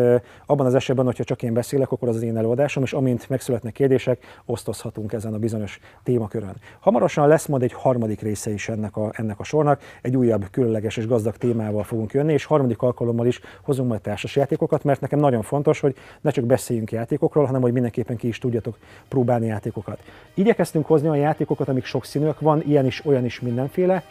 [0.45, 3.73] abban az esetben, hogyha csak én beszélek, akkor az az én előadásom, és amint megszületnek
[3.73, 6.55] kérdések, osztozhatunk ezen a bizonyos témakörön.
[6.79, 10.97] Hamarosan lesz majd egy harmadik része is ennek a, ennek a sornak, egy újabb, különleges
[10.97, 15.41] és gazdag témával fogunk jönni, és harmadik alkalommal is hozunk majd társasjátékokat, mert nekem nagyon
[15.41, 18.77] fontos, hogy ne csak beszéljünk játékokról, hanem hogy mindenképpen ki is tudjatok
[19.07, 19.99] próbálni játékokat.
[20.33, 24.03] Igyekeztünk hozni a játékokat, amik sokszínűek van, ilyen is, olyan is mindenféle.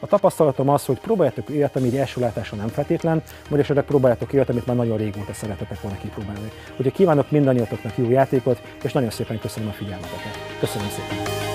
[0.00, 4.48] A tapasztalatom az, hogy próbáljátok olyat, ami első látásra nem feltétlen, vagy esetleg próbáljátok olyat,
[4.48, 6.50] amit már nagyon régóta szeretetek volna kipróbálni.
[6.70, 10.32] Úgyhogy kívánok mindannyiatoknak jó játékot, és nagyon szépen köszönöm a figyelmeteket.
[10.60, 11.47] Köszönöm szépen!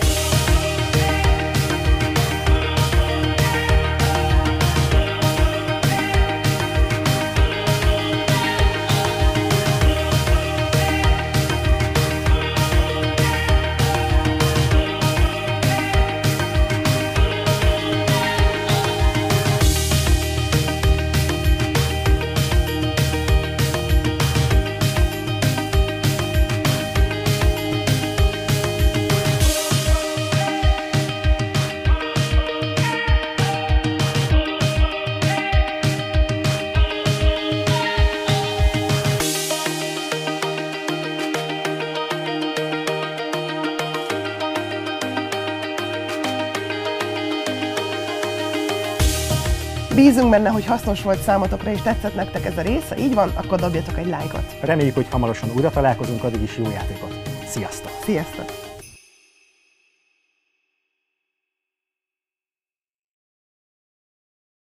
[50.03, 52.89] Bízunk benne, hogy hasznos volt számotokra és tetszett nektek ez a rész.
[52.89, 54.57] Ha így van, akkor dobjatok egy lájkot.
[54.61, 57.29] Reméljük, hogy hamarosan újra találkozunk, addig is jó játékot.
[57.45, 57.91] Sziasztok!
[58.03, 58.62] Sziasztok!